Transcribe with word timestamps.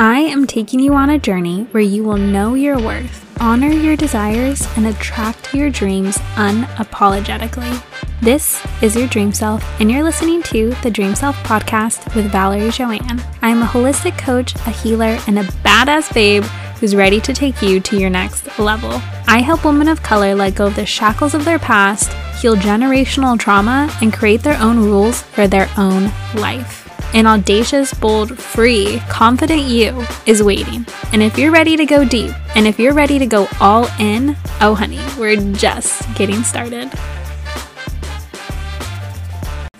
I 0.00 0.20
am 0.20 0.46
taking 0.46 0.78
you 0.78 0.94
on 0.94 1.10
a 1.10 1.18
journey 1.18 1.64
where 1.72 1.82
you 1.82 2.04
will 2.04 2.18
know 2.18 2.54
your 2.54 2.78
worth, 2.78 3.26
honor 3.40 3.66
your 3.66 3.96
desires, 3.96 4.64
and 4.76 4.86
attract 4.86 5.52
your 5.52 5.70
dreams 5.70 6.18
unapologetically. 6.36 7.82
This 8.22 8.64
is 8.80 8.94
your 8.94 9.08
Dream 9.08 9.32
Self, 9.32 9.60
and 9.80 9.90
you're 9.90 10.04
listening 10.04 10.44
to 10.44 10.70
the 10.84 10.90
Dream 10.92 11.16
Self 11.16 11.34
podcast 11.38 12.14
with 12.14 12.30
Valerie 12.30 12.70
Joanne. 12.70 13.20
I'm 13.42 13.62
a 13.62 13.66
holistic 13.66 14.16
coach, 14.16 14.54
a 14.54 14.70
healer, 14.70 15.18
and 15.26 15.36
a 15.36 15.42
badass 15.64 16.14
babe 16.14 16.44
who's 16.78 16.94
ready 16.94 17.20
to 17.22 17.32
take 17.34 17.60
you 17.60 17.80
to 17.80 17.98
your 17.98 18.08
next 18.08 18.56
level. 18.56 19.02
I 19.26 19.40
help 19.40 19.64
women 19.64 19.88
of 19.88 20.04
color 20.04 20.32
let 20.32 20.54
go 20.54 20.68
of 20.68 20.76
the 20.76 20.86
shackles 20.86 21.34
of 21.34 21.44
their 21.44 21.58
past, 21.58 22.12
heal 22.40 22.54
generational 22.54 23.36
trauma, 23.36 23.92
and 24.00 24.12
create 24.12 24.44
their 24.44 24.62
own 24.62 24.78
rules 24.78 25.22
for 25.22 25.48
their 25.48 25.68
own 25.76 26.12
life. 26.36 26.87
An 27.14 27.26
audacious, 27.26 27.94
bold, 27.94 28.38
free, 28.38 29.00
confident 29.08 29.62
you 29.62 30.04
is 30.26 30.42
waiting. 30.42 30.86
And 31.12 31.22
if 31.22 31.38
you're 31.38 31.52
ready 31.52 31.76
to 31.76 31.86
go 31.86 32.04
deep, 32.04 32.32
and 32.54 32.66
if 32.66 32.78
you're 32.78 32.94
ready 32.94 33.18
to 33.18 33.26
go 33.26 33.48
all 33.60 33.88
in, 33.98 34.36
oh 34.60 34.74
honey, 34.74 35.00
we're 35.18 35.36
just 35.54 36.02
getting 36.14 36.42
started. 36.42 36.92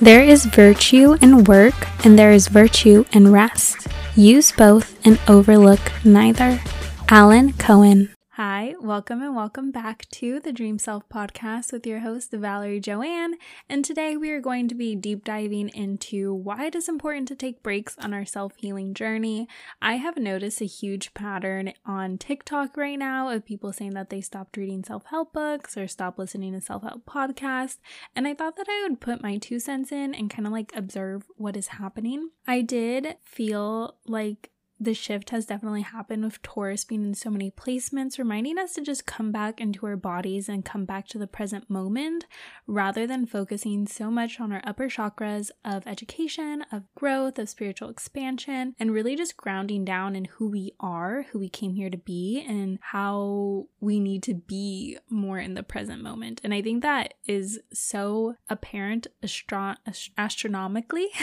There 0.01 0.23
is 0.23 0.45
virtue 0.47 1.17
in 1.21 1.45
work, 1.45 1.75
and 2.05 2.19
there 2.19 2.33
is 2.33 2.49
virtue 2.49 3.05
in 3.13 3.33
rest. 3.33 3.89
Use 4.15 4.53
both 4.53 4.99
and 5.05 5.19
overlook 5.29 5.81
neither. 6.05 6.61
Alan 7.09 7.53
Cohen. 7.55 8.11
Hi, 8.41 8.77
welcome 8.81 9.21
and 9.21 9.35
welcome 9.35 9.73
back 9.73 10.07
to 10.13 10.39
the 10.39 10.53
Dream 10.53 10.79
Self 10.79 11.09
podcast 11.09 11.73
with 11.73 11.85
your 11.85 11.99
host, 11.99 12.31
Valerie 12.31 12.79
Joanne. 12.79 13.35
And 13.69 13.85
today 13.85 14.17
we 14.17 14.31
are 14.31 14.41
going 14.41 14.69
to 14.69 14.77
be 14.77 14.95
deep 14.95 15.25
diving 15.25 15.71
into 15.71 16.33
why 16.33 16.67
it 16.67 16.77
is 16.77 16.89
important 16.89 17.27
to 17.27 17.35
take 17.35 17.65
breaks 17.65 17.97
on 17.99 18.15
our 18.15 18.25
self 18.25 18.53
healing 18.55 18.95
journey. 18.95 19.49
I 19.83 19.95
have 19.95 20.17
noticed 20.19 20.61
a 20.61 20.67
huge 20.67 21.15
pattern 21.15 21.73
on 21.85 22.17
TikTok 22.17 22.77
right 22.77 22.97
now 22.97 23.29
of 23.29 23.45
people 23.45 23.73
saying 23.73 23.95
that 23.95 24.09
they 24.09 24.21
stopped 24.21 24.57
reading 24.57 24.85
self 24.85 25.07
help 25.07 25.33
books 25.33 25.77
or 25.77 25.89
stopped 25.89 26.21
listening 26.21 26.53
to 26.53 26.61
self 26.61 26.85
help 26.85 27.07
podcasts. 27.07 27.79
And 28.15 28.29
I 28.29 28.35
thought 28.35 28.55
that 28.55 28.69
I 28.69 28.87
would 28.89 29.01
put 29.01 29.21
my 29.21 29.39
two 29.39 29.59
cents 29.59 29.91
in 29.91 30.15
and 30.15 30.31
kind 30.31 30.47
of 30.47 30.53
like 30.53 30.71
observe 30.77 31.25
what 31.35 31.57
is 31.57 31.67
happening. 31.67 32.31
I 32.47 32.61
did 32.61 33.17
feel 33.21 33.97
like 34.07 34.53
the 34.81 34.95
shift 34.95 35.31
has 35.31 35.47
definitely 35.47 35.83
happened 35.83 36.25
with 36.25 36.43
Taurus 36.43 36.85
being 36.85 37.05
in 37.05 37.15
so 37.15 37.31
many 37.31 37.51
placements, 37.51 38.19
reminding 38.19 38.59
us 38.59 38.75
to 38.75 38.83
just 38.83 39.07
come 39.07 39.33
back 39.33 39.61
into 39.61 39.85
our 39.87 39.97
bodies 39.97 40.49
and 40.49 40.65
come 40.65 40.85
back 40.85 41.09
to 41.09 41.19
the 41.19 41.27
present 41.27 41.69
moment 41.69 42.27
rather 42.67 43.07
than 43.07 43.27
focusing 43.27 43.87
so 43.87 44.11
much 44.11 44.41
on 44.41 44.53
our 44.53 44.63
upper 44.65 44.89
chakras 44.89 45.51
of 45.65 45.87
education, 45.87 46.65
of 46.71 46.85
growth, 46.95 47.39
of 47.39 47.49
spiritual 47.49 47.89
expansion, 47.89 48.75
and 48.79 48.93
really 48.93 49.17
just 49.17 49.37
grounding 49.37 49.85
down 49.85 50.15
in 50.15 50.27
who 50.27 50.49
we 50.49 50.73
are, 50.79 51.27
who 51.33 51.39
we 51.39 51.49
came 51.49 51.75
here 51.75 51.91
to 51.91 51.99
be, 51.99 52.45
and 52.47 52.79
how 52.81 53.67
we 53.81 53.99
need 53.99 54.23
to 54.23 54.35
be 54.35 54.97
more 55.11 55.39
in 55.39 55.55
the 55.55 55.63
present 55.63 56.03
moment. 56.03 56.41
And 56.45 56.55
I 56.55 56.63
think 56.63 56.83
that 56.83 57.15
is 57.27 57.59
so 57.73 58.37
apparent 58.49 59.09
astro- 59.23 59.77
astronomically. 60.17 61.09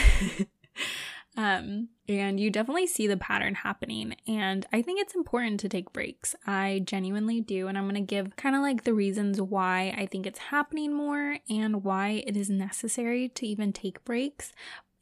Um, 1.37 1.89
and 2.07 2.39
you 2.39 2.49
definitely 2.49 2.87
see 2.87 3.07
the 3.07 3.17
pattern 3.17 3.55
happening. 3.55 4.15
And 4.27 4.65
I 4.71 4.81
think 4.81 5.01
it's 5.01 5.15
important 5.15 5.59
to 5.61 5.69
take 5.69 5.91
breaks. 5.91 6.35
I 6.45 6.81
genuinely 6.85 7.41
do. 7.41 7.67
And 7.67 7.77
I'm 7.77 7.85
going 7.85 7.95
to 7.95 8.01
give 8.01 8.35
kind 8.35 8.55
of 8.55 8.61
like 8.61 8.83
the 8.83 8.93
reasons 8.93 9.41
why 9.41 9.93
I 9.97 10.05
think 10.05 10.25
it's 10.25 10.39
happening 10.39 10.93
more 10.93 11.39
and 11.49 11.83
why 11.83 12.23
it 12.25 12.37
is 12.37 12.49
necessary 12.49 13.29
to 13.29 13.47
even 13.47 13.73
take 13.73 14.05
breaks. 14.05 14.53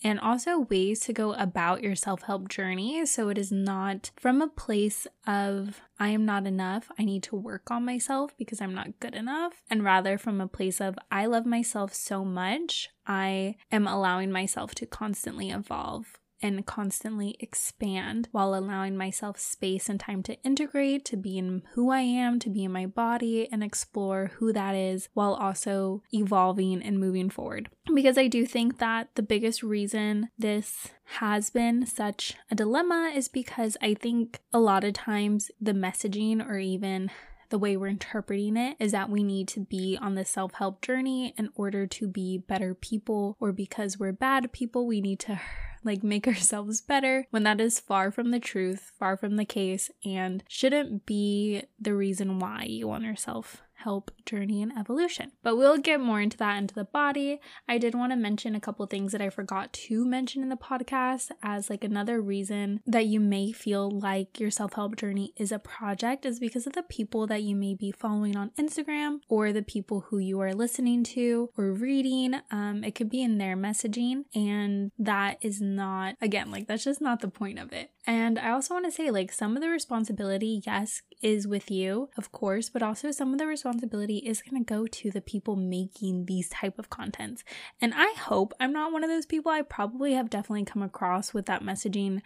And 0.06 0.20
also 0.20 0.60
ways 0.60 1.00
to 1.02 1.14
go 1.14 1.32
about 1.34 1.82
your 1.82 1.96
self 1.96 2.24
help 2.24 2.50
journey. 2.50 3.06
So 3.06 3.30
it 3.30 3.38
is 3.38 3.54
not 3.54 4.12
from 4.18 4.42
a 4.42 4.50
place 4.50 5.08
of, 5.26 5.82
I 5.98 6.10
am 6.10 6.26
not 6.26 6.46
enough. 6.46 6.92
I 7.00 7.06
need 7.06 7.24
to 7.24 7.38
work 7.38 7.72
on 7.72 7.86
myself 7.86 8.36
because 8.38 8.60
I'm 8.60 8.76
not 8.76 9.00
good 9.00 9.16
enough. 9.16 9.62
And 9.70 9.82
rather 9.82 10.18
from 10.18 10.42
a 10.42 10.48
place 10.48 10.82
of, 10.82 10.98
I 11.10 11.26
love 11.26 11.46
myself 11.46 11.94
so 11.94 12.26
much. 12.26 12.90
I 13.08 13.56
am 13.72 13.88
allowing 13.88 14.30
myself 14.30 14.76
to 14.76 14.86
constantly 14.86 15.50
evolve 15.50 16.20
and 16.44 16.66
constantly 16.66 17.36
expand 17.40 18.28
while 18.32 18.54
allowing 18.54 18.98
myself 18.98 19.40
space 19.40 19.90
and 19.90 20.00
time 20.00 20.22
to 20.24 20.40
integrate, 20.44 21.06
to 21.06 21.18
be 21.18 21.38
in 21.38 21.64
who 21.74 21.90
I 21.90 22.02
am, 22.02 22.38
to 22.40 22.50
be 22.50 22.66
in 22.66 22.72
my 22.72 22.86
body, 22.86 23.48
and 23.52 23.64
explore 23.64 24.32
who 24.36 24.52
that 24.52 24.76
is 24.76 25.08
while 25.14 25.34
also 25.34 26.04
evolving 26.12 26.84
and 26.84 27.00
moving 27.00 27.30
forward. 27.30 27.70
Because 27.94 28.18
I 28.18 28.28
do 28.28 28.46
think 28.46 28.78
that 28.80 29.10
the 29.16 29.24
biggest 29.24 29.64
reason 29.64 30.30
this 30.38 30.90
has 31.06 31.50
been 31.50 31.86
such 31.86 32.36
a 32.52 32.56
dilemma 32.56 33.12
is 33.16 33.28
because 33.28 33.78
I 33.82 33.94
think 33.94 34.42
a 34.52 34.60
lot 34.60 34.84
of 34.84 34.94
times 34.94 35.50
the 35.60 35.74
messaging 35.74 36.46
or 36.46 36.58
even 36.58 37.10
the 37.54 37.60
way 37.60 37.78
we're 37.78 37.86
interpreting 37.86 38.58
it 38.58 38.76
is 38.80 38.94
that 38.94 39.12
we 39.12 39.22
need 39.22 39.48
to 39.48 39.60
be 39.60 39.96
on 40.02 40.16
the 40.16 40.26
self 40.26 40.56
help 40.56 40.82
journey 40.82 41.36
in 41.38 41.50
order 41.54 41.86
to 41.86 42.08
be 42.08 42.36
better 42.36 42.74
people, 42.74 43.38
or 43.40 43.52
because 43.52 44.00
we're 44.00 44.12
bad 44.12 44.52
people, 44.52 44.88
we 44.88 45.00
need 45.00 45.20
to 45.20 45.40
like 45.84 46.04
make 46.04 46.28
ourselves 46.34 46.82
better 46.82 47.28
when 47.30 47.44
that 47.44 47.62
is 47.62 47.80
far 47.80 48.10
from 48.10 48.32
the 48.32 48.40
truth, 48.40 48.92
far 48.98 49.16
from 49.16 49.36
the 49.36 49.46
case, 49.46 49.92
and 50.04 50.44
shouldn't 50.48 51.06
be 51.06 51.62
the 51.80 51.94
reason 51.94 52.40
why 52.40 52.64
you 52.64 52.88
want 52.88 53.04
yourself 53.04 53.62
help 53.84 54.12
journey 54.26 54.62
and 54.62 54.72
evolution. 54.78 55.32
But 55.44 55.58
we'll 55.58 55.78
get 55.78 56.00
more 56.00 56.22
into 56.22 56.38
that 56.38 56.58
into 56.58 56.76
the 56.76 56.84
body. 56.86 57.40
I 57.68 57.78
did 57.78 57.96
want 57.96 58.12
to 58.12 58.16
mention 58.16 58.56
a 58.56 58.60
couple 58.60 58.86
things 58.86 59.12
that 59.12 59.22
I 59.22 59.30
forgot 59.30 59.74
to 59.74 60.06
mention 60.06 60.42
in 60.42 60.50
the 60.50 60.56
podcast 60.56 61.32
as 61.42 61.70
like 61.70 61.84
another 61.84 62.22
reason 62.22 62.82
that 62.86 63.06
you 63.06 63.20
may 63.20 63.52
feel 63.52 63.90
like 63.90 64.40
your 64.40 64.52
self-help 64.52 64.96
journey 64.96 65.34
is 65.38 65.52
a 65.52 65.60
project 65.60 66.26
is 66.26 66.40
because 66.40 66.68
of 66.68 66.74
the 66.74 66.84
people 66.84 67.28
that 67.28 67.44
you 67.44 67.56
may 67.56 67.76
be 67.76 67.92
following 67.92 68.36
on 68.36 68.52
Instagram 68.60 69.20
or 69.28 69.52
the 69.52 69.62
people 69.62 70.06
who 70.08 70.18
you 70.18 70.40
are 70.40 70.54
listening 70.54 71.04
to 71.04 71.50
or 71.58 71.74
reading. 71.74 72.36
Um, 72.52 72.84
it 72.84 72.96
could 72.96 73.10
be 73.10 73.22
in 73.22 73.38
their 73.38 73.56
messaging 73.56 74.24
and 74.34 74.92
that 74.98 75.38
is 75.42 75.62
not 75.62 76.16
again 76.22 76.52
like 76.52 76.68
that's 76.68 76.84
just 76.84 77.02
not 77.02 77.20
the 77.20 77.28
point 77.28 77.60
of 77.60 77.72
it. 77.74 77.92
And 78.06 78.38
I 78.38 78.52
also 78.52 78.74
want 78.74 78.86
to 78.86 78.92
say, 78.92 79.12
like, 79.12 79.32
some 79.32 79.56
of 79.56 79.62
the 79.62 79.70
responsibility, 79.70 80.62
yes, 80.66 81.02
is 81.24 81.48
with 81.48 81.72
you, 81.72 82.10
of 82.18 82.32
course, 82.32 82.70
but 82.70 82.84
also 82.84 83.10
some 83.10 83.32
of 83.32 83.40
the 83.40 83.48
responsibility 83.48 84.18
is 84.18 84.42
going 84.42 84.64
to 84.64 84.74
go 84.74 84.86
to 84.86 85.10
the 85.10 85.22
people 85.22 85.56
making 85.56 86.26
these 86.26 86.50
type 86.50 86.78
of 86.78 86.90
contents. 86.90 87.44
And 87.82 87.94
I 87.96 88.14
hope 88.20 88.54
I'm 88.60 88.74
not 88.74 88.92
one 88.92 89.04
of 89.04 89.10
those 89.10 89.26
people. 89.26 89.52
I 89.52 89.62
probably 89.62 90.14
have 90.14 90.30
definitely 90.30 90.66
come 90.66 90.84
across 90.84 91.34
with 91.34 91.46
that 91.46 91.64
messaging 91.64 92.22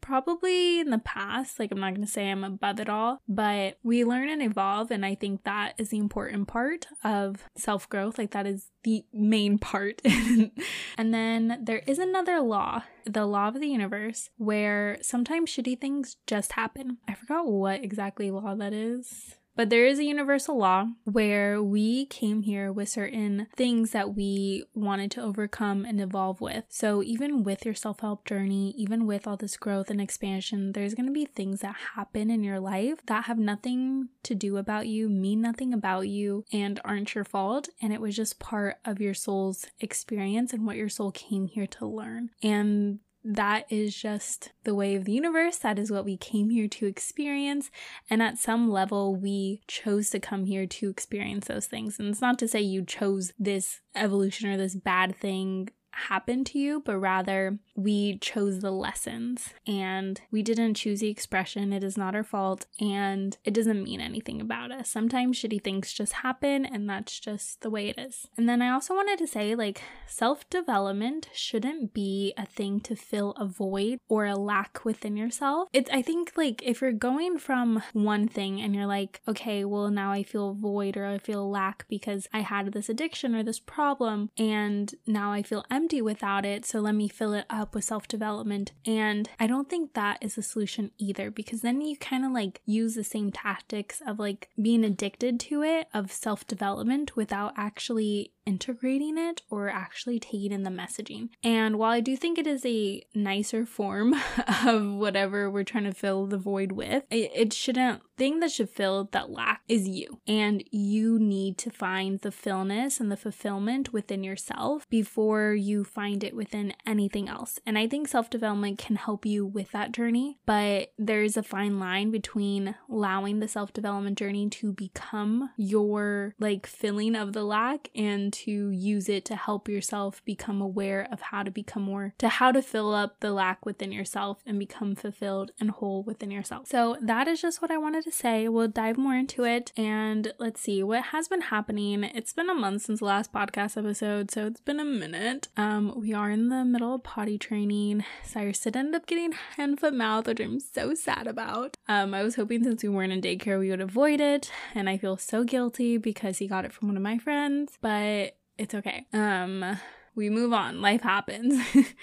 probably 0.00 0.80
in 0.80 0.90
the 0.90 0.98
past. 0.98 1.58
Like, 1.58 1.72
I'm 1.72 1.80
not 1.80 1.94
going 1.94 2.06
to 2.06 2.10
say 2.10 2.30
I'm 2.30 2.44
above 2.44 2.80
it 2.80 2.88
all, 2.88 3.20
but 3.28 3.78
we 3.82 4.04
learn 4.04 4.28
and 4.28 4.42
evolve. 4.42 4.90
And 4.90 5.04
I 5.04 5.14
think 5.14 5.44
that 5.44 5.74
is 5.78 5.90
the 5.90 5.98
important 5.98 6.48
part 6.48 6.86
of 7.04 7.44
self 7.56 7.88
growth. 7.88 8.18
Like, 8.18 8.30
that 8.32 8.46
is 8.46 8.70
the 8.82 9.04
main 9.12 9.58
part. 9.58 10.00
and 10.04 11.14
then 11.14 11.60
there 11.62 11.82
is 11.86 11.98
another 11.98 12.40
law, 12.40 12.82
the 13.04 13.26
law 13.26 13.48
of 13.48 13.60
the 13.60 13.68
universe, 13.68 14.30
where 14.36 14.98
sometimes 15.02 15.50
shitty 15.50 15.80
things 15.80 16.16
just 16.26 16.52
happen. 16.52 16.98
I 17.08 17.14
forgot 17.14 17.46
what 17.46 17.82
exactly 17.84 18.30
law 18.30 18.54
that 18.54 18.72
is. 18.72 19.36
But 19.60 19.68
there 19.68 19.84
is 19.84 19.98
a 19.98 20.04
universal 20.04 20.56
law 20.56 20.86
where 21.04 21.62
we 21.62 22.06
came 22.06 22.44
here 22.44 22.72
with 22.72 22.88
certain 22.88 23.46
things 23.54 23.90
that 23.90 24.14
we 24.14 24.64
wanted 24.72 25.10
to 25.10 25.22
overcome 25.22 25.84
and 25.84 26.00
evolve 26.00 26.40
with. 26.40 26.64
So, 26.70 27.02
even 27.02 27.42
with 27.42 27.66
your 27.66 27.74
self 27.74 28.00
help 28.00 28.24
journey, 28.24 28.74
even 28.78 29.04
with 29.04 29.26
all 29.26 29.36
this 29.36 29.58
growth 29.58 29.90
and 29.90 30.00
expansion, 30.00 30.72
there's 30.72 30.94
going 30.94 31.08
to 31.08 31.12
be 31.12 31.26
things 31.26 31.60
that 31.60 31.76
happen 31.94 32.30
in 32.30 32.42
your 32.42 32.58
life 32.58 33.04
that 33.04 33.24
have 33.24 33.38
nothing 33.38 34.08
to 34.22 34.34
do 34.34 34.56
about 34.56 34.88
you, 34.88 35.10
mean 35.10 35.42
nothing 35.42 35.74
about 35.74 36.08
you, 36.08 36.46
and 36.50 36.80
aren't 36.82 37.14
your 37.14 37.24
fault. 37.24 37.68
And 37.82 37.92
it 37.92 38.00
was 38.00 38.16
just 38.16 38.38
part 38.38 38.78
of 38.86 38.98
your 38.98 39.12
soul's 39.12 39.66
experience 39.78 40.54
and 40.54 40.64
what 40.64 40.76
your 40.76 40.88
soul 40.88 41.12
came 41.12 41.48
here 41.48 41.66
to 41.66 41.84
learn. 41.84 42.30
And 42.42 43.00
that 43.22 43.66
is 43.70 43.94
just 43.94 44.52
the 44.64 44.74
way 44.74 44.94
of 44.94 45.04
the 45.04 45.12
universe. 45.12 45.58
That 45.58 45.78
is 45.78 45.90
what 45.90 46.04
we 46.04 46.16
came 46.16 46.50
here 46.50 46.68
to 46.68 46.86
experience. 46.86 47.70
And 48.08 48.22
at 48.22 48.38
some 48.38 48.70
level, 48.70 49.14
we 49.14 49.62
chose 49.68 50.10
to 50.10 50.20
come 50.20 50.46
here 50.46 50.66
to 50.66 50.88
experience 50.88 51.46
those 51.46 51.66
things. 51.66 51.98
And 51.98 52.08
it's 52.08 52.20
not 52.20 52.38
to 52.38 52.48
say 52.48 52.60
you 52.60 52.84
chose 52.84 53.32
this 53.38 53.80
evolution 53.94 54.48
or 54.48 54.56
this 54.56 54.74
bad 54.74 55.16
thing 55.16 55.68
happen 56.08 56.44
to 56.44 56.58
you, 56.58 56.82
but 56.84 56.98
rather 56.98 57.58
we 57.76 58.18
chose 58.18 58.60
the 58.60 58.70
lessons 58.70 59.54
and 59.66 60.20
we 60.30 60.42
didn't 60.42 60.74
choose 60.74 61.00
the 61.00 61.08
expression. 61.08 61.72
It 61.72 61.82
is 61.82 61.96
not 61.96 62.14
our 62.14 62.24
fault 62.24 62.66
and 62.80 63.36
it 63.44 63.54
doesn't 63.54 63.82
mean 63.82 64.00
anything 64.00 64.40
about 64.40 64.70
us. 64.70 64.90
Sometimes 64.90 65.38
shitty 65.38 65.62
things 65.62 65.92
just 65.92 66.12
happen 66.14 66.66
and 66.66 66.88
that's 66.88 67.18
just 67.18 67.62
the 67.62 67.70
way 67.70 67.88
it 67.88 67.98
is. 67.98 68.28
And 68.36 68.48
then 68.48 68.62
I 68.62 68.70
also 68.70 68.94
wanted 68.94 69.18
to 69.18 69.26
say 69.26 69.54
like 69.54 69.82
self 70.06 70.48
development 70.50 71.28
shouldn't 71.32 71.92
be 71.92 72.34
a 72.36 72.46
thing 72.46 72.80
to 72.80 72.96
fill 72.96 73.32
a 73.32 73.46
void 73.46 73.98
or 74.08 74.26
a 74.26 74.36
lack 74.36 74.84
within 74.84 75.16
yourself. 75.16 75.68
It's, 75.72 75.90
I 75.90 76.02
think 76.02 76.32
like 76.36 76.62
if 76.64 76.80
you're 76.80 76.92
going 76.92 77.38
from 77.38 77.82
one 77.92 78.28
thing 78.28 78.60
and 78.60 78.74
you're 78.74 78.86
like, 78.86 79.20
okay, 79.26 79.64
well 79.64 79.88
now 79.90 80.12
I 80.12 80.22
feel 80.22 80.54
void 80.54 80.96
or 80.96 81.06
I 81.06 81.18
feel 81.18 81.48
lack 81.50 81.86
because 81.88 82.28
I 82.32 82.40
had 82.40 82.72
this 82.72 82.88
addiction 82.88 83.34
or 83.34 83.42
this 83.42 83.60
problem 83.60 84.30
and 84.36 84.94
now 85.06 85.32
I 85.32 85.42
feel 85.42 85.64
empty 85.70 85.89
empty 85.90 86.02
without 86.02 86.44
it. 86.44 86.64
So 86.64 86.78
let 86.80 86.94
me 86.94 87.08
fill 87.08 87.34
it 87.34 87.46
up 87.50 87.74
with 87.74 87.84
self 87.84 88.06
development. 88.06 88.72
And 88.86 89.28
I 89.40 89.46
don't 89.46 89.68
think 89.68 89.94
that 89.94 90.18
is 90.20 90.38
a 90.38 90.42
solution 90.42 90.92
either 90.98 91.30
because 91.30 91.62
then 91.62 91.80
you 91.80 91.96
kind 91.96 92.24
of 92.24 92.30
like 92.32 92.60
use 92.64 92.94
the 92.94 93.04
same 93.04 93.32
tactics 93.32 94.00
of 94.06 94.18
like 94.18 94.48
being 94.60 94.84
addicted 94.84 95.40
to 95.40 95.62
it, 95.62 95.88
of 95.92 96.12
self 96.12 96.46
development 96.46 97.16
without 97.16 97.54
actually 97.56 98.32
integrating 98.46 99.18
it 99.18 99.42
or 99.50 99.68
actually 99.68 100.18
taking 100.18 100.52
in 100.52 100.62
the 100.62 100.70
messaging. 100.70 101.28
And 101.42 101.78
while 101.78 101.92
I 101.92 102.00
do 102.00 102.16
think 102.16 102.38
it 102.38 102.46
is 102.46 102.64
a 102.64 103.02
nicer 103.14 103.66
form 103.66 104.14
of 104.66 104.86
whatever 104.86 105.50
we're 105.50 105.64
trying 105.64 105.84
to 105.84 105.92
fill 105.92 106.26
the 106.26 106.38
void 106.38 106.72
with, 106.72 107.04
it, 107.10 107.30
it 107.34 107.52
shouldn't, 107.52 108.02
thing 108.16 108.40
that 108.40 108.50
should 108.50 108.68
fill 108.68 109.08
that 109.12 109.30
lack 109.30 109.62
is 109.68 109.88
you. 109.88 110.20
And 110.26 110.62
you 110.70 111.18
need 111.18 111.58
to 111.58 111.70
find 111.70 112.20
the 112.20 112.32
fullness 112.32 113.00
and 113.00 113.10
the 113.10 113.16
fulfillment 113.16 113.92
within 113.92 114.22
yourself 114.22 114.88
before 114.90 115.54
you 115.54 115.84
find 115.84 116.22
it 116.22 116.36
within 116.36 116.74
anything 116.86 117.28
else. 117.28 117.58
And 117.64 117.78
I 117.78 117.88
think 117.88 118.08
self 118.08 118.28
development 118.28 118.78
can 118.78 118.96
help 118.96 119.24
you 119.24 119.46
with 119.46 119.72
that 119.72 119.92
journey, 119.92 120.38
but 120.44 120.92
there's 120.98 121.36
a 121.36 121.42
fine 121.42 121.78
line 121.78 122.10
between 122.10 122.74
allowing 122.90 123.40
the 123.40 123.48
self 123.48 123.72
development 123.72 124.18
journey 124.18 124.48
to 124.50 124.72
become 124.72 125.50
your 125.56 126.34
like 126.38 126.66
filling 126.66 127.14
of 127.14 127.32
the 127.32 127.44
lack 127.44 127.88
and 127.94 128.34
to 128.44 128.70
use 128.70 129.08
it 129.08 129.24
to 129.26 129.36
help 129.36 129.68
yourself 129.68 130.22
become 130.24 130.60
aware 130.60 131.06
of 131.10 131.20
how 131.20 131.42
to 131.42 131.50
become 131.50 131.82
more, 131.82 132.14
to 132.18 132.28
how 132.28 132.52
to 132.52 132.62
fill 132.62 132.94
up 132.94 133.20
the 133.20 133.32
lack 133.32 133.66
within 133.66 133.92
yourself 133.92 134.42
and 134.46 134.58
become 134.58 134.94
fulfilled 134.94 135.50
and 135.60 135.70
whole 135.70 136.02
within 136.02 136.30
yourself. 136.30 136.68
So 136.68 136.96
that 137.02 137.28
is 137.28 137.40
just 137.40 137.60
what 137.60 137.70
I 137.70 137.78
wanted 137.78 138.04
to 138.04 138.12
say. 138.12 138.48
We'll 138.48 138.68
dive 138.68 138.96
more 138.96 139.14
into 139.14 139.44
it 139.44 139.72
and 139.76 140.32
let's 140.38 140.60
see 140.60 140.82
what 140.82 141.04
has 141.04 141.28
been 141.28 141.42
happening. 141.42 142.04
It's 142.04 142.32
been 142.32 142.50
a 142.50 142.54
month 142.54 142.82
since 142.82 143.00
the 143.00 143.06
last 143.06 143.32
podcast 143.32 143.76
episode, 143.76 144.30
so 144.30 144.46
it's 144.46 144.60
been 144.60 144.80
a 144.80 144.84
minute. 144.84 145.48
Um, 145.56 145.92
we 145.96 146.12
are 146.12 146.30
in 146.30 146.48
the 146.48 146.64
middle 146.64 146.94
of 146.94 147.02
potty 147.02 147.38
training. 147.38 148.04
Cyrus 148.24 148.60
did 148.60 148.76
end 148.76 148.94
up 148.94 149.06
getting 149.06 149.32
hand 149.56 149.80
foot 149.80 149.94
mouth, 149.94 150.26
which 150.26 150.40
I'm 150.40 150.60
so 150.60 150.94
sad 150.94 151.26
about. 151.26 151.76
Um, 151.88 152.14
I 152.14 152.22
was 152.22 152.36
hoping 152.36 152.64
since 152.64 152.82
we 152.82 152.88
weren't 152.88 153.12
in 153.12 153.20
daycare 153.20 153.58
we 153.58 153.70
would 153.70 153.80
avoid 153.80 154.20
it, 154.20 154.50
and 154.74 154.88
I 154.88 154.96
feel 154.96 155.16
so 155.16 155.44
guilty 155.44 155.98
because 155.98 156.38
he 156.38 156.48
got 156.48 156.64
it 156.64 156.72
from 156.72 156.88
one 156.88 156.96
of 156.96 157.02
my 157.02 157.18
friends, 157.18 157.78
but 157.80 158.29
it's 158.60 158.74
okay. 158.74 159.06
Um, 159.12 159.78
we 160.14 160.28
move 160.28 160.52
on. 160.52 160.80
Life 160.80 161.02
happens. 161.02 161.60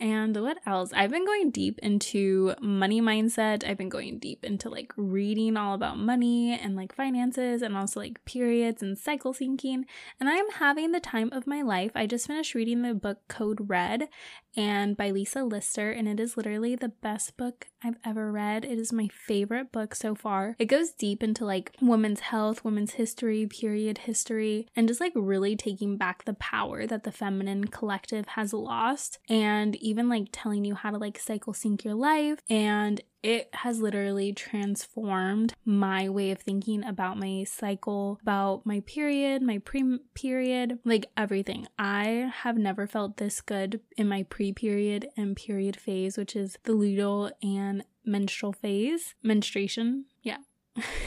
And 0.00 0.34
what 0.40 0.56
else? 0.64 0.94
I've 0.94 1.10
been 1.10 1.26
going 1.26 1.50
deep 1.50 1.78
into 1.80 2.54
money 2.58 3.02
mindset. 3.02 3.68
I've 3.68 3.76
been 3.76 3.90
going 3.90 4.18
deep 4.18 4.46
into 4.46 4.70
like 4.70 4.94
reading 4.96 5.58
all 5.58 5.74
about 5.74 5.98
money 5.98 6.58
and 6.58 6.74
like 6.74 6.94
finances 6.94 7.60
and 7.60 7.76
also 7.76 8.00
like 8.00 8.24
periods 8.24 8.82
and 8.82 8.96
cycle 8.96 9.34
syncing. 9.34 9.82
And 10.18 10.30
I'm 10.30 10.50
having 10.52 10.92
the 10.92 11.00
time 11.00 11.28
of 11.34 11.46
my 11.46 11.60
life. 11.60 11.90
I 11.94 12.06
just 12.06 12.26
finished 12.26 12.54
reading 12.54 12.80
the 12.80 12.94
book 12.94 13.18
Code 13.28 13.68
Red 13.68 14.08
and 14.56 14.96
by 14.96 15.10
Lisa 15.10 15.44
Lister, 15.44 15.90
and 15.90 16.08
it 16.08 16.20
is 16.20 16.36
literally 16.36 16.76
the 16.76 16.88
best 16.88 17.36
book 17.36 17.68
I've 17.82 17.96
ever 18.04 18.30
read. 18.30 18.64
It 18.64 18.78
is 18.78 18.92
my 18.92 19.08
favorite 19.08 19.72
book 19.72 19.94
so 19.94 20.14
far. 20.14 20.56
It 20.58 20.66
goes 20.66 20.90
deep 20.92 21.22
into 21.22 21.44
like 21.44 21.76
women's 21.80 22.20
health, 22.20 22.64
women's 22.64 22.92
history, 22.92 23.46
period 23.46 23.98
history, 23.98 24.66
and 24.76 24.88
just 24.88 25.00
like 25.00 25.12
really 25.14 25.56
taking 25.56 25.96
back 25.96 26.24
the 26.24 26.34
power 26.34 26.86
that 26.86 27.04
the 27.04 27.12
feminine 27.12 27.64
collective 27.64 28.26
has 28.28 28.52
lost 28.52 29.18
and 29.28 29.76
even 29.76 30.08
like 30.08 30.28
telling 30.32 30.64
you 30.64 30.74
how 30.74 30.90
to 30.90 30.98
like 30.98 31.18
cycle 31.18 31.52
sync 31.52 31.84
your 31.84 31.94
life 31.94 32.40
and 32.48 33.00
it 33.22 33.48
has 33.54 33.80
literally 33.80 34.32
transformed 34.32 35.54
my 35.64 36.08
way 36.08 36.30
of 36.30 36.38
thinking 36.38 36.84
about 36.84 37.18
my 37.18 37.44
cycle, 37.44 38.18
about 38.22 38.64
my 38.64 38.80
period, 38.80 39.42
my 39.42 39.58
pre 39.58 39.98
period, 40.14 40.78
like 40.84 41.06
everything. 41.16 41.66
I 41.78 42.30
have 42.34 42.56
never 42.56 42.86
felt 42.86 43.16
this 43.16 43.40
good 43.40 43.80
in 43.96 44.08
my 44.08 44.24
pre 44.24 44.52
period 44.52 45.08
and 45.16 45.36
period 45.36 45.76
phase, 45.76 46.16
which 46.16 46.34
is 46.34 46.58
the 46.64 46.72
luteal 46.72 47.32
and 47.42 47.84
menstrual 48.04 48.52
phase, 48.52 49.14
menstruation. 49.22 50.06
Yeah, 50.22 50.38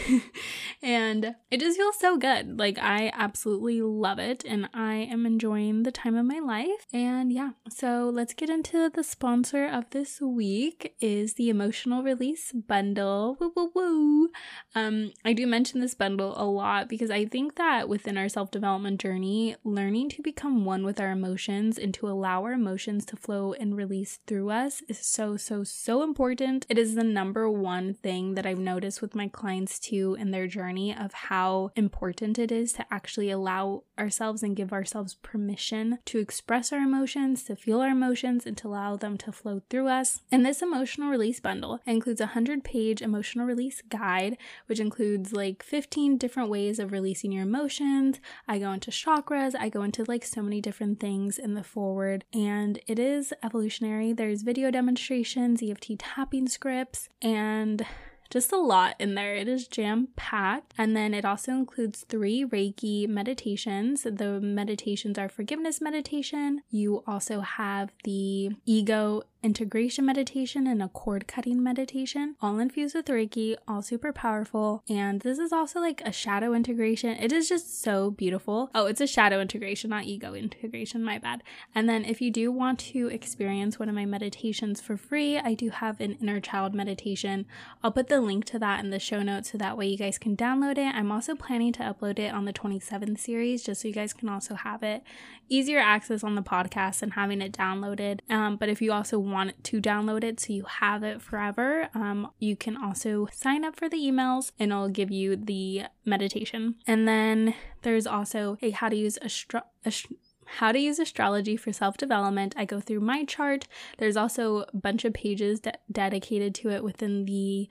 and 0.82 1.36
it 1.50 1.60
just 1.60 1.78
feels 1.78 2.00
so 2.00 2.18
good. 2.18 2.60
Like, 2.60 2.78
I 2.78 3.12
absolutely 3.14 3.82
love 3.82 4.20
it, 4.20 4.44
and 4.46 4.70
I 4.74 4.96
am 4.96 5.26
enjoying 5.26 5.84
the 5.84 5.92
time 5.92 6.16
of 6.16 6.26
my 6.26 6.40
life. 6.40 6.88
And 6.92 7.32
yeah, 7.32 7.52
so 7.70 8.12
let's 8.14 8.34
get 8.34 8.50
into 8.50 8.90
the 8.90 9.04
sponsor 9.04 9.66
of 9.66 9.90
this 9.92 10.20
week 10.22 10.96
is 11.00 11.36
the 11.36 11.50
Emotional 11.50 12.04
Release 12.04 12.52
Bundle. 12.52 13.38
Woo 13.40 13.54
woo 13.56 13.72
woo. 13.74 14.30
Um, 14.76 15.12
I 15.24 15.34
do 15.34 15.48
mention 15.48 15.80
this 15.80 15.96
bundle 15.96 16.34
a 16.36 16.46
lot 16.46 16.90
because 16.90 17.12
I 17.12 17.26
think 17.26 17.56
that 17.56 17.88
within 17.88 18.18
our 18.18 18.30
self 18.30 18.52
development 18.52 19.00
journey, 19.00 19.56
learning 19.64 20.10
to 20.10 20.22
become 20.22 20.66
one 20.66 20.84
with 20.84 21.00
our 21.00 21.12
emotions 21.12 21.78
and 21.78 21.94
to 21.94 22.10
allow 22.10 22.44
our 22.44 22.54
emotions 22.54 23.06
to 23.06 23.16
flow 23.16 23.54
and 23.54 23.78
release 23.78 24.20
through 24.28 24.50
us 24.50 24.82
is 24.90 25.00
so, 25.00 25.38
so, 25.38 25.64
so 25.64 26.04
important. 26.04 26.66
It 26.70 26.78
is 26.78 26.96
the 26.96 27.04
number 27.04 27.50
one 27.50 27.94
thing 27.94 28.36
that 28.36 28.46
I've 28.46 28.60
noticed 28.60 29.02
with 29.02 29.16
my 29.16 29.28
clients 29.28 29.63
clients 29.64 29.80
to 29.80 30.16
in 30.20 30.32
their 30.32 30.48
journey 30.48 30.96
of 30.96 31.14
how 31.14 31.72
important 31.76 32.38
it 32.38 32.52
is 32.52 32.74
to 32.74 32.86
actually 32.92 33.30
allow 33.32 33.84
ourselves 33.98 34.44
and 34.44 34.56
give 34.56 34.74
ourselves 34.74 35.16
permission 35.22 36.00
to 36.06 36.20
express 36.20 36.74
our 36.74 36.80
emotions, 36.80 37.44
to 37.44 37.56
feel 37.56 37.80
our 37.80 37.90
emotions, 37.90 38.46
and 38.46 38.58
to 38.58 38.68
allow 38.68 38.98
them 38.98 39.18
to 39.18 39.32
flow 39.32 39.62
through 39.70 39.88
us. 39.88 40.22
And 40.32 40.46
this 40.46 40.62
emotional 40.62 41.10
release 41.10 41.40
bundle 41.40 41.80
includes 41.86 42.20
a 42.20 42.26
100 42.26 42.64
page 42.64 43.02
emotional 43.02 43.46
release 43.46 43.82
guide, 43.88 44.38
which 44.66 44.80
includes 44.80 45.32
like 45.32 45.64
15 45.64 46.18
different 46.18 46.50
ways 46.50 46.80
of 46.80 46.92
releasing 46.92 47.32
your 47.32 47.44
emotions. 47.44 48.20
I 48.48 48.60
go 48.60 48.72
into 48.72 48.92
chakras, 48.92 49.54
I 49.58 49.70
go 49.70 49.84
into 49.84 50.04
like 50.08 50.26
so 50.26 50.42
many 50.42 50.60
different 50.60 51.00
things 51.00 51.38
in 51.38 51.54
the 51.54 51.64
forward, 51.64 52.26
and 52.34 52.80
it 52.88 53.00
is 53.00 53.34
evolutionary. 53.42 54.12
There's 54.12 54.42
video 54.42 54.72
demonstrations, 54.72 55.62
EFT 55.64 56.00
tapping 56.00 56.50
scripts, 56.50 57.08
and 57.22 57.86
just 58.34 58.52
a 58.52 58.58
lot 58.58 58.96
in 58.98 59.14
there. 59.14 59.36
It 59.36 59.48
is 59.48 59.68
jam 59.68 60.08
packed. 60.16 60.74
And 60.76 60.96
then 60.96 61.14
it 61.14 61.24
also 61.24 61.52
includes 61.52 62.04
three 62.10 62.44
Reiki 62.44 63.08
meditations. 63.08 64.02
The 64.02 64.42
meditations 64.42 65.20
are 65.20 65.30
forgiveness 65.30 65.80
meditation. 65.80 66.64
You 66.72 67.04
also 67.06 67.42
have 67.42 67.92
the 68.04 68.50
ego 68.66 69.22
integration 69.44 70.06
meditation 70.06 70.66
and 70.66 70.82
a 70.82 70.88
cord 70.88 71.28
cutting 71.28 71.62
meditation, 71.62 72.36
all 72.42 72.60
infused 72.60 72.96
with 72.96 73.06
Reiki, 73.08 73.56
all 73.68 73.82
super 73.82 74.14
powerful. 74.14 74.84
And 74.90 75.20
this 75.20 75.38
is 75.38 75.52
also 75.52 75.82
like 75.82 76.02
a 76.06 76.14
shadow 76.14 76.54
integration. 76.54 77.18
It 77.18 77.34
is 77.34 77.50
just 77.50 77.82
so 77.82 78.12
beautiful. 78.12 78.72
Oh, 78.74 78.86
it's 78.86 79.02
a 79.02 79.08
shadow 79.08 79.42
integration, 79.42 79.90
not 79.90 80.06
ego 80.06 80.34
integration, 80.34 81.04
my 81.04 81.20
bad. 81.20 81.44
And 81.76 81.90
then 81.90 82.06
if 82.06 82.22
you 82.22 82.32
do 82.32 82.52
want 82.52 82.80
to 82.80 83.08
experience 83.08 83.78
one 83.78 83.90
of 83.90 83.96
my 83.96 84.06
meditations 84.06 84.80
for 84.80 84.96
free, 84.96 85.38
I 85.38 85.54
do 85.54 85.70
have 85.70 86.00
an 86.00 86.14
inner 86.22 86.40
child 86.40 86.74
meditation. 86.74 87.46
I'll 87.84 87.92
put 87.92 88.08
the 88.08 88.22
link 88.22 88.46
to 88.46 88.60
that 88.60 88.80
in 88.82 88.92
the 88.92 89.00
show 89.00 89.22
notes 89.22 89.52
so 89.52 89.58
that 89.58 89.78
way 89.78 89.88
you 89.88 89.98
guys 89.98 90.18
can 90.18 90.38
download 90.38 90.78
it. 90.78 90.96
I'm 90.96 91.12
also 91.12 91.36
planning 91.36 91.74
to 91.74 91.84
upload 91.84 92.18
it 92.18 92.34
on 92.34 92.46
the 92.46 92.54
27th 92.54 93.20
series 93.20 93.64
just 93.64 93.82
so 93.82 93.90
you 93.90 93.94
guys 93.94 94.14
can 94.14 94.30
also 94.30 94.56
have 94.56 94.84
it 94.84 95.04
easier 95.50 95.80
access 95.80 96.24
on 96.24 96.36
the 96.36 96.42
podcast 96.42 97.02
and 97.02 97.14
having 97.14 97.42
it 97.42 97.52
downloaded. 97.52 98.20
Um, 98.30 98.56
but 98.56 98.70
if 98.70 98.82
you 98.82 98.94
also 98.94 99.20
want 99.20 99.33
to 99.64 99.82
download 99.82 100.24
it 100.24 100.40
so 100.40 100.54
you 100.54 100.66
have 100.66 101.04
it 101.04 101.22
forever, 101.22 101.90
um, 101.94 102.32
you 102.40 102.56
can 102.56 102.78
also 102.78 103.28
sign 103.32 103.64
up 103.64 103.76
for 103.76 103.90
the 103.90 103.98
emails 103.98 104.52
and 104.60 104.72
it'll 104.72 104.90
give 104.90 105.12
you 105.12 105.36
the 105.36 105.84
meditation. 106.06 106.76
And 106.88 107.08
then 107.08 107.56
there's 107.82 108.08
also 108.08 108.58
a 108.62 108.72
how 108.72 108.90
to 108.90 108.96
use 108.96 109.18
astro- 109.22 109.62
ast- 109.86 110.08
how 110.46 110.72
to 110.72 110.80
use 110.80 111.00
astrology 111.00 111.58
for 111.58 111.74
self 111.74 111.98
development. 111.98 112.54
I 112.58 112.66
go 112.66 112.80
through 112.80 113.00
my 113.00 113.26
chart. 113.26 113.68
There's 113.98 114.18
also 114.18 114.66
a 114.74 114.78
bunch 114.78 115.06
of 115.06 115.14
pages 115.14 115.60
de- 115.62 115.74
dedicated 115.92 116.54
to 116.56 116.70
it 116.70 116.84
within 116.84 117.26
the 117.26 117.70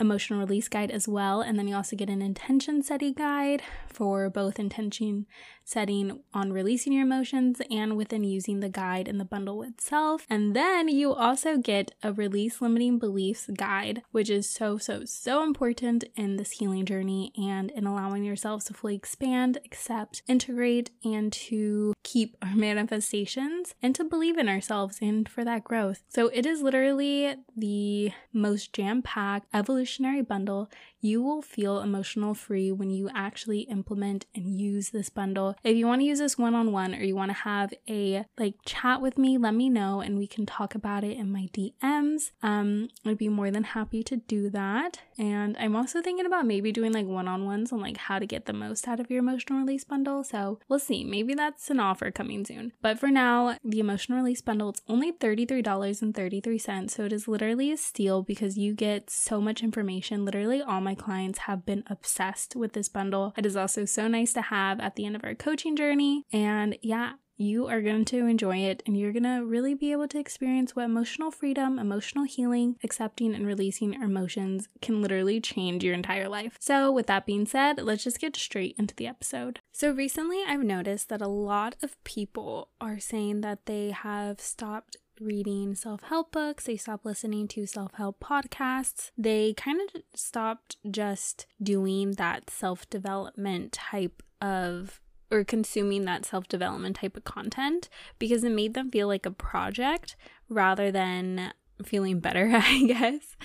emotional 0.00 0.40
release 0.40 0.68
guide 0.68 0.90
as 0.90 1.06
well. 1.06 1.40
And 1.40 1.58
then 1.58 1.68
you 1.68 1.76
also 1.76 1.96
get 1.96 2.08
an 2.08 2.22
intention 2.22 2.82
setting 2.82 3.12
guide 3.12 3.62
for 3.86 4.30
both 4.30 4.58
intention 4.58 5.26
setting 5.64 6.20
on 6.34 6.52
releasing 6.52 6.92
your 6.92 7.04
emotions 7.04 7.62
and 7.70 7.96
within 7.96 8.24
using 8.24 8.58
the 8.58 8.68
guide 8.68 9.06
in 9.06 9.18
the 9.18 9.24
bundle 9.24 9.62
itself. 9.62 10.26
And 10.28 10.54
then 10.56 10.88
you 10.88 11.12
also 11.14 11.58
get 11.58 11.92
a 12.02 12.12
release 12.12 12.60
limiting 12.60 12.98
beliefs 12.98 13.48
guide, 13.56 14.02
which 14.10 14.28
is 14.30 14.50
so, 14.50 14.78
so, 14.78 15.04
so 15.04 15.44
important 15.44 16.04
in 16.16 16.36
this 16.36 16.52
healing 16.52 16.86
journey 16.86 17.32
and 17.36 17.70
in 17.70 17.86
allowing 17.86 18.24
yourselves 18.24 18.64
to 18.64 18.74
fully 18.74 18.96
expand, 18.96 19.58
accept, 19.64 20.22
integrate, 20.26 20.90
and 21.04 21.32
to 21.32 21.94
keep 22.02 22.36
our 22.42 22.54
manifestations 22.56 23.74
and 23.80 23.94
to 23.94 24.02
believe 24.02 24.38
in 24.38 24.48
ourselves 24.48 24.98
and 25.00 25.28
for 25.28 25.44
that 25.44 25.62
growth. 25.62 26.02
So 26.08 26.28
it 26.28 26.46
is 26.46 26.62
literally 26.62 27.36
the 27.56 28.10
most 28.32 28.72
jam 28.72 29.02
packed 29.02 29.46
evolution 29.54 29.89
revolutionary 29.90 30.22
bundle, 30.22 30.70
you 31.00 31.22
will 31.22 31.42
feel 31.42 31.80
emotional 31.80 32.34
free 32.34 32.70
when 32.70 32.90
you 32.90 33.08
actually 33.14 33.60
implement 33.60 34.26
and 34.34 34.60
use 34.60 34.90
this 34.90 35.08
bundle. 35.08 35.56
If 35.64 35.76
you 35.76 35.86
want 35.86 36.02
to 36.02 36.04
use 36.04 36.18
this 36.18 36.38
one 36.38 36.54
on 36.54 36.72
one 36.72 36.94
or 36.94 37.02
you 37.02 37.16
want 37.16 37.30
to 37.30 37.38
have 37.38 37.72
a 37.88 38.24
like 38.38 38.54
chat 38.64 39.00
with 39.00 39.18
me, 39.18 39.38
let 39.38 39.54
me 39.54 39.68
know 39.68 40.00
and 40.00 40.18
we 40.18 40.26
can 40.26 40.46
talk 40.46 40.74
about 40.74 41.02
it 41.02 41.16
in 41.16 41.32
my 41.32 41.48
DMs. 41.52 42.30
Um, 42.42 42.88
I'd 43.04 43.18
be 43.18 43.28
more 43.28 43.50
than 43.50 43.64
happy 43.64 44.02
to 44.04 44.16
do 44.16 44.50
that. 44.50 45.00
And 45.18 45.56
I'm 45.58 45.74
also 45.74 46.02
thinking 46.02 46.26
about 46.26 46.46
maybe 46.46 46.70
doing 46.70 46.92
like 46.92 47.06
one 47.06 47.28
on 47.28 47.46
ones 47.46 47.72
on 47.72 47.80
like 47.80 47.96
how 47.96 48.18
to 48.18 48.26
get 48.26 48.44
the 48.44 48.52
most 48.52 48.86
out 48.86 49.00
of 49.00 49.10
your 49.10 49.20
emotional 49.20 49.60
release 49.60 49.84
bundle. 49.84 50.22
So 50.22 50.60
we'll 50.68 50.78
see. 50.78 51.02
Maybe 51.04 51.34
that's 51.34 51.70
an 51.70 51.80
offer 51.80 52.10
coming 52.10 52.44
soon. 52.44 52.72
But 52.82 52.98
for 52.98 53.08
now, 53.08 53.56
the 53.64 53.80
emotional 53.80 54.18
release 54.18 54.42
bundle, 54.42 54.70
it's 54.70 54.82
only 54.88 55.12
$33.33. 55.12 56.90
So 56.90 57.04
it 57.04 57.12
is 57.12 57.26
literally 57.26 57.72
a 57.72 57.76
steal 57.76 58.22
because 58.22 58.58
you 58.58 58.74
get 58.74 59.10
so 59.10 59.40
much 59.40 59.62
information. 59.62 59.79
Literally, 60.24 60.62
all 60.62 60.80
my 60.80 60.94
clients 60.94 61.40
have 61.40 61.66
been 61.66 61.84
obsessed 61.88 62.56
with 62.56 62.72
this 62.72 62.88
bundle. 62.88 63.34
It 63.36 63.46
is 63.46 63.56
also 63.56 63.84
so 63.84 64.08
nice 64.08 64.32
to 64.34 64.42
have 64.42 64.80
at 64.80 64.96
the 64.96 65.06
end 65.06 65.16
of 65.16 65.24
our 65.24 65.34
coaching 65.34 65.76
journey. 65.76 66.24
And 66.32 66.76
yeah, 66.82 67.14
you 67.40 67.66
are 67.68 67.80
going 67.80 68.04
to 68.04 68.26
enjoy 68.26 68.58
it 68.58 68.82
and 68.86 68.98
you're 68.98 69.12
going 69.14 69.22
to 69.22 69.42
really 69.42 69.72
be 69.72 69.92
able 69.92 70.06
to 70.06 70.18
experience 70.18 70.76
what 70.76 70.84
emotional 70.84 71.30
freedom, 71.30 71.78
emotional 71.78 72.24
healing, 72.24 72.76
accepting 72.84 73.34
and 73.34 73.46
releasing 73.46 73.94
emotions 73.94 74.68
can 74.82 75.00
literally 75.00 75.40
change 75.40 75.82
your 75.82 75.94
entire 75.94 76.28
life. 76.28 76.56
So, 76.60 76.92
with 76.92 77.06
that 77.06 77.24
being 77.24 77.46
said, 77.46 77.80
let's 77.80 78.04
just 78.04 78.20
get 78.20 78.36
straight 78.36 78.76
into 78.78 78.94
the 78.94 79.06
episode. 79.06 79.60
So, 79.72 79.90
recently 79.90 80.42
I've 80.46 80.62
noticed 80.62 81.08
that 81.08 81.22
a 81.22 81.28
lot 81.28 81.76
of 81.82 82.02
people 82.04 82.68
are 82.78 83.00
saying 83.00 83.40
that 83.40 83.64
they 83.64 83.90
have 83.90 84.38
stopped 84.38 84.98
reading 85.20 85.74
self 85.74 86.02
help 86.04 86.32
books, 86.32 86.64
they 86.64 86.76
stopped 86.76 87.04
listening 87.04 87.46
to 87.48 87.66
self 87.66 87.94
help 87.94 88.20
podcasts, 88.20 89.10
they 89.16 89.52
kind 89.54 89.80
of 89.80 90.02
stopped 90.14 90.76
just 90.90 91.46
doing 91.62 92.12
that 92.12 92.50
self 92.50 92.88
development 92.90 93.72
type 93.72 94.22
of 94.40 95.00
or 95.30 95.44
consuming 95.44 96.04
that 96.06 96.24
self 96.24 96.48
development 96.48 96.96
type 96.96 97.16
of 97.16 97.24
content 97.24 97.88
because 98.18 98.42
it 98.44 98.50
made 98.50 98.74
them 98.74 98.90
feel 98.90 99.06
like 99.06 99.26
a 99.26 99.30
project 99.30 100.16
rather 100.48 100.90
than 100.90 101.52
feeling 101.84 102.20
better, 102.20 102.50
I 102.54 102.84
guess. 102.86 103.36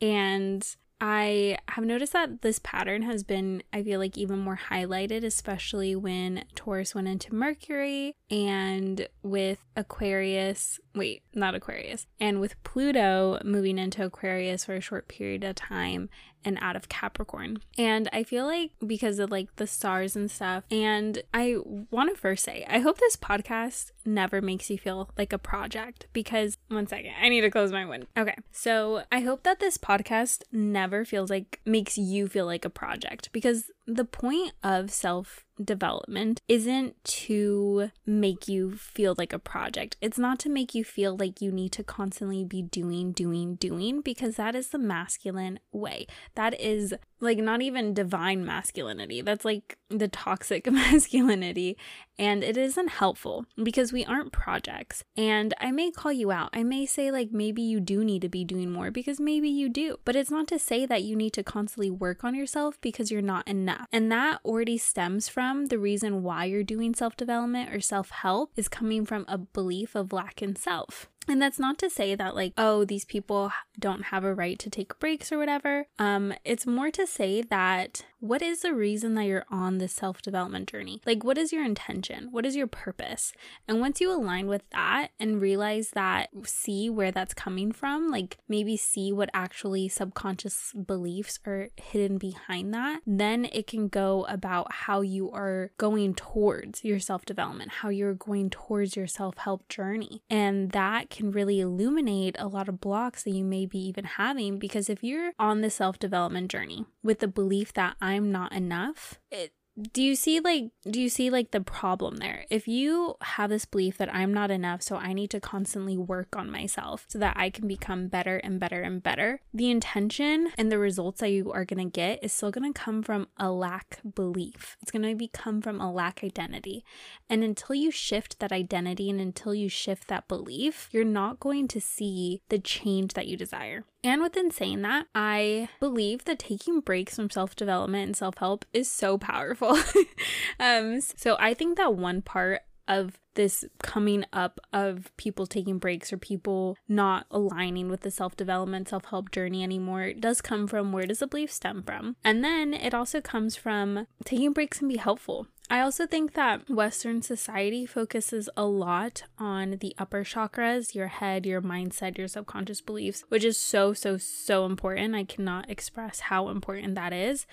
And 0.00 0.66
I 1.00 1.58
have 1.68 1.84
noticed 1.84 2.12
that 2.12 2.42
this 2.42 2.60
pattern 2.60 3.02
has 3.02 3.24
been, 3.24 3.62
I 3.72 3.82
feel 3.82 4.00
like, 4.00 4.16
even 4.16 4.38
more 4.38 4.58
highlighted, 4.70 5.24
especially 5.24 5.94
when 5.94 6.44
Taurus 6.54 6.94
went 6.94 7.08
into 7.08 7.34
Mercury 7.34 8.16
and 8.30 9.06
with 9.22 9.64
Aquarius, 9.76 10.80
wait, 10.94 11.22
not 11.34 11.54
Aquarius, 11.54 12.06
and 12.18 12.40
with 12.40 12.62
Pluto 12.64 13.38
moving 13.44 13.78
into 13.78 14.04
Aquarius 14.04 14.64
for 14.64 14.74
a 14.74 14.80
short 14.80 15.08
period 15.08 15.44
of 15.44 15.56
time 15.56 16.08
and 16.44 16.58
out 16.60 16.76
of 16.76 16.88
Capricorn. 16.88 17.58
And 17.78 18.08
I 18.12 18.22
feel 18.22 18.44
like 18.44 18.72
because 18.86 19.18
of 19.18 19.30
like 19.30 19.54
the 19.56 19.66
stars 19.66 20.14
and 20.14 20.30
stuff, 20.30 20.64
and 20.70 21.22
I 21.32 21.56
want 21.90 22.10
to 22.10 22.20
first 22.20 22.44
say, 22.44 22.66
I 22.68 22.80
hope 22.80 22.98
this 22.98 23.16
podcast 23.16 23.90
never 24.04 24.40
makes 24.42 24.70
you 24.70 24.78
feel 24.78 25.10
like 25.16 25.32
a 25.32 25.38
project 25.38 26.06
because 26.12 26.56
one 26.68 26.86
second, 26.86 27.12
I 27.20 27.28
need 27.28 27.42
to 27.42 27.50
close 27.50 27.72
my 27.72 27.84
window. 27.84 28.06
Okay. 28.16 28.36
So 28.52 29.02
I 29.10 29.20
hope 29.20 29.42
that 29.44 29.60
this 29.60 29.78
podcast 29.78 30.42
never 30.52 31.04
feels 31.04 31.30
like 31.30 31.60
makes 31.64 31.96
you 31.96 32.28
feel 32.28 32.46
like 32.46 32.64
a 32.64 32.70
project 32.70 33.30
because 33.32 33.70
the 33.86 34.04
point 34.04 34.52
of 34.62 34.90
self 34.90 35.44
development 35.62 36.40
isn't 36.48 37.02
to 37.04 37.90
make 38.04 38.48
you 38.48 38.76
feel 38.76 39.14
like 39.16 39.32
a 39.32 39.38
project. 39.38 39.96
It's 40.00 40.18
not 40.18 40.38
to 40.40 40.48
make 40.48 40.74
you 40.74 40.84
feel 40.84 41.16
like 41.16 41.40
you 41.40 41.52
need 41.52 41.72
to 41.72 41.84
constantly 41.84 42.44
be 42.44 42.62
doing, 42.62 43.12
doing, 43.12 43.56
doing, 43.56 44.00
because 44.00 44.36
that 44.36 44.54
is 44.54 44.68
the 44.68 44.78
masculine 44.78 45.60
way. 45.70 46.06
That 46.34 46.58
is 46.60 46.94
like 47.24 47.38
not 47.38 47.62
even 47.62 47.94
divine 47.94 48.44
masculinity. 48.44 49.20
That's 49.22 49.44
like 49.44 49.78
the 49.88 50.08
toxic 50.08 50.66
masculinity. 50.70 51.76
And 52.16 52.44
it 52.44 52.56
isn't 52.56 52.88
helpful 52.88 53.46
because 53.60 53.92
we 53.92 54.04
aren't 54.04 54.30
projects. 54.30 55.02
And 55.16 55.52
I 55.58 55.72
may 55.72 55.90
call 55.90 56.12
you 56.12 56.30
out. 56.30 56.50
I 56.52 56.62
may 56.62 56.86
say, 56.86 57.10
like, 57.10 57.32
maybe 57.32 57.60
you 57.60 57.80
do 57.80 58.04
need 58.04 58.22
to 58.22 58.28
be 58.28 58.44
doing 58.44 58.70
more 58.70 58.92
because 58.92 59.18
maybe 59.18 59.48
you 59.48 59.68
do. 59.68 59.96
But 60.04 60.14
it's 60.14 60.30
not 60.30 60.46
to 60.48 60.58
say 60.58 60.86
that 60.86 61.02
you 61.02 61.16
need 61.16 61.32
to 61.32 61.42
constantly 61.42 61.90
work 61.90 62.22
on 62.22 62.36
yourself 62.36 62.80
because 62.80 63.10
you're 63.10 63.20
not 63.20 63.48
enough. 63.48 63.88
And 63.92 64.12
that 64.12 64.40
already 64.44 64.78
stems 64.78 65.28
from 65.28 65.66
the 65.66 65.78
reason 65.78 66.22
why 66.22 66.44
you're 66.44 66.62
doing 66.62 66.94
self 66.94 67.16
development 67.16 67.74
or 67.74 67.80
self 67.80 68.10
help 68.10 68.52
is 68.54 68.68
coming 68.68 69.04
from 69.04 69.24
a 69.26 69.38
belief 69.38 69.96
of 69.96 70.12
lack 70.12 70.40
in 70.40 70.54
self. 70.54 71.08
And 71.26 71.40
that's 71.40 71.58
not 71.58 71.78
to 71.78 71.90
say 71.90 72.14
that 72.14 72.34
like, 72.34 72.52
oh, 72.58 72.84
these 72.84 73.04
people 73.04 73.52
don't 73.78 74.04
have 74.04 74.24
a 74.24 74.34
right 74.34 74.58
to 74.58 74.70
take 74.70 74.98
breaks 74.98 75.32
or 75.32 75.38
whatever. 75.38 75.86
Um, 75.98 76.34
it's 76.44 76.66
more 76.66 76.90
to 76.90 77.06
say 77.06 77.42
that 77.42 78.04
what 78.24 78.40
is 78.40 78.60
the 78.60 78.72
reason 78.72 79.12
that 79.14 79.26
you're 79.26 79.44
on 79.50 79.76
this 79.76 79.92
self-development 79.92 80.66
journey? 80.66 81.02
Like 81.04 81.22
what 81.22 81.36
is 81.36 81.52
your 81.52 81.62
intention? 81.62 82.28
What 82.30 82.46
is 82.46 82.56
your 82.56 82.66
purpose? 82.66 83.34
And 83.68 83.80
once 83.80 84.00
you 84.00 84.10
align 84.10 84.46
with 84.46 84.62
that 84.70 85.08
and 85.20 85.42
realize 85.42 85.90
that 85.90 86.30
see 86.46 86.88
where 86.88 87.12
that's 87.12 87.34
coming 87.34 87.70
from, 87.70 88.10
like 88.10 88.38
maybe 88.48 88.78
see 88.78 89.12
what 89.12 89.28
actually 89.34 89.88
subconscious 89.88 90.72
beliefs 90.72 91.38
are 91.46 91.68
hidden 91.76 92.16
behind 92.16 92.72
that, 92.72 93.02
then 93.06 93.44
it 93.52 93.66
can 93.66 93.88
go 93.88 94.24
about 94.24 94.72
how 94.72 95.02
you 95.02 95.30
are 95.30 95.72
going 95.76 96.14
towards 96.14 96.82
your 96.82 97.00
self-development, 97.00 97.70
how 97.70 97.90
you're 97.90 98.14
going 98.14 98.48
towards 98.48 98.96
your 98.96 99.06
self-help 99.06 99.68
journey. 99.68 100.22
And 100.30 100.70
that 100.70 101.10
can 101.10 101.30
really 101.30 101.60
illuminate 101.60 102.36
a 102.38 102.48
lot 102.48 102.70
of 102.70 102.80
blocks 102.80 103.22
that 103.24 103.32
you 103.32 103.44
may 103.44 103.66
be 103.66 103.80
even 103.80 104.04
having 104.04 104.58
because 104.58 104.88
if 104.88 105.04
you're 105.04 105.32
on 105.38 105.60
the 105.60 105.68
self 105.68 105.98
development 105.98 106.50
journey 106.50 106.86
with 107.04 107.20
the 107.20 107.28
belief 107.28 107.72
that 107.74 107.96
I'm 108.00 108.32
not 108.32 108.52
enough, 108.52 109.20
it 109.30 109.52
do 109.92 110.02
you 110.02 110.14
see 110.14 110.38
like 110.38 110.70
do 110.88 111.00
you 111.00 111.08
see 111.08 111.30
like 111.30 111.50
the 111.50 111.60
problem 111.60 112.16
there? 112.16 112.44
If 112.48 112.68
you 112.68 113.16
have 113.22 113.50
this 113.50 113.64
belief 113.64 113.98
that 113.98 114.14
i'm 114.14 114.32
not 114.32 114.50
enough 114.50 114.82
so 114.82 114.96
i 114.96 115.12
need 115.12 115.30
to 115.30 115.40
constantly 115.40 115.96
work 115.96 116.36
on 116.36 116.50
myself 116.50 117.04
so 117.08 117.18
that 117.18 117.36
i 117.36 117.50
can 117.50 117.66
become 117.66 118.08
better 118.08 118.36
and 118.38 118.60
better 118.60 118.82
and 118.82 119.02
better 119.02 119.40
the 119.52 119.70
intention 119.70 120.50
and 120.56 120.70
the 120.70 120.78
results 120.78 121.20
that 121.20 121.30
you 121.30 121.50
are 121.52 121.64
going 121.64 121.84
to 121.84 121.90
get 121.90 122.22
is 122.22 122.32
still 122.32 122.50
going 122.50 122.72
to 122.72 122.78
come 122.78 123.02
from 123.02 123.28
a 123.36 123.50
lack 123.50 124.00
belief. 124.14 124.76
It's 124.80 124.90
going 124.90 125.02
to 125.02 125.14
become 125.14 125.60
from 125.60 125.80
a 125.80 125.92
lack 125.92 126.22
identity. 126.22 126.84
And 127.28 127.42
until 127.42 127.74
you 127.74 127.90
shift 127.90 128.38
that 128.38 128.52
identity 128.52 129.10
and 129.10 129.20
until 129.20 129.54
you 129.54 129.68
shift 129.68 130.08
that 130.08 130.28
belief 130.28 130.88
you're 130.92 131.04
not 131.04 131.40
going 131.40 131.68
to 131.68 131.80
see 131.80 132.42
the 132.48 132.58
change 132.58 133.14
that 133.14 133.26
you 133.26 133.36
desire 133.36 133.84
and 134.04 134.20
within 134.20 134.50
saying 134.50 134.82
that, 134.82 135.06
I 135.14 135.70
believe 135.80 136.26
that 136.26 136.38
taking 136.38 136.80
breaks 136.80 137.16
from 137.16 137.30
self 137.30 137.56
development 137.56 138.06
and 138.06 138.16
self 138.16 138.36
help 138.38 138.66
is 138.72 138.90
so 138.90 139.16
powerful. 139.16 139.78
um, 140.60 141.00
so 141.00 141.36
I 141.40 141.54
think 141.54 141.78
that 141.78 141.94
one 141.94 142.20
part 142.20 142.60
of 142.86 143.18
this 143.34 143.64
coming 143.82 144.24
up 144.32 144.60
of 144.72 145.10
people 145.16 145.46
taking 145.46 145.78
breaks 145.78 146.12
or 146.12 146.18
people 146.18 146.76
not 146.86 147.26
aligning 147.30 147.88
with 147.88 148.02
the 148.02 148.10
self 148.10 148.36
development, 148.36 148.88
self 148.88 149.06
help 149.06 149.30
journey 149.30 149.62
anymore 149.62 150.12
does 150.12 150.40
come 150.40 150.66
from 150.66 150.92
where 150.92 151.06
does 151.06 151.20
the 151.20 151.26
belief 151.26 151.50
stem 151.50 151.82
from? 151.82 152.16
And 152.22 152.44
then 152.44 152.74
it 152.74 152.94
also 152.94 153.20
comes 153.20 153.56
from 153.56 154.06
taking 154.24 154.52
breaks 154.52 154.78
can 154.78 154.88
be 154.88 154.98
helpful. 154.98 155.46
I 155.70 155.80
also 155.80 156.06
think 156.06 156.34
that 156.34 156.68
Western 156.68 157.22
society 157.22 157.86
focuses 157.86 158.50
a 158.56 158.64
lot 158.64 159.22
on 159.38 159.78
the 159.80 159.94
upper 159.98 160.22
chakras, 160.22 160.94
your 160.94 161.08
head, 161.08 161.46
your 161.46 161.62
mindset, 161.62 162.18
your 162.18 162.28
subconscious 162.28 162.82
beliefs, 162.82 163.24
which 163.28 163.44
is 163.44 163.58
so, 163.58 163.94
so, 163.94 164.18
so 164.18 164.66
important. 164.66 165.14
I 165.14 165.24
cannot 165.24 165.70
express 165.70 166.20
how 166.20 166.48
important 166.48 166.94
that 166.96 167.12
is. 167.12 167.46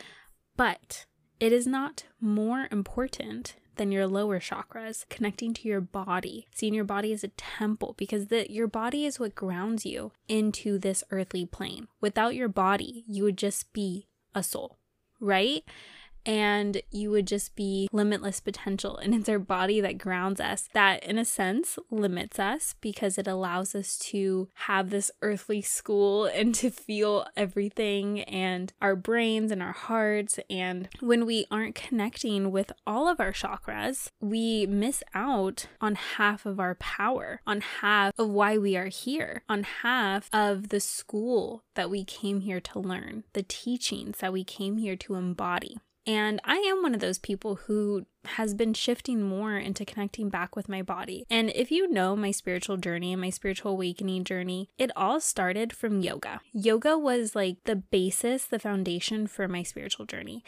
But 0.57 1.05
it 1.39 1.53
is 1.53 1.65
not 1.65 2.03
more 2.19 2.67
important 2.71 3.55
than 3.77 3.91
your 3.91 4.05
lower 4.05 4.39
chakras, 4.39 5.07
connecting 5.09 5.53
to 5.53 5.67
your 5.67 5.81
body, 5.81 6.47
seeing 6.53 6.73
your 6.73 6.83
body 6.83 7.13
as 7.13 7.23
a 7.23 7.29
temple, 7.29 7.95
because 7.97 8.27
the, 8.27 8.51
your 8.51 8.67
body 8.67 9.05
is 9.05 9.19
what 9.19 9.33
grounds 9.33 9.85
you 9.85 10.11
into 10.27 10.77
this 10.77 11.03
earthly 11.09 11.45
plane. 11.45 11.87
Without 12.01 12.35
your 12.35 12.49
body, 12.49 13.05
you 13.07 13.23
would 13.23 13.37
just 13.37 13.71
be 13.71 14.07
a 14.35 14.43
soul, 14.43 14.77
right? 15.19 15.63
And 16.25 16.81
you 16.91 17.11
would 17.11 17.27
just 17.27 17.55
be 17.55 17.87
limitless 17.91 18.39
potential. 18.39 18.97
And 18.97 19.13
it's 19.13 19.29
our 19.29 19.39
body 19.39 19.81
that 19.81 19.97
grounds 19.97 20.39
us, 20.39 20.69
that 20.73 21.03
in 21.03 21.17
a 21.17 21.25
sense 21.25 21.77
limits 21.89 22.39
us 22.39 22.75
because 22.81 23.17
it 23.17 23.27
allows 23.27 23.75
us 23.75 23.97
to 23.99 24.49
have 24.53 24.89
this 24.89 25.11
earthly 25.21 25.61
school 25.61 26.25
and 26.33 26.53
to 26.55 26.69
feel 26.69 27.25
everything 27.35 28.21
and 28.21 28.73
our 28.81 28.95
brains 28.95 29.51
and 29.51 29.61
our 29.61 29.71
hearts. 29.71 30.39
And 30.49 30.89
when 30.99 31.25
we 31.25 31.45
aren't 31.51 31.75
connecting 31.75 32.51
with 32.51 32.71
all 32.85 33.07
of 33.07 33.19
our 33.19 33.31
chakras, 33.31 34.09
we 34.19 34.65
miss 34.65 35.03
out 35.13 35.67
on 35.79 35.95
half 35.95 36.45
of 36.45 36.59
our 36.59 36.75
power, 36.75 37.41
on 37.45 37.61
half 37.61 38.17
of 38.17 38.29
why 38.29 38.57
we 38.57 38.75
are 38.75 38.87
here, 38.87 39.43
on 39.49 39.63
half 39.63 40.29
of 40.33 40.69
the 40.69 40.79
school 40.79 41.63
that 41.75 41.89
we 41.89 42.03
came 42.03 42.41
here 42.41 42.59
to 42.59 42.79
learn, 42.79 43.23
the 43.33 43.43
teachings 43.43 44.17
that 44.19 44.33
we 44.33 44.43
came 44.43 44.77
here 44.77 44.95
to 44.95 45.15
embody. 45.15 45.77
And 46.07 46.39
I 46.43 46.57
am 46.57 46.81
one 46.81 46.95
of 46.95 46.99
those 46.99 47.19
people 47.19 47.55
who 47.67 48.05
has 48.25 48.53
been 48.53 48.73
shifting 48.73 49.21
more 49.21 49.57
into 49.57 49.85
connecting 49.85 50.29
back 50.29 50.55
with 50.55 50.69
my 50.69 50.81
body. 50.81 51.25
And 51.29 51.51
if 51.53 51.71
you 51.71 51.91
know 51.91 52.15
my 52.15 52.31
spiritual 52.31 52.77
journey 52.77 53.13
and 53.13 53.21
my 53.21 53.29
spiritual 53.29 53.71
awakening 53.71 54.23
journey, 54.23 54.69
it 54.77 54.91
all 54.95 55.19
started 55.19 55.73
from 55.73 56.01
yoga. 56.01 56.41
Yoga 56.53 56.97
was 56.97 57.35
like 57.35 57.57
the 57.65 57.75
basis, 57.75 58.45
the 58.45 58.59
foundation 58.59 59.27
for 59.27 59.47
my 59.47 59.63
spiritual 59.63 60.05
journey. 60.05 60.43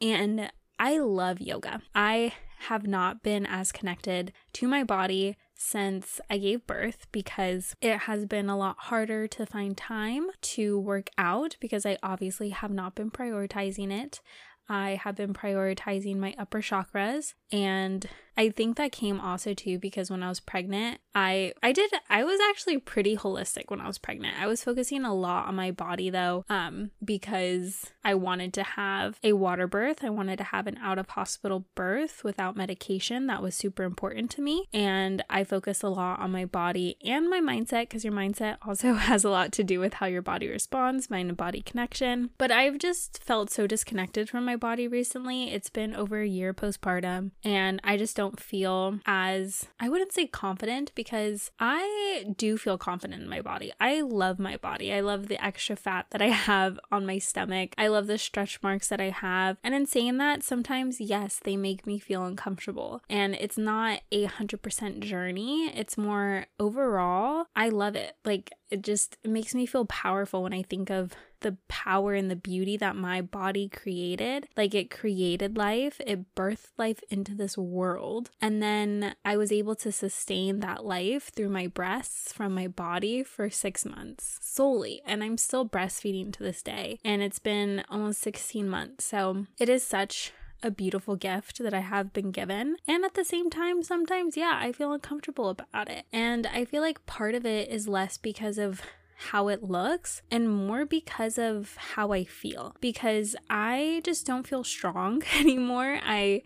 And 0.00 0.50
I 0.78 0.98
love 0.98 1.40
yoga. 1.40 1.82
I 1.94 2.32
have 2.60 2.86
not 2.86 3.22
been 3.22 3.46
as 3.46 3.72
connected 3.72 4.32
to 4.52 4.68
my 4.68 4.82
body 4.84 5.36
since 5.54 6.20
I 6.30 6.38
gave 6.38 6.66
birth 6.66 7.06
because 7.10 7.74
it 7.80 8.00
has 8.00 8.26
been 8.26 8.48
a 8.48 8.56
lot 8.56 8.76
harder 8.78 9.26
to 9.28 9.46
find 9.46 9.76
time 9.76 10.28
to 10.40 10.78
work 10.78 11.10
out 11.18 11.56
because 11.60 11.84
I 11.84 11.98
obviously 12.02 12.50
have 12.50 12.70
not 12.70 12.94
been 12.94 13.10
prioritizing 13.10 13.90
it. 13.92 14.20
I 14.68 15.00
have 15.02 15.16
been 15.16 15.32
prioritizing 15.32 16.18
my 16.18 16.34
upper 16.38 16.60
chakras 16.60 17.34
and 17.50 18.06
I 18.38 18.50
think 18.50 18.76
that 18.76 18.92
came 18.92 19.18
also 19.20 19.52
too 19.52 19.80
because 19.80 20.12
when 20.12 20.22
I 20.22 20.28
was 20.28 20.38
pregnant, 20.38 21.00
I 21.12 21.52
I 21.60 21.72
did 21.72 21.90
I 22.08 22.22
was 22.22 22.38
actually 22.48 22.78
pretty 22.78 23.16
holistic 23.16 23.64
when 23.66 23.80
I 23.80 23.88
was 23.88 23.98
pregnant. 23.98 24.40
I 24.40 24.46
was 24.46 24.62
focusing 24.62 25.04
a 25.04 25.12
lot 25.12 25.48
on 25.48 25.56
my 25.56 25.72
body 25.72 26.08
though 26.08 26.44
um 26.48 26.92
because 27.04 27.86
I 28.04 28.14
wanted 28.14 28.54
to 28.54 28.62
have 28.62 29.18
a 29.24 29.32
water 29.32 29.66
birth. 29.66 30.04
I 30.04 30.10
wanted 30.10 30.38
to 30.38 30.44
have 30.44 30.68
an 30.68 30.78
out 30.78 30.98
of 30.98 31.08
hospital 31.10 31.66
birth 31.74 32.22
without 32.22 32.56
medication. 32.56 33.26
That 33.26 33.42
was 33.42 33.56
super 33.56 33.82
important 33.82 34.30
to 34.32 34.40
me 34.40 34.68
and 34.72 35.24
I 35.28 35.42
focused 35.42 35.82
a 35.82 35.88
lot 35.88 36.20
on 36.20 36.30
my 36.30 36.44
body 36.44 36.96
and 37.04 37.28
my 37.28 37.40
mindset 37.40 37.88
because 37.88 38.04
your 38.04 38.14
mindset 38.14 38.58
also 38.62 38.92
has 39.08 39.24
a 39.24 39.30
lot 39.30 39.50
to 39.52 39.64
do 39.64 39.80
with 39.80 39.94
how 39.94 40.06
your 40.06 40.22
body 40.22 40.48
responds, 40.48 41.10
mind 41.10 41.28
and 41.28 41.36
body 41.36 41.60
connection. 41.60 42.30
But 42.38 42.52
I've 42.52 42.78
just 42.78 43.20
felt 43.20 43.50
so 43.50 43.66
disconnected 43.66 44.30
from 44.30 44.44
my 44.44 44.54
body 44.54 44.86
recently. 44.86 45.50
It's 45.50 45.70
been 45.70 45.92
over 45.92 46.20
a 46.20 46.28
year 46.28 46.54
postpartum 46.54 47.32
and 47.42 47.80
I 47.82 47.96
just 47.96 48.14
don't 48.14 48.27
feel 48.36 49.00
as, 49.06 49.66
I 49.80 49.88
wouldn't 49.88 50.12
say 50.12 50.26
confident 50.26 50.92
because 50.94 51.50
I 51.58 52.26
do 52.36 52.56
feel 52.56 52.78
confident 52.78 53.22
in 53.22 53.28
my 53.28 53.40
body. 53.40 53.72
I 53.80 54.00
love 54.00 54.38
my 54.38 54.56
body. 54.56 54.92
I 54.92 55.00
love 55.00 55.28
the 55.28 55.42
extra 55.44 55.76
fat 55.76 56.06
that 56.10 56.22
I 56.22 56.26
have 56.48 56.78
on 56.90 57.06
my 57.06 57.18
stomach. 57.18 57.74
I 57.78 57.88
love 57.88 58.06
the 58.06 58.18
stretch 58.18 58.62
marks 58.62 58.88
that 58.88 59.00
I 59.00 59.10
have. 59.10 59.58
And 59.62 59.74
in 59.74 59.86
saying 59.86 60.18
that, 60.18 60.42
sometimes, 60.42 61.00
yes, 61.00 61.40
they 61.42 61.56
make 61.56 61.86
me 61.86 61.98
feel 61.98 62.24
uncomfortable. 62.24 63.02
And 63.08 63.34
it's 63.34 63.58
not 63.58 64.00
a 64.12 64.26
100% 64.26 65.00
journey, 65.00 65.70
it's 65.74 65.98
more 65.98 66.46
overall, 66.58 67.46
I 67.54 67.68
love 67.68 67.96
it. 67.96 68.16
Like, 68.24 68.52
it 68.70 68.82
just 68.82 69.16
it 69.22 69.30
makes 69.30 69.54
me 69.54 69.66
feel 69.66 69.84
powerful 69.86 70.42
when 70.42 70.52
I 70.52 70.62
think 70.62 70.90
of 70.90 71.12
the 71.40 71.56
power 71.68 72.14
and 72.14 72.30
the 72.30 72.36
beauty 72.36 72.76
that 72.76 72.96
my 72.96 73.20
body 73.20 73.68
created. 73.68 74.48
Like 74.56 74.74
it 74.74 74.90
created 74.90 75.56
life, 75.56 76.00
it 76.06 76.34
birthed 76.34 76.70
life 76.76 77.00
into 77.10 77.34
this 77.34 77.56
world. 77.56 78.30
And 78.40 78.62
then 78.62 79.14
I 79.24 79.36
was 79.36 79.52
able 79.52 79.74
to 79.76 79.92
sustain 79.92 80.60
that 80.60 80.84
life 80.84 81.30
through 81.34 81.50
my 81.50 81.66
breasts 81.66 82.32
from 82.32 82.54
my 82.54 82.66
body 82.66 83.22
for 83.22 83.50
six 83.50 83.84
months 83.84 84.38
solely. 84.40 85.00
And 85.06 85.22
I'm 85.22 85.38
still 85.38 85.68
breastfeeding 85.68 86.32
to 86.34 86.42
this 86.42 86.62
day. 86.62 86.98
And 87.04 87.22
it's 87.22 87.38
been 87.38 87.84
almost 87.88 88.20
16 88.20 88.68
months. 88.68 89.04
So 89.04 89.46
it 89.58 89.68
is 89.68 89.84
such 89.84 90.32
a 90.62 90.70
beautiful 90.70 91.16
gift 91.16 91.58
that 91.58 91.74
I 91.74 91.80
have 91.80 92.12
been 92.12 92.30
given. 92.30 92.76
And 92.86 93.04
at 93.04 93.14
the 93.14 93.24
same 93.24 93.50
time, 93.50 93.82
sometimes, 93.82 94.36
yeah, 94.36 94.58
I 94.60 94.72
feel 94.72 94.92
uncomfortable 94.92 95.48
about 95.48 95.88
it. 95.88 96.04
And 96.12 96.46
I 96.46 96.64
feel 96.64 96.82
like 96.82 97.06
part 97.06 97.34
of 97.34 97.46
it 97.46 97.68
is 97.68 97.88
less 97.88 98.18
because 98.18 98.58
of 98.58 98.82
how 99.30 99.48
it 99.48 99.64
looks 99.64 100.22
and 100.30 100.48
more 100.48 100.86
because 100.86 101.38
of 101.38 101.76
how 101.76 102.12
I 102.12 102.24
feel. 102.24 102.76
Because 102.80 103.34
I 103.50 104.00
just 104.04 104.26
don't 104.26 104.46
feel 104.46 104.64
strong 104.64 105.22
anymore. 105.38 105.98
I 106.04 106.42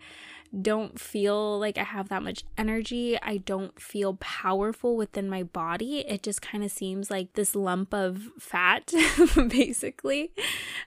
don't 0.61 0.99
feel 0.99 1.59
like 1.59 1.77
I 1.77 1.83
have 1.83 2.09
that 2.09 2.23
much 2.23 2.43
energy. 2.57 3.19
I 3.21 3.37
don't 3.37 3.79
feel 3.79 4.15
powerful 4.15 4.95
within 4.95 5.29
my 5.29 5.43
body. 5.43 5.99
It 5.99 6.23
just 6.23 6.41
kind 6.41 6.63
of 6.63 6.71
seems 6.71 7.09
like 7.09 7.33
this 7.33 7.55
lump 7.55 7.93
of 7.93 8.29
fat, 8.39 8.91
basically, 9.47 10.31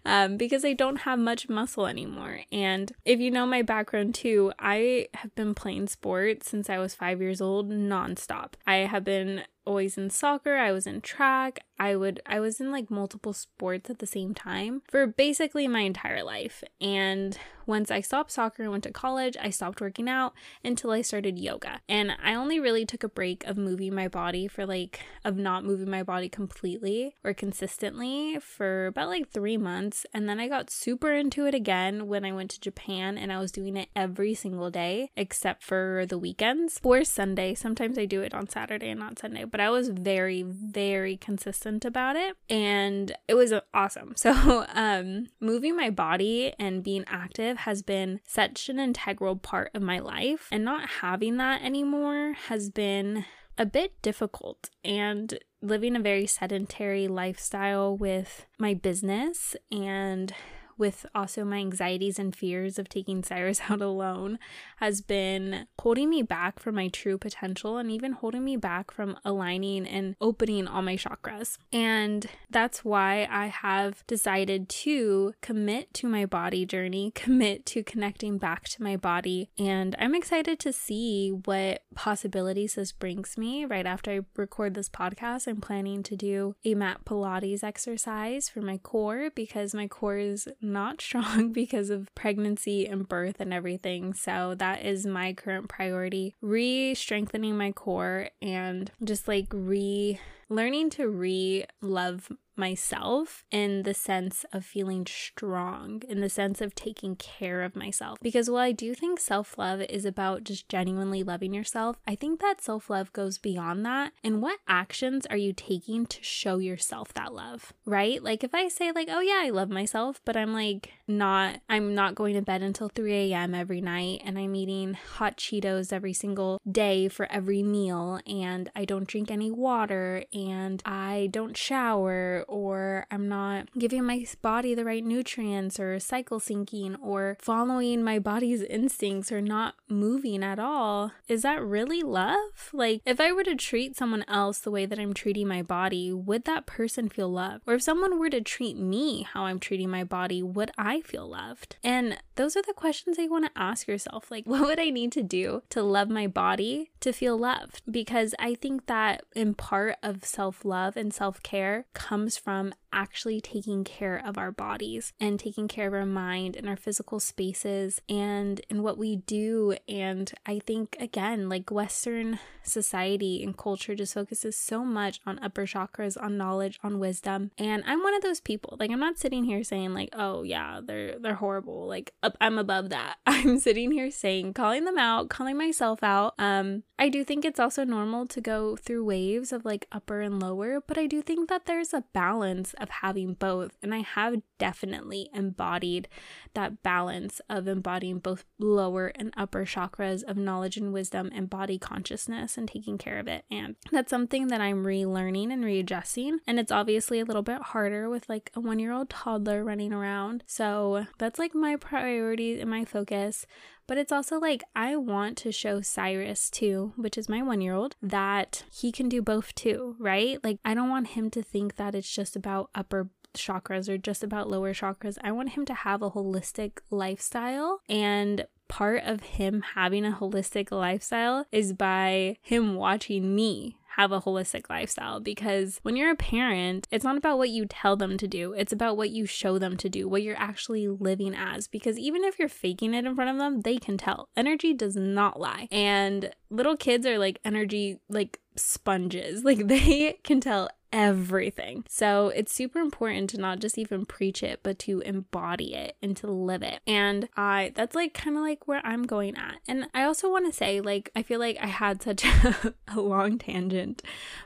um, 0.04 0.36
because 0.36 0.64
I 0.64 0.72
don't 0.72 0.98
have 0.98 1.18
much 1.18 1.48
muscle 1.48 1.86
anymore. 1.86 2.40
And 2.52 2.92
if 3.04 3.18
you 3.18 3.30
know 3.30 3.46
my 3.46 3.62
background 3.62 4.14
too, 4.14 4.52
I 4.58 5.08
have 5.14 5.34
been 5.34 5.54
playing 5.54 5.88
sports 5.88 6.48
since 6.48 6.70
I 6.70 6.78
was 6.78 6.94
five 6.94 7.20
years 7.20 7.40
old 7.40 7.70
nonstop. 7.70 8.52
I 8.66 8.76
have 8.76 9.04
been 9.04 9.42
always 9.66 9.98
in 9.98 10.10
soccer, 10.10 10.56
I 10.56 10.72
was 10.72 10.86
in 10.86 11.00
track, 11.00 11.60
I 11.78 11.94
would 11.96 12.20
I 12.24 12.40
was 12.40 12.60
in 12.60 12.72
like 12.72 12.90
multiple 12.90 13.32
sports 13.34 13.90
at 13.90 13.98
the 13.98 14.06
same 14.06 14.34
time 14.34 14.82
for 14.88 15.06
basically 15.06 15.68
my 15.68 15.80
entire 15.80 16.22
life. 16.22 16.64
And 16.80 17.36
once 17.66 17.90
I 17.90 18.00
stopped 18.00 18.30
soccer 18.30 18.62
and 18.62 18.70
went 18.70 18.84
to 18.84 18.92
college, 18.92 19.36
I 19.42 19.50
stopped 19.50 19.80
working 19.80 20.08
out 20.08 20.32
until 20.64 20.92
I 20.92 21.02
started 21.02 21.38
yoga. 21.38 21.80
And 21.88 22.12
I 22.22 22.34
only 22.34 22.60
really 22.60 22.86
took 22.86 23.02
a 23.02 23.08
break 23.08 23.44
of 23.44 23.58
moving 23.58 23.94
my 23.94 24.08
body 24.08 24.46
for 24.46 24.64
like 24.64 25.00
of 25.24 25.36
not 25.36 25.64
moving 25.64 25.90
my 25.90 26.02
body 26.02 26.28
completely 26.28 27.16
or 27.24 27.34
consistently 27.34 28.38
for 28.40 28.86
about 28.86 29.08
like 29.08 29.28
3 29.28 29.56
months, 29.56 30.06
and 30.14 30.28
then 30.28 30.40
I 30.40 30.48
got 30.48 30.70
super 30.70 31.12
into 31.12 31.46
it 31.46 31.54
again 31.54 32.06
when 32.06 32.24
I 32.24 32.32
went 32.32 32.50
to 32.52 32.60
Japan 32.60 33.18
and 33.18 33.32
I 33.32 33.38
was 33.38 33.52
doing 33.52 33.76
it 33.76 33.88
every 33.96 34.34
single 34.34 34.70
day 34.70 35.10
except 35.16 35.62
for 35.62 36.06
the 36.08 36.18
weekends 36.18 36.80
or 36.82 37.04
Sunday. 37.04 37.54
Sometimes 37.54 37.98
I 37.98 38.06
do 38.06 38.22
it 38.22 38.32
on 38.32 38.48
Saturday 38.48 38.90
and 38.90 39.00
not 39.00 39.18
Sunday, 39.18 39.44
but 39.56 39.62
I 39.62 39.70
was 39.70 39.88
very, 39.88 40.42
very 40.42 41.16
consistent 41.16 41.86
about 41.86 42.14
it 42.14 42.36
and 42.50 43.16
it 43.26 43.32
was 43.32 43.54
awesome. 43.72 44.12
So, 44.26 44.66
um, 44.74 45.28
moving 45.40 45.76
my 45.76 45.88
body 45.88 46.52
and 46.58 46.82
being 46.82 47.04
active 47.06 47.58
has 47.58 47.80
been 47.80 48.20
such 48.26 48.68
an 48.68 48.78
integral 48.80 49.36
part 49.36 49.70
of 49.72 49.82
my 49.82 50.00
life, 50.00 50.48
and 50.50 50.64
not 50.64 50.88
having 51.00 51.36
that 51.36 51.62
anymore 51.62 52.34
has 52.48 52.68
been 52.68 53.24
a 53.56 53.64
bit 53.64 54.02
difficult 54.02 54.68
and 54.84 55.38
living 55.62 55.94
a 55.94 56.00
very 56.00 56.26
sedentary 56.26 57.06
lifestyle 57.06 57.96
with 57.96 58.46
my 58.58 58.74
business 58.74 59.54
and 59.70 60.34
with 60.78 61.06
also 61.14 61.44
my 61.44 61.58
anxieties 61.58 62.18
and 62.18 62.34
fears 62.34 62.78
of 62.78 62.88
taking 62.88 63.22
Cyrus 63.22 63.60
out 63.68 63.80
alone 63.80 64.38
has 64.76 65.00
been 65.00 65.66
holding 65.80 66.10
me 66.10 66.22
back 66.22 66.58
from 66.58 66.74
my 66.74 66.88
true 66.88 67.18
potential 67.18 67.78
and 67.78 67.90
even 67.90 68.12
holding 68.12 68.44
me 68.44 68.56
back 68.56 68.90
from 68.90 69.16
aligning 69.24 69.86
and 69.86 70.16
opening 70.20 70.66
all 70.66 70.82
my 70.82 70.96
chakras. 70.96 71.58
And 71.72 72.26
that's 72.50 72.84
why 72.84 73.28
I 73.30 73.46
have 73.46 74.06
decided 74.06 74.68
to 74.68 75.34
commit 75.40 75.94
to 75.94 76.08
my 76.08 76.26
body 76.26 76.66
journey, 76.66 77.10
commit 77.14 77.66
to 77.66 77.82
connecting 77.82 78.38
back 78.38 78.64
to 78.70 78.82
my 78.82 78.96
body. 78.96 79.50
And 79.58 79.96
I'm 79.98 80.14
excited 80.14 80.58
to 80.60 80.72
see 80.72 81.30
what 81.30 81.82
possibilities 81.94 82.74
this 82.74 82.92
brings 82.92 83.38
me. 83.38 83.64
Right 83.64 83.86
after 83.86 84.10
I 84.10 84.20
record 84.36 84.74
this 84.74 84.88
podcast, 84.88 85.46
I'm 85.46 85.60
planning 85.60 86.02
to 86.04 86.16
do 86.16 86.56
a 86.64 86.74
mat 86.74 87.04
Pilates 87.04 87.64
exercise 87.64 88.48
for 88.48 88.60
my 88.60 88.78
core 88.78 89.30
because 89.34 89.74
my 89.74 89.86
core 89.86 90.18
is 90.18 90.48
not 90.66 91.00
strong 91.00 91.52
because 91.52 91.90
of 91.90 92.14
pregnancy 92.14 92.86
and 92.86 93.08
birth 93.08 93.36
and 93.40 93.52
everything. 93.54 94.12
So 94.12 94.54
that 94.58 94.84
is 94.84 95.06
my 95.06 95.32
current 95.32 95.68
priority. 95.68 96.34
Re 96.40 96.94
strengthening 96.94 97.56
my 97.56 97.72
core 97.72 98.30
and 98.42 98.90
just 99.02 99.28
like 99.28 99.46
re 99.52 100.20
learning 100.48 100.90
to 100.90 101.08
re 101.08 101.64
love 101.80 102.30
myself 102.58 103.44
in 103.50 103.82
the 103.82 103.94
sense 103.94 104.44
of 104.52 104.64
feeling 104.64 105.06
strong, 105.06 106.02
in 106.08 106.20
the 106.20 106.28
sense 106.28 106.60
of 106.60 106.74
taking 106.74 107.16
care 107.16 107.62
of 107.62 107.76
myself. 107.76 108.18
Because 108.22 108.48
while 108.48 108.62
I 108.62 108.72
do 108.72 108.94
think 108.94 109.20
self 109.20 109.58
love 109.58 109.80
is 109.82 110.04
about 110.04 110.44
just 110.44 110.68
genuinely 110.68 111.22
loving 111.22 111.54
yourself, 111.54 111.96
I 112.06 112.14
think 112.14 112.40
that 112.40 112.62
self 112.62 112.88
love 112.90 113.12
goes 113.12 113.38
beyond 113.38 113.84
that. 113.86 114.12
And 114.22 114.40
what 114.42 114.60
actions 114.68 115.26
are 115.26 115.36
you 115.36 115.52
taking 115.52 116.06
to 116.06 116.22
show 116.22 116.58
yourself 116.58 117.12
that 117.14 117.34
love, 117.34 117.72
right? 117.84 118.22
Like 118.22 118.42
if 118.42 118.54
I 118.54 118.68
say, 118.68 118.92
like, 118.92 119.08
oh 119.10 119.20
yeah, 119.20 119.42
I 119.44 119.50
love 119.50 119.70
myself, 119.70 120.20
but 120.24 120.36
I'm 120.36 120.52
like 120.52 120.92
not, 121.06 121.60
I'm 121.68 121.94
not 121.94 122.14
going 122.14 122.34
to 122.34 122.42
bed 122.42 122.62
until 122.62 122.88
3 122.88 123.32
a.m. 123.32 123.54
every 123.54 123.80
night 123.80 124.22
and 124.24 124.38
I'm 124.38 124.54
eating 124.54 124.94
hot 124.94 125.36
Cheetos 125.36 125.92
every 125.92 126.12
single 126.12 126.60
day 126.70 127.08
for 127.08 127.30
every 127.30 127.62
meal 127.62 128.20
and 128.26 128.70
I 128.74 128.84
don't 128.84 129.06
drink 129.06 129.30
any 129.30 129.50
water 129.50 130.24
and 130.32 130.82
I 130.84 131.28
don't 131.32 131.56
shower 131.56 132.44
or 132.48 133.06
I'm 133.10 133.28
not 133.28 133.68
giving 133.78 134.04
my 134.04 134.26
body 134.42 134.74
the 134.74 134.84
right 134.84 135.04
nutrients 135.04 135.78
or 135.78 135.98
cycle 136.00 136.40
syncing 136.40 136.96
or 137.02 137.36
following 137.40 138.02
my 138.02 138.18
body's 138.18 138.62
instincts 138.62 139.30
or 139.30 139.40
not 139.40 139.74
moving 139.88 140.42
at 140.42 140.58
all, 140.58 141.12
is 141.28 141.42
that 141.42 141.62
really 141.62 142.02
love? 142.02 142.70
Like, 142.72 143.02
if 143.04 143.20
I 143.20 143.32
were 143.32 143.44
to 143.44 143.54
treat 143.54 143.96
someone 143.96 144.24
else 144.28 144.58
the 144.58 144.70
way 144.70 144.86
that 144.86 144.98
I'm 144.98 145.14
treating 145.14 145.48
my 145.48 145.62
body, 145.62 146.12
would 146.12 146.44
that 146.44 146.66
person 146.66 147.08
feel 147.08 147.28
loved? 147.28 147.64
Or 147.66 147.74
if 147.74 147.82
someone 147.82 148.18
were 148.18 148.30
to 148.30 148.40
treat 148.40 148.76
me 148.76 149.22
how 149.22 149.44
I'm 149.44 149.58
treating 149.58 149.90
my 149.90 150.04
body, 150.04 150.42
would 150.42 150.70
I 150.78 151.00
feel 151.00 151.28
loved? 151.28 151.76
And 151.82 152.18
those 152.36 152.56
are 152.56 152.62
the 152.62 152.72
questions 152.72 153.16
that 153.16 153.24
you 153.24 153.30
want 153.30 153.46
to 153.46 153.60
ask 153.60 153.88
yourself. 153.88 154.30
Like, 154.30 154.44
what 154.46 154.62
would 154.62 154.80
I 154.80 154.90
need 154.90 155.12
to 155.12 155.22
do 155.22 155.62
to 155.70 155.82
love 155.82 156.08
my 156.08 156.26
body 156.26 156.90
to 157.00 157.12
feel 157.12 157.36
loved? 157.36 157.82
Because 157.90 158.34
I 158.38 158.54
think 158.54 158.86
that 158.86 159.24
in 159.34 159.54
part 159.54 159.96
of 160.02 160.24
self 160.24 160.64
love 160.64 160.96
and 160.96 161.12
self 161.12 161.42
care 161.42 161.86
comes 161.94 162.35
from 162.38 162.74
actually 162.96 163.40
taking 163.40 163.84
care 163.84 164.20
of 164.24 164.38
our 164.38 164.50
bodies 164.50 165.12
and 165.20 165.38
taking 165.38 165.68
care 165.68 165.86
of 165.86 165.94
our 165.94 166.06
mind 166.06 166.56
and 166.56 166.68
our 166.68 166.76
physical 166.76 167.20
spaces 167.20 168.00
and 168.08 168.62
and 168.70 168.82
what 168.82 168.96
we 168.96 169.16
do 169.16 169.76
and 169.86 170.32
I 170.46 170.58
think 170.58 170.96
again 170.98 171.48
like 171.48 171.70
western 171.70 172.40
society 172.68 173.42
and 173.42 173.56
culture 173.56 173.94
just 173.94 174.14
focuses 174.14 174.56
so 174.56 174.84
much 174.84 175.20
on 175.26 175.38
upper 175.40 175.66
chakras, 175.66 176.20
on 176.20 176.36
knowledge, 176.36 176.78
on 176.82 176.98
wisdom. 176.98 177.50
And 177.58 177.82
I'm 177.86 178.02
one 178.02 178.14
of 178.14 178.22
those 178.22 178.40
people. 178.40 178.76
Like 178.78 178.90
I'm 178.90 179.00
not 179.00 179.18
sitting 179.18 179.44
here 179.44 179.62
saying 179.64 179.94
like, 179.94 180.10
"Oh 180.12 180.42
yeah, 180.42 180.80
they're 180.82 181.18
they're 181.18 181.34
horrible." 181.34 181.86
Like 181.86 182.12
I'm 182.40 182.58
above 182.58 182.90
that. 182.90 183.16
I'm 183.26 183.58
sitting 183.58 183.90
here 183.92 184.10
saying 184.10 184.54
calling 184.54 184.84
them 184.84 184.98
out, 184.98 185.28
calling 185.28 185.56
myself 185.56 186.02
out. 186.02 186.34
Um 186.38 186.82
I 186.98 187.08
do 187.08 187.24
think 187.24 187.44
it's 187.44 187.60
also 187.60 187.84
normal 187.84 188.26
to 188.28 188.40
go 188.40 188.76
through 188.76 189.04
waves 189.04 189.52
of 189.52 189.64
like 189.64 189.86
upper 189.92 190.20
and 190.20 190.40
lower, 190.40 190.80
but 190.80 190.98
I 190.98 191.06
do 191.06 191.22
think 191.22 191.48
that 191.48 191.66
there's 191.66 191.92
a 191.92 192.04
balance 192.12 192.74
of 192.86 192.90
having 192.90 193.34
both. 193.34 193.76
And 193.82 193.92
I 193.92 193.98
have 193.98 194.40
definitely 194.58 195.28
embodied 195.34 196.08
that 196.54 196.82
balance 196.82 197.40
of 197.50 197.66
embodying 197.66 198.20
both 198.20 198.44
lower 198.58 199.08
and 199.16 199.34
upper 199.36 199.64
chakras 199.64 200.22
of 200.22 200.36
knowledge 200.36 200.76
and 200.76 200.92
wisdom 200.92 201.30
and 201.34 201.50
body 201.50 201.78
consciousness 201.78 202.56
and 202.56 202.68
taking 202.68 202.96
care 202.96 203.18
of 203.18 203.26
it. 203.26 203.44
And 203.50 203.74
that's 203.90 204.10
something 204.10 204.46
that 204.48 204.60
I'm 204.60 204.84
relearning 204.84 205.52
and 205.52 205.64
readjusting. 205.64 206.38
And 206.46 206.60
it's 206.60 206.72
obviously 206.72 207.18
a 207.20 207.24
little 207.24 207.42
bit 207.42 207.60
harder 207.60 208.08
with 208.08 208.28
like 208.28 208.50
a 208.54 208.60
one 208.60 208.78
year 208.78 208.92
old 208.92 209.10
toddler 209.10 209.64
running 209.64 209.92
around. 209.92 210.44
So 210.46 211.06
that's 211.18 211.38
like 211.38 211.54
my 211.54 211.76
priority 211.76 212.60
and 212.60 212.70
my 212.70 212.84
focus. 212.84 213.46
But 213.86 213.98
it's 213.98 214.12
also 214.12 214.38
like 214.38 214.64
I 214.74 214.96
want 214.96 215.36
to 215.38 215.52
show 215.52 215.80
Cyrus 215.80 216.50
too, 216.50 216.92
which 216.96 217.16
is 217.16 217.28
my 217.28 217.42
one 217.42 217.60
year 217.60 217.74
old, 217.74 217.96
that 218.02 218.64
he 218.72 218.90
can 218.90 219.08
do 219.08 219.22
both 219.22 219.54
too, 219.54 219.96
right? 219.98 220.42
Like 220.42 220.58
I 220.64 220.74
don't 220.74 220.90
want 220.90 221.08
him 221.08 221.30
to 221.30 221.42
think 221.42 221.76
that 221.76 221.94
it's 221.94 222.12
just 222.12 222.36
about 222.36 222.70
upper 222.74 223.08
chakras 223.34 223.88
or 223.88 223.98
just 223.98 224.24
about 224.24 224.48
lower 224.48 224.72
chakras. 224.72 225.18
I 225.22 225.30
want 225.32 225.50
him 225.50 225.64
to 225.66 225.74
have 225.74 226.02
a 226.02 226.10
holistic 226.10 226.78
lifestyle 226.90 227.80
and 227.88 228.46
part 228.68 229.02
of 229.04 229.20
him 229.20 229.62
having 229.74 230.04
a 230.04 230.10
holistic 230.10 230.70
lifestyle 230.72 231.46
is 231.52 231.72
by 231.72 232.36
him 232.42 232.74
watching 232.74 233.34
me 233.34 233.78
have 233.96 234.12
a 234.12 234.20
holistic 234.20 234.68
lifestyle 234.68 235.20
because 235.20 235.78
when 235.82 235.96
you're 235.96 236.10
a 236.10 236.16
parent, 236.16 236.86
it's 236.90 237.04
not 237.04 237.16
about 237.16 237.38
what 237.38 237.48
you 237.48 237.64
tell 237.64 237.96
them 237.96 238.18
to 238.18 238.28
do, 238.28 238.52
it's 238.52 238.72
about 238.72 238.96
what 238.96 239.08
you 239.08 239.24
show 239.24 239.58
them 239.58 239.76
to 239.78 239.88
do, 239.88 240.06
what 240.06 240.22
you're 240.22 240.36
actually 240.36 240.86
living 240.86 241.34
as. 241.34 241.66
Because 241.66 241.98
even 241.98 242.22
if 242.22 242.38
you're 242.38 242.48
faking 242.48 242.92
it 242.92 243.06
in 243.06 243.14
front 243.14 243.30
of 243.30 243.38
them, 243.38 243.62
they 243.62 243.78
can 243.78 243.96
tell. 243.96 244.28
Energy 244.36 244.74
does 244.74 244.96
not 244.96 245.40
lie. 245.40 245.66
And 245.72 246.30
little 246.50 246.76
kids 246.76 247.06
are 247.06 247.18
like 247.18 247.40
energy, 247.44 247.98
like 248.08 248.40
sponges. 248.54 249.44
Like 249.46 249.68
they 249.68 250.18
can 250.24 250.40
tell 250.40 250.68
everything. 250.96 251.84
So 251.90 252.28
it's 252.28 252.50
super 252.50 252.78
important 252.78 253.28
to 253.30 253.38
not 253.38 253.58
just 253.58 253.76
even 253.76 254.06
preach 254.06 254.42
it, 254.42 254.60
but 254.62 254.78
to 254.80 255.00
embody 255.00 255.74
it 255.74 255.94
and 256.00 256.16
to 256.16 256.26
live 256.26 256.62
it. 256.62 256.80
And 256.86 257.28
I, 257.36 257.72
that's 257.74 257.94
like 257.94 258.14
kind 258.14 258.34
of 258.34 258.42
like 258.42 258.66
where 258.66 258.80
I'm 258.82 259.02
going 259.02 259.36
at. 259.36 259.56
And 259.68 259.88
I 259.92 260.04
also 260.04 260.30
want 260.30 260.46
to 260.46 260.56
say, 260.56 260.80
like, 260.80 261.10
I 261.14 261.22
feel 261.22 261.38
like 261.38 261.58
I 261.60 261.66
had 261.66 262.02
such 262.02 262.24
a, 262.88 262.98
long 262.98 263.36
tangent, 263.36 264.00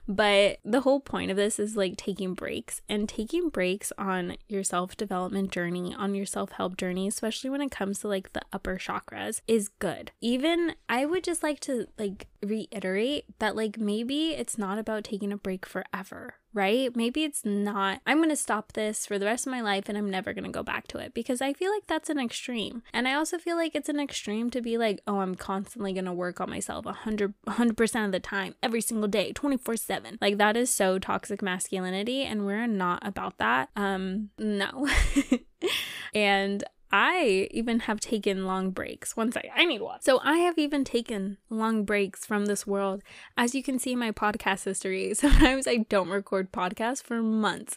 but 0.08 0.58
the 0.64 0.80
whole 0.80 0.98
point 0.98 1.30
of 1.30 1.36
this 1.36 1.60
is 1.60 1.76
like 1.76 1.96
taking 1.96 2.34
breaks 2.34 2.82
and 2.88 3.08
taking 3.08 3.48
breaks 3.48 3.92
on 3.96 4.36
your 4.48 4.64
self 4.64 4.96
development 4.96 5.52
journey, 5.52 5.94
on 5.94 6.16
your 6.16 6.26
self 6.26 6.50
help 6.52 6.76
journey, 6.76 7.06
especially 7.06 7.48
when 7.48 7.62
it 7.62 7.70
comes 7.70 8.00
to 8.00 8.08
like 8.08 8.32
the 8.32 8.42
upper 8.52 8.76
chakras, 8.76 9.40
is 9.46 9.68
good. 9.68 10.10
Even 10.20 10.74
I 10.88 11.06
would 11.06 11.22
just 11.22 11.44
like 11.44 11.60
to 11.60 11.86
like 11.96 12.26
reiterate 12.42 13.26
that 13.38 13.54
like 13.54 13.78
maybe 13.78 14.30
it's 14.30 14.58
not 14.58 14.78
about 14.78 15.04
taking 15.04 15.30
a 15.30 15.36
break 15.36 15.64
forever 15.64 16.34
right? 16.52 16.94
Maybe 16.96 17.24
it's 17.24 17.44
not, 17.44 18.00
I'm 18.06 18.18
going 18.18 18.30
to 18.30 18.36
stop 18.36 18.72
this 18.72 19.06
for 19.06 19.18
the 19.18 19.26
rest 19.26 19.46
of 19.46 19.50
my 19.52 19.60
life 19.60 19.88
and 19.88 19.96
I'm 19.96 20.10
never 20.10 20.32
going 20.32 20.44
to 20.44 20.50
go 20.50 20.62
back 20.62 20.88
to 20.88 20.98
it 20.98 21.14
because 21.14 21.40
I 21.40 21.52
feel 21.52 21.72
like 21.72 21.86
that's 21.86 22.10
an 22.10 22.18
extreme. 22.18 22.82
And 22.92 23.06
I 23.06 23.14
also 23.14 23.38
feel 23.38 23.56
like 23.56 23.74
it's 23.74 23.88
an 23.88 24.00
extreme 24.00 24.50
to 24.50 24.60
be 24.60 24.76
like, 24.76 25.00
oh, 25.06 25.20
I'm 25.20 25.34
constantly 25.34 25.92
going 25.92 26.06
to 26.06 26.12
work 26.12 26.40
on 26.40 26.50
myself 26.50 26.84
100, 26.84 27.34
100% 27.46 28.04
of 28.04 28.12
the 28.12 28.20
time, 28.20 28.54
every 28.62 28.80
single 28.80 29.08
day, 29.08 29.32
24 29.32 29.76
7. 29.76 30.18
Like 30.20 30.38
that 30.38 30.56
is 30.56 30.70
so 30.70 30.98
toxic 30.98 31.42
masculinity 31.42 32.22
and 32.22 32.44
we're 32.44 32.66
not 32.66 33.06
about 33.06 33.38
that. 33.38 33.70
Um, 33.76 34.30
no. 34.38 34.88
and 36.14 36.64
I 36.92 37.48
even 37.52 37.80
have 37.80 38.00
taken 38.00 38.46
long 38.46 38.70
breaks. 38.70 39.16
One 39.16 39.30
second, 39.30 39.50
I 39.54 39.64
need 39.64 39.80
one. 39.80 40.00
So 40.00 40.20
I 40.24 40.38
have 40.38 40.58
even 40.58 40.84
taken 40.84 41.38
long 41.48 41.84
breaks 41.84 42.26
from 42.26 42.46
this 42.46 42.66
world. 42.66 43.02
As 43.36 43.54
you 43.54 43.62
can 43.62 43.78
see 43.78 43.94
my 43.94 44.10
podcast 44.10 44.64
history, 44.64 45.14
sometimes 45.14 45.66
I 45.66 45.78
don't 45.88 46.08
record 46.08 46.52
podcasts 46.52 47.02
for 47.02 47.22
months. 47.22 47.76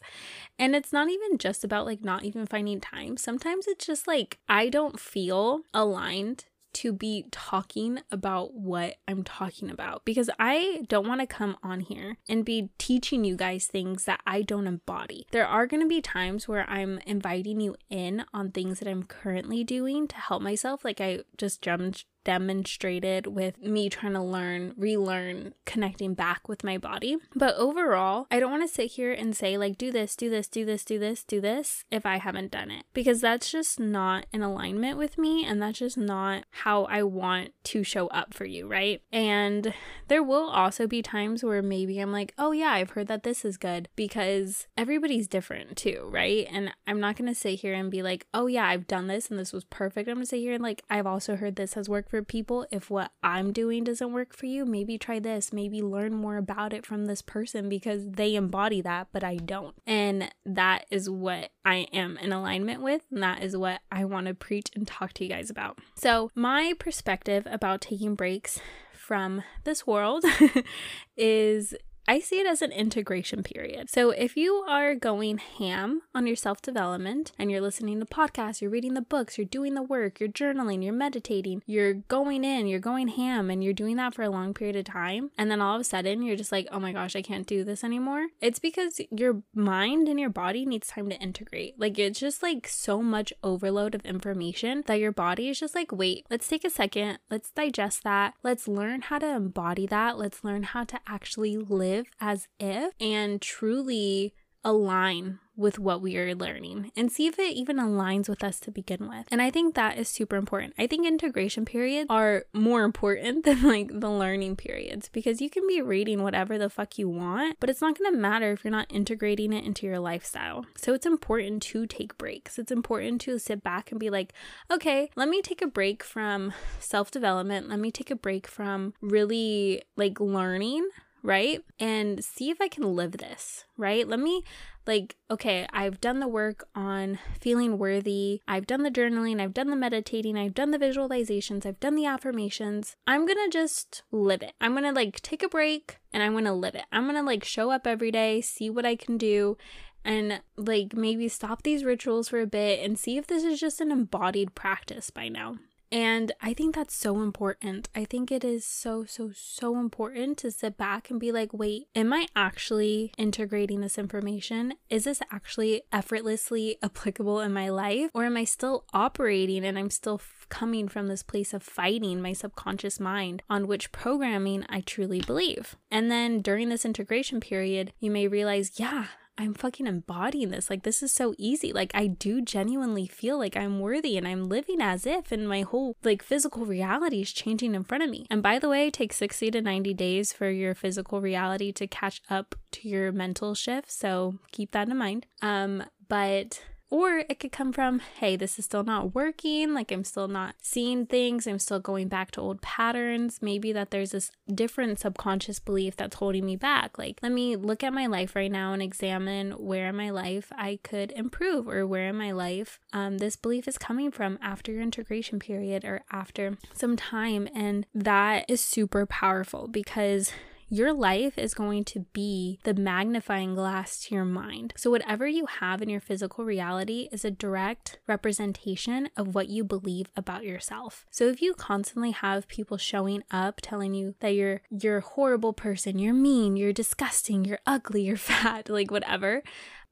And 0.58 0.76
it's 0.76 0.94
not 0.94 1.10
even 1.10 1.38
just 1.38 1.64
about 1.64 1.86
like 1.86 2.04
not 2.04 2.24
even 2.24 2.46
finding 2.46 2.80
time. 2.80 3.18
Sometimes 3.18 3.68
it's 3.68 3.86
just 3.86 4.08
like 4.08 4.40
I 4.50 4.70
don't 4.70 5.00
feel 5.00 5.62
aligned 5.74 6.46
to 6.74 6.94
be 6.94 7.26
talking 7.32 8.00
about 8.12 8.54
what 8.54 8.96
I'm 9.08 9.24
talking 9.24 9.70
about 9.70 10.06
because 10.06 10.30
I 10.40 10.84
don't 10.88 11.08
want 11.08 11.22
to 11.22 11.28
come 11.28 11.58
on 11.64 11.82
here 11.82 12.18
and 12.28 12.46
be 12.46 12.70
teaching 12.78 13.24
you 13.24 13.36
guys 13.36 13.68
things 13.68 14.06
that 14.06 14.22
I 14.26 14.42
don't 14.42 14.68
embody. 14.68 15.28
There 15.32 15.48
are 15.48 15.68
going 15.68 15.82
to 15.82 15.88
be 15.88 16.02
times 16.02 16.48
where 16.48 16.70
I'm 16.70 17.00
inviting 17.06 17.62
you 17.62 17.76
in 17.90 18.26
on 18.34 18.52
things 18.52 18.80
that 18.80 18.88
I'm 18.88 19.04
currently 19.04 19.64
doing 19.64 20.08
to 20.08 20.16
help 20.16 20.42
myself. 20.42 20.84
Like 20.84 21.00
I 21.00 21.20
just 21.38 21.62
jumped 21.62 22.06
demonstrated 22.24 23.28
with 23.28 23.62
me 23.62 23.90
trying 23.90 24.14
to 24.14 24.22
learn, 24.22 24.74
relearn, 24.78 25.54
connecting 25.66 26.14
back 26.14 26.48
with 26.48 26.64
my 26.64 26.78
body. 26.78 27.18
But 27.36 27.56
overall, 27.56 28.28
I 28.32 28.40
don't 28.40 28.52
want 28.52 28.64
to 28.64 28.74
sit 28.74 28.92
here 28.92 29.12
and 29.12 29.36
say, 29.36 29.58
like, 29.58 29.78
do 29.78 29.92
this, 29.92 30.16
do 30.16 30.30
this, 30.30 30.48
do 30.48 30.66
this, 30.66 30.86
do 30.86 31.00
this, 31.00 31.24
do 31.24 31.42
this 31.42 31.86
if 31.92 32.06
I 32.06 32.18
haven't 32.18 32.52
done 32.52 32.72
it 32.72 32.86
because 32.94 33.22
that's 33.22 33.52
just 33.52 33.80
not 33.80 34.26
in 34.32 34.42
alignment 34.42 34.98
with 34.98 35.18
me 35.18 35.46
and 35.46 35.62
that's 35.62 35.80
just 35.80 35.98
not 35.98 36.46
how 36.52 36.84
I 36.86 37.04
want 37.04 37.52
to 37.66 37.84
show 37.84 38.08
up 38.08 38.34
for 38.34 38.46
you, 38.46 38.68
right? 38.68 39.02
And 39.12 39.74
there 40.08 40.24
will 40.24 40.50
also 40.50 40.88
be 40.88 41.02
times 41.02 41.44
where 41.44 41.62
maybe 41.62 42.00
I'm 42.00 42.12
like, 42.12 42.34
oh, 42.38 42.52
yeah, 42.52 42.72
I've 42.72 42.92
heard 42.92 43.08
that 43.08 43.24
this 43.24 43.44
is 43.44 43.58
good 43.58 43.90
because 43.96 44.68
everybody's 44.78 45.28
different 45.28 45.78
too, 45.78 46.08
right? 46.12 46.48
And 46.52 46.72
I'm 46.88 47.00
not 47.00 47.16
going 47.16 47.28
to 47.28 47.36
sit 47.36 47.60
here 47.60 47.74
and 47.74 47.92
be 47.92 48.02
like, 48.04 48.28
oh, 48.34 48.48
yeah, 48.48 48.66
I've 48.66 48.88
done 48.88 49.08
this 49.08 49.30
and 49.30 49.40
this 49.40 49.54
was 49.54 49.66
perfect. 49.66 50.08
I'm 50.08 50.16
going 50.16 50.26
to 50.26 50.30
sit 50.30 50.40
here 50.40 50.54
and 50.54 50.64
like, 50.64 50.84
I've 50.90 51.08
also 51.08 51.36
heard 51.36 51.56
this 51.56 51.74
has 51.74 51.90
worked 51.90 52.13
for 52.14 52.22
people. 52.22 52.68
If 52.70 52.92
what 52.92 53.10
I'm 53.24 53.52
doing 53.52 53.86
doesn't 53.86 54.14
work 54.14 54.36
for 54.36 54.46
you, 54.46 54.68
maybe 54.68 55.00
try 55.00 55.18
this. 55.18 55.52
Maybe 55.52 55.82
learn 55.82 56.14
more 56.14 56.38
about 56.38 56.72
it 56.72 56.86
from 56.86 57.06
this 57.06 57.24
person 57.24 57.70
because 57.70 58.04
they 58.06 58.36
embody 58.36 58.82
that, 58.82 59.08
but 59.12 59.24
I 59.24 59.38
don't. 59.38 59.74
And 59.88 60.32
that 60.46 60.86
is 60.92 61.10
what 61.10 61.50
I 61.66 61.88
am 61.92 62.20
in 62.20 62.32
alignment 62.32 62.84
with. 62.84 63.02
And 63.10 63.24
that 63.24 63.42
is 63.42 63.58
what 63.58 63.82
I 63.92 64.06
want 64.06 64.28
to 64.28 64.36
preach 64.36 64.70
and 64.76 64.86
talk 64.86 65.14
to 65.14 65.24
you 65.24 65.30
guys 65.32 65.50
about. 65.50 65.80
So, 65.96 66.30
my 66.36 66.74
perspective 66.78 67.48
about 67.50 67.82
taking 67.82 68.14
breaks 68.14 68.60
from 68.92 69.42
this 69.64 69.88
world 69.88 70.24
is 71.18 71.74
I 72.06 72.20
see 72.20 72.40
it 72.40 72.48
as 72.48 72.62
an 72.62 72.74
integration 72.74 73.44
period. 73.44 73.90
So 73.90 74.10
if 74.10 74.36
you 74.36 74.66
are 74.68 74.94
going 74.94 75.38
ham 75.38 76.02
on 76.14 76.28
your 76.28 76.36
self 76.36 76.62
development 76.62 77.32
and 77.40 77.50
you're 77.50 77.62
listening 77.62 78.00
to 78.00 78.06
podcasts, 78.06 78.60
you're 78.60 78.70
reading 78.70 78.94
the 78.94 79.02
books, 79.02 79.38
you're 79.38 79.46
doing 79.46 79.74
the 79.74 79.82
work, 79.82 80.20
you're 80.20 80.28
journaling, 80.28 80.84
you're 80.84 80.94
meditating, 80.94 81.64
you're 81.66 81.94
going 81.94 82.44
in, 82.44 82.68
you're 82.68 82.80
going 82.80 83.08
ham, 83.08 83.50
and 83.50 83.64
you're 83.64 83.72
doing 83.72 83.96
that 83.96 84.14
for 84.14 84.24
a 84.24 84.30
long 84.30 84.54
period 84.54 84.76
of 84.76 84.86
time, 84.86 85.32
and 85.38 85.50
then 85.50 85.62
all 85.62 85.76
of 85.76 85.82
a 85.82 85.86
sudden 85.86 86.22
you're 86.22 86.36
just 86.36 86.52
like, 86.52 86.68
oh 86.72 86.80
my 86.80 86.92
gosh, 86.92 87.16
I 87.16 87.22
can't 87.22 87.48
do 87.48 87.64
this 87.64 87.86
anymore. 87.86 88.28
It's 88.42 88.60
because 88.60 89.00
your 89.10 89.42
mind 89.56 90.10
and 90.10 90.20
your 90.20 90.30
body 90.30 90.66
needs 90.66 90.88
time 90.90 91.10
to 91.10 91.20
integrate. 91.20 91.80
Like 91.80 91.98
it's 91.98 92.20
just 92.20 92.44
like 92.44 92.68
so 92.68 93.02
much 93.02 93.32
overload 93.44 93.96
of 93.96 94.06
information 94.06 94.84
that 94.88 95.00
your 95.00 95.14
body 95.14 95.48
is 95.48 95.60
just 95.60 95.74
like, 95.74 95.94
wait, 95.94 96.26
let's 96.30 96.50
take 96.50 96.66
a 96.66 96.70
second, 96.70 97.20
let's 97.30 97.52
digest 97.52 98.04
that, 98.04 98.34
let's 98.44 98.68
learn 98.68 99.04
how 99.04 99.20
to 99.20 99.28
embody 99.28 99.88
that, 99.88 100.18
let's 100.18 100.44
learn 100.44 100.64
how 100.64 100.84
to 100.84 101.00
actually 101.08 101.56
live 101.56 101.93
live 101.94 102.08
as 102.20 102.48
if 102.60 102.94
and 103.00 103.42
truly 103.42 104.34
align 104.64 105.40
with 105.56 105.78
what 105.78 106.02
we 106.02 106.18
are 106.18 106.34
learning 106.34 106.92
and 106.96 107.12
see 107.12 107.28
if 107.28 107.38
it 107.38 107.54
even 107.54 107.78
aligns 107.78 108.28
with 108.28 108.44
us 108.44 108.60
to 108.60 108.72
begin 108.72 109.08
with. 109.08 109.28
And 109.30 109.40
I 109.40 109.52
think 109.52 109.76
that 109.76 110.00
is 110.00 110.10
super 110.10 110.36
important. 110.36 110.74
I 110.80 110.88
think 110.88 111.06
integration 111.06 111.64
periods 111.64 112.08
are 112.10 112.46
more 112.54 112.84
important 112.84 113.46
than 113.46 113.62
like 113.62 114.00
the 114.00 114.10
learning 114.10 114.56
periods 114.56 115.10
because 115.10 115.42
you 115.42 115.50
can 115.50 115.68
be 115.68 115.82
reading 115.82 116.24
whatever 116.24 116.58
the 116.58 116.70
fuck 116.70 116.98
you 116.98 117.08
want, 117.08 117.58
but 117.60 117.70
it's 117.70 117.82
not 117.82 117.98
going 117.98 118.12
to 118.12 118.18
matter 118.18 118.52
if 118.52 118.64
you're 118.64 118.72
not 118.72 118.92
integrating 118.92 119.54
it 119.54 119.64
into 119.64 119.86
your 119.86 120.00
lifestyle. 120.00 120.66
So 120.76 120.94
it's 120.94 121.06
important 121.06 121.62
to 121.64 121.86
take 121.86 122.18
breaks. 122.18 122.58
It's 122.58 122.72
important 122.72 123.22
to 123.22 123.38
sit 123.38 123.64
back 123.64 123.92
and 123.92 124.00
be 124.00 124.10
like, 124.10 124.34
okay, 124.72 125.10
let 125.16 125.30
me 125.30 125.42
take 125.42 125.62
a 125.62 125.68
break 125.68 126.04
from 126.04 126.54
self 126.80 127.12
development. 127.12 127.70
Let 127.70 127.80
me 127.80 127.92
take 127.92 128.10
a 128.10 128.16
break 128.16 128.48
from 128.48 128.96
really 129.02 129.84
like 129.96 130.20
learning 130.20 130.90
right? 131.24 131.64
And 131.80 132.24
see 132.24 132.50
if 132.50 132.62
I 132.62 132.68
can 132.68 132.96
live 132.96 133.14
this, 133.14 133.66
right? 133.78 134.08
Let 134.08 134.20
me, 134.20 134.44
like, 134.86 135.16
okay, 135.32 135.66
I've 135.72 136.02
done 136.02 136.20
the 136.20 136.28
work 136.28 136.68
on 136.76 137.18
feeling 137.40 137.78
worthy. 137.78 138.42
I've 138.48 138.68
done 138.68 138.84
the 138.84 138.92
journaling. 138.92 139.42
I've 139.42 139.54
done 139.54 139.70
the 139.70 139.76
meditating. 139.76 140.38
I've 140.38 140.54
done 140.54 140.72
the 140.72 140.78
visualizations. 140.78 141.66
I've 141.66 141.80
done 141.80 141.96
the 141.96 142.06
affirmations. 142.06 142.98
I'm 143.08 143.26
gonna 143.26 143.50
just 143.50 144.04
live 144.12 144.44
it. 144.44 144.54
I'm 144.60 144.74
gonna, 144.74 144.92
like, 144.92 145.22
take 145.22 145.42
a 145.42 145.50
break 145.50 145.98
and 146.12 146.22
I'm 146.22 146.34
gonna 146.34 146.54
live 146.54 146.76
it. 146.76 146.86
I'm 146.92 147.06
gonna, 147.06 147.24
like, 147.24 147.44
show 147.44 147.72
up 147.72 147.88
every 147.88 148.12
day, 148.12 148.42
see 148.42 148.70
what 148.70 148.86
I 148.86 148.96
can 148.96 149.18
do, 149.18 149.58
and 150.06 150.42
like 150.58 150.94
maybe 150.94 151.28
stop 151.30 151.64
these 151.64 151.86
rituals 151.86 152.28
for 152.28 152.42
a 152.42 152.46
bit 152.46 152.84
and 152.84 153.00
see 153.00 153.18
if 153.18 153.28
this 153.28 153.44
is 153.44 153.60
just 153.60 153.80
an 153.80 153.92
embodied 153.92 154.54
practice 154.54 155.10
by 155.10 155.30
now. 155.30 155.56
And 155.94 156.32
I 156.42 156.56
think 156.56 156.74
that's 156.74 156.96
so 156.96 157.22
important. 157.22 157.88
I 157.96 158.04
think 158.04 158.32
it 158.32 158.44
is 158.44 158.66
so, 158.66 159.06
so, 159.06 159.30
so 159.32 159.78
important 159.78 160.40
to 160.40 160.50
sit 160.50 160.76
back 160.76 161.12
and 161.12 161.20
be 161.20 161.32
like, 161.32 161.54
wait, 161.54 161.88
am 161.94 162.12
I 162.12 162.26
actually 162.36 163.14
integrating 163.16 163.82
this 163.82 164.00
information? 164.00 164.74
Is 164.90 165.04
this 165.04 165.22
actually 165.32 165.84
effortlessly 165.92 166.78
applicable 166.82 167.42
in 167.42 167.54
my 167.54 167.70
life? 167.70 168.10
Or 168.16 168.26
am 168.26 168.38
I 168.38 168.44
still 168.44 168.86
operating 168.92 169.64
and 169.64 169.78
I'm 169.78 169.92
still 169.92 170.16
f- 170.16 170.48
coming 170.50 170.88
from 170.88 171.10
this 171.10 171.22
place 171.22 171.54
of 171.54 171.62
fighting 171.62 172.24
my 172.24 172.34
subconscious 172.34 173.00
mind 173.00 173.44
on 173.48 173.68
which 173.68 173.92
programming 173.92 174.66
I 174.70 174.82
truly 174.82 175.22
believe? 175.22 175.76
And 175.92 176.10
then 176.10 176.42
during 176.42 176.70
this 176.70 176.86
integration 176.86 177.40
period, 177.40 177.94
you 178.00 178.10
may 178.10 178.28
realize, 178.28 178.80
yeah, 178.80 179.06
I'm 179.38 179.54
fucking 179.54 179.88
embodying 179.88 180.50
this. 180.50 180.70
Like, 180.70 180.84
this 180.84 181.02
is 181.02 181.12
so 181.12 181.34
easy. 181.38 181.74
Like, 181.74 181.92
I 181.96 182.08
do 182.08 182.42
genuinely 182.42 183.08
feel 183.08 183.38
like 183.38 183.58
I'm 183.58 183.80
worthy 183.80 184.18
and 184.18 184.28
I'm 184.28 184.48
living 184.48 184.80
as 184.80 185.08
if, 185.08 185.32
and 185.32 185.50
my 185.50 185.62
whole 185.62 185.96
like 186.04 186.22
physical 186.22 186.66
reality 186.66 187.22
is 187.22 187.34
changing 187.34 187.74
in 187.74 187.84
front 187.84 188.04
of 188.04 188.10
me. 188.10 188.28
And 188.30 188.44
by 188.44 188.60
the 188.60 188.70
way, 188.70 188.88
it 188.88 188.94
takes 188.94 189.18
60 189.18 189.52
to 189.52 189.62
90 189.62 189.94
days 189.96 190.34
for 190.34 190.50
your 190.50 190.76
physical 190.76 191.20
reality 191.20 191.72
to 191.74 191.88
catch 191.88 192.22
up 192.30 192.56
to 192.72 192.88
your 192.88 193.12
mental 193.12 193.56
shift. 193.56 193.92
So 193.92 194.36
keep 194.52 194.72
that 194.72 194.90
in 194.90 194.98
mind. 194.98 195.26
Um, 195.42 195.84
but 196.08 196.62
or 196.94 197.24
it 197.28 197.40
could 197.40 197.52
come 197.52 197.74
from, 197.74 198.00
hey, 198.20 198.36
this 198.36 198.60
is 198.60 198.66
still 198.66 198.84
not 198.84 199.16
working. 199.16 199.74
Like 199.74 199.92
I'm 199.92 200.04
still 200.04 200.28
not 200.28 200.54
seeing 200.62 201.08
things. 201.08 201.48
I'm 201.48 201.58
still 201.58 201.80
going 201.80 202.08
back 202.08 202.30
to 202.32 202.42
old 202.42 202.62
patterns. 202.62 203.40
Maybe 203.42 203.74
that 203.74 203.90
there's 203.90 204.12
this 204.12 204.32
different 204.54 205.00
subconscious 205.00 205.58
belief 205.58 205.96
that's 205.96 206.18
holding 206.18 206.46
me 206.46 206.56
back. 206.56 207.00
Like, 207.00 207.18
let 207.24 207.32
me 207.32 207.56
look 207.56 207.84
at 207.84 207.94
my 207.94 208.06
life 208.06 208.36
right 208.36 208.52
now 208.52 208.74
and 208.74 208.82
examine 208.84 209.54
where 209.54 209.90
in 209.90 209.96
my 209.96 210.12
life 210.12 210.52
I 210.56 210.78
could 210.84 211.12
improve 211.14 211.68
or 211.68 211.88
where 211.88 212.10
in 212.10 212.16
my 212.16 212.32
life 212.32 212.80
um, 212.94 213.18
this 213.18 213.38
belief 213.38 213.68
is 213.68 213.80
coming 213.80 214.12
from 214.12 214.38
after 214.40 214.72
your 214.72 214.84
integration 214.84 215.40
period 215.40 215.84
or 215.84 216.02
after 216.12 216.60
some 216.74 216.96
time. 216.96 217.50
And 217.56 217.88
that 217.96 218.46
is 218.48 218.62
super 218.62 219.08
powerful 219.08 219.68
because 219.68 220.32
your 220.70 220.94
life 220.94 221.38
is 221.38 221.54
going 221.54 221.84
to 221.86 222.06
be 222.14 222.60
the 222.64 222.74
magnifying 222.74 223.56
glass 223.56 224.00
to 224.04 224.16
your 224.16 224.26
mind. 224.26 224.74
So, 224.78 224.90
whatever 224.90 225.28
you 225.28 225.46
have 225.46 225.82
in 225.82 225.90
your 225.90 226.00
physical 226.00 226.46
reality 226.46 227.10
is 227.12 227.26
a 227.26 227.32
direct 227.32 228.00
representation 228.08 229.10
of 229.16 229.36
what 229.36 229.50
you 229.50 229.64
believe 229.64 230.08
about 230.16 230.44
yourself. 230.44 231.06
So, 231.12 231.28
if 231.28 231.42
you 231.42 231.54
constantly 231.54 232.12
have 232.12 232.48
people 232.48 232.78
showing 232.78 233.24
up 233.32 233.60
telling 233.62 233.94
you 233.94 234.16
that 234.20 234.36
you're 234.36 234.62
you're 234.70 234.98
a 234.98 235.02
horrible 235.02 235.54
person, 235.54 236.00
you're 236.00 236.14
mean, 236.14 236.58
you're 236.58 236.74
disgusting, 236.74 237.46
you're 237.46 237.60
ugly, 237.66 238.04
you're 238.04 238.18
fat, 238.34 238.70
like 238.70 238.92
whatever, 238.92 239.44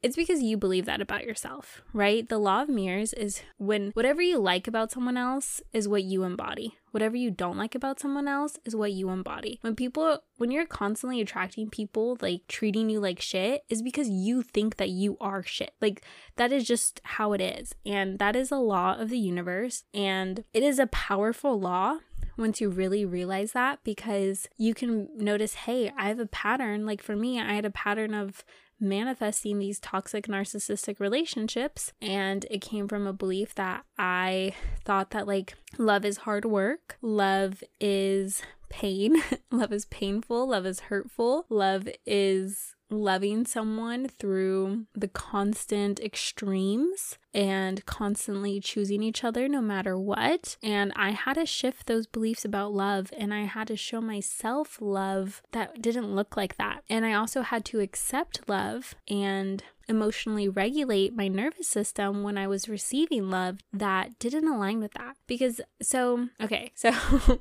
it's 0.03 0.15
because 0.15 0.41
you 0.41 0.57
believe 0.57 0.85
that 0.85 1.01
about 1.01 1.25
yourself, 1.25 1.83
right? 1.93 2.27
The 2.27 2.39
law 2.39 2.63
of 2.63 2.69
mirrors 2.69 3.13
is 3.13 3.41
when 3.57 3.91
whatever 3.91 4.21
you 4.21 4.39
like 4.39 4.67
about 4.67 4.91
someone 4.91 5.15
else 5.15 5.61
is 5.73 5.87
what 5.87 6.03
you 6.03 6.23
embody. 6.23 6.77
Whatever 6.89 7.15
you 7.15 7.29
don't 7.29 7.57
like 7.57 7.75
about 7.75 7.99
someone 7.99 8.27
else 8.27 8.57
is 8.65 8.75
what 8.75 8.91
you 8.91 9.09
embody. 9.09 9.59
When 9.61 9.75
people, 9.75 10.23
when 10.37 10.49
you're 10.49 10.65
constantly 10.65 11.21
attracting 11.21 11.69
people 11.69 12.17
like 12.19 12.47
treating 12.47 12.89
you 12.89 12.99
like 12.99 13.21
shit, 13.21 13.63
is 13.69 13.81
because 13.81 14.09
you 14.09 14.41
think 14.41 14.77
that 14.77 14.89
you 14.89 15.17
are 15.21 15.43
shit. 15.43 15.73
Like 15.79 16.03
that 16.35 16.51
is 16.51 16.65
just 16.65 16.99
how 17.03 17.33
it 17.33 17.41
is. 17.41 17.75
And 17.85 18.17
that 18.17 18.35
is 18.35 18.51
a 18.51 18.57
law 18.57 18.95
of 18.95 19.09
the 19.09 19.19
universe. 19.19 19.83
And 19.93 20.43
it 20.53 20.63
is 20.63 20.79
a 20.79 20.87
powerful 20.87 21.59
law 21.59 21.99
once 22.37 22.59
you 22.59 22.69
really 22.69 23.05
realize 23.05 23.51
that 23.51 23.79
because 23.83 24.49
you 24.57 24.73
can 24.73 25.07
notice, 25.15 25.53
hey, 25.53 25.91
I 25.95 26.07
have 26.07 26.19
a 26.19 26.25
pattern. 26.25 26.85
Like 26.85 27.01
for 27.01 27.15
me, 27.15 27.39
I 27.39 27.53
had 27.53 27.65
a 27.65 27.71
pattern 27.71 28.13
of 28.13 28.43
manifesting 28.81 29.59
these 29.59 29.79
toxic 29.79 30.27
narcissistic 30.27 30.99
relationships. 30.99 31.93
And 32.01 32.45
it 32.49 32.61
came 32.61 32.87
from 32.87 33.07
a 33.07 33.13
belief 33.13 33.55
that 33.55 33.85
I 33.97 34.53
thought 34.83 35.11
that 35.11 35.27
like 35.27 35.53
love 35.77 36.03
is 36.03 36.17
hard 36.17 36.45
work, 36.45 36.97
love 37.01 37.63
is 37.79 38.41
pain, 38.69 39.21
love 39.51 39.71
is 39.71 39.85
painful, 39.85 40.47
love 40.47 40.65
is 40.65 40.81
hurtful, 40.81 41.45
love 41.49 41.87
is 42.05 42.75
loving 42.89 43.45
someone 43.45 44.07
through 44.07 44.85
the 44.93 45.07
constant 45.07 45.99
extremes 45.99 47.17
and 47.33 47.85
constantly 47.85 48.59
choosing 48.59 49.03
each 49.03 49.23
other 49.23 49.47
no 49.47 49.61
matter 49.61 49.97
what. 49.97 50.57
And 50.61 50.91
I 50.95 51.11
had 51.11 51.33
to 51.33 51.45
shift 51.45 51.87
those 51.87 52.07
beliefs 52.07 52.45
about 52.45 52.73
love 52.73 53.11
and 53.17 53.33
I 53.33 53.43
had 53.43 53.67
to 53.67 53.77
show 53.77 54.01
myself 54.01 54.77
love 54.81 55.41
that 55.51 55.81
didn't 55.81 56.15
look 56.15 56.35
like 56.35 56.57
that. 56.57 56.83
And 56.89 57.05
I 57.05 57.13
also 57.13 57.41
had 57.41 57.65
to 57.65 57.79
accept 57.79 58.47
love 58.47 58.95
and 59.07 59.63
emotionally 59.87 60.47
regulate 60.47 61.15
my 61.15 61.27
nervous 61.27 61.67
system 61.67 62.23
when 62.23 62.37
I 62.37 62.47
was 62.47 62.69
receiving 62.69 63.29
love 63.29 63.59
that 63.73 64.17
didn't 64.19 64.47
align 64.47 64.79
with 64.79 64.93
that. 64.93 65.17
Because, 65.27 65.61
so, 65.81 66.29
okay, 66.41 66.71
so 66.75 66.91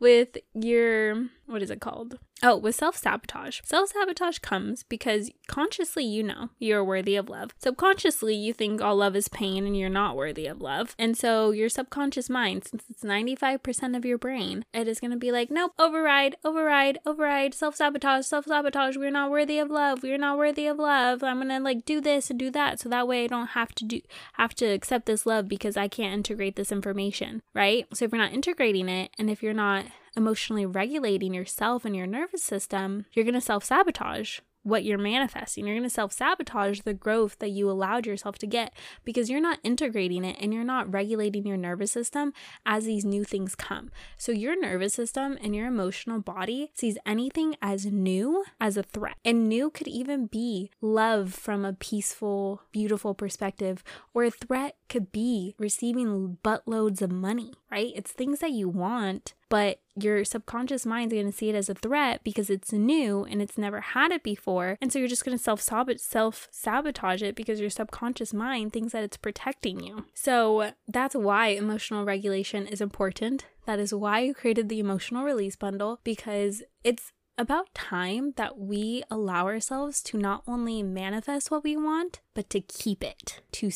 with 0.00 0.38
your, 0.54 1.26
what 1.46 1.62
is 1.62 1.70
it 1.70 1.80
called? 1.80 2.18
Oh, 2.42 2.56
with 2.56 2.74
self 2.74 2.96
sabotage. 2.96 3.60
Self 3.64 3.90
sabotage 3.90 4.38
comes 4.38 4.82
because 4.82 5.30
consciously 5.46 6.04
you 6.04 6.22
know 6.22 6.50
you're 6.58 6.82
worthy 6.82 7.16
of 7.16 7.28
love. 7.28 7.50
Subconsciously, 7.58 8.34
you 8.34 8.54
think 8.54 8.80
all 8.80 8.96
love 8.96 9.14
is 9.14 9.28
pain 9.30 9.66
and 9.66 9.76
you're 9.76 9.88
not 9.88 10.16
worthy 10.16 10.46
of 10.46 10.60
love. 10.60 10.94
And 10.98 11.16
so 11.16 11.50
your 11.50 11.68
subconscious 11.68 12.28
mind, 12.28 12.64
since 12.64 12.84
it's 12.90 13.02
95% 13.02 13.96
of 13.96 14.04
your 14.04 14.18
brain, 14.18 14.64
it 14.72 14.88
is 14.88 15.00
going 15.00 15.10
to 15.10 15.16
be 15.16 15.32
like, 15.32 15.50
nope, 15.50 15.72
override, 15.78 16.36
override, 16.44 16.98
override, 17.06 17.54
self 17.54 17.76
sabotage, 17.76 18.26
self 18.26 18.46
sabotage. 18.46 18.96
We're 18.96 19.10
not 19.10 19.30
worthy 19.30 19.58
of 19.58 19.70
love. 19.70 20.02
We're 20.02 20.18
not 20.18 20.38
worthy 20.38 20.66
of 20.66 20.78
love. 20.78 21.22
I'm 21.22 21.36
going 21.36 21.48
to 21.48 21.60
like 21.60 21.84
do 21.84 22.00
this 22.00 22.30
and 22.30 22.38
do 22.38 22.50
that. 22.50 22.80
So 22.80 22.88
that 22.88 23.08
way 23.08 23.24
I 23.24 23.28
don't 23.28 23.48
have 23.48 23.74
to 23.76 23.84
do, 23.84 24.00
have 24.34 24.54
to 24.56 24.66
accept 24.66 25.06
this 25.06 25.26
love 25.26 25.48
because 25.48 25.76
I 25.76 25.88
can't 25.88 26.14
integrate 26.14 26.56
this 26.56 26.72
information, 26.72 27.42
right? 27.54 27.86
So 27.94 28.04
if 28.04 28.12
you're 28.12 28.20
not 28.20 28.32
integrating 28.32 28.88
it 28.88 29.10
and 29.18 29.30
if 29.30 29.42
you're 29.42 29.54
not 29.54 29.86
emotionally 30.16 30.66
regulating 30.66 31.34
yourself 31.34 31.84
and 31.84 31.94
your 31.94 32.06
nervous 32.06 32.42
system, 32.42 33.06
you're 33.12 33.24
going 33.24 33.34
to 33.34 33.40
self 33.40 33.64
sabotage 33.64 34.40
what 34.62 34.84
you're 34.84 34.98
manifesting. 34.98 35.66
You're 35.66 35.76
going 35.76 35.88
to 35.88 35.94
self 35.94 36.12
sabotage 36.12 36.80
the 36.80 36.94
growth 36.94 37.38
that 37.38 37.50
you 37.50 37.70
allowed 37.70 38.06
yourself 38.06 38.38
to 38.38 38.46
get 38.46 38.74
because 39.04 39.30
you're 39.30 39.40
not 39.40 39.58
integrating 39.62 40.24
it 40.24 40.36
and 40.40 40.52
you're 40.52 40.64
not 40.64 40.92
regulating 40.92 41.46
your 41.46 41.56
nervous 41.56 41.92
system 41.92 42.32
as 42.66 42.84
these 42.84 43.04
new 43.04 43.24
things 43.24 43.54
come. 43.54 43.90
So, 44.16 44.32
your 44.32 44.60
nervous 44.60 44.94
system 44.94 45.38
and 45.42 45.54
your 45.54 45.66
emotional 45.66 46.20
body 46.20 46.70
sees 46.74 46.98
anything 47.06 47.56
as 47.62 47.86
new 47.86 48.44
as 48.60 48.76
a 48.76 48.82
threat. 48.82 49.16
And 49.24 49.48
new 49.48 49.70
could 49.70 49.88
even 49.88 50.26
be 50.26 50.70
love 50.80 51.32
from 51.32 51.64
a 51.64 51.72
peaceful, 51.72 52.62
beautiful 52.72 53.14
perspective, 53.14 53.82
or 54.14 54.24
a 54.24 54.30
threat 54.30 54.76
could 54.88 55.12
be 55.12 55.54
receiving 55.58 56.38
buttloads 56.44 57.02
of 57.02 57.10
money, 57.10 57.52
right? 57.70 57.92
It's 57.94 58.12
things 58.12 58.40
that 58.40 58.52
you 58.52 58.68
want 58.68 59.34
but 59.50 59.80
your 59.96 60.24
subconscious 60.24 60.86
mind's 60.86 61.12
going 61.12 61.30
to 61.30 61.36
see 61.36 61.50
it 61.50 61.54
as 61.54 61.68
a 61.68 61.74
threat 61.74 62.22
because 62.24 62.48
it's 62.48 62.72
new 62.72 63.24
and 63.24 63.42
it's 63.42 63.58
never 63.58 63.80
had 63.80 64.12
it 64.12 64.22
before. 64.22 64.78
And 64.80 64.90
so 64.90 64.98
you're 64.98 65.08
just 65.08 65.24
going 65.24 65.36
to 65.36 65.42
self 65.42 65.60
self 65.60 66.48
sabotage 66.50 67.22
it 67.22 67.34
because 67.34 67.60
your 67.60 67.68
subconscious 67.68 68.32
mind 68.32 68.72
thinks 68.72 68.92
that 68.92 69.04
it's 69.04 69.18
protecting 69.18 69.80
you. 69.80 70.06
So 70.14 70.72
that's 70.88 71.14
why 71.14 71.48
emotional 71.48 72.06
regulation 72.06 72.66
is 72.66 72.80
important. 72.80 73.44
That 73.66 73.78
is 73.80 73.92
why 73.92 74.20
you 74.20 74.34
created 74.34 74.68
the 74.68 74.80
emotional 74.80 75.24
release 75.24 75.56
bundle 75.56 76.00
because 76.04 76.62
it's 76.82 77.12
about 77.36 77.74
time 77.74 78.34
that 78.36 78.58
we 78.58 79.02
allow 79.10 79.46
ourselves 79.46 80.02
to 80.02 80.18
not 80.18 80.42
only 80.46 80.82
manifest 80.82 81.50
what 81.50 81.64
we 81.64 81.76
want, 81.76 82.20
but 82.34 82.50
to 82.50 82.60
keep 82.60 83.02
it, 83.02 83.40
to 83.52 83.70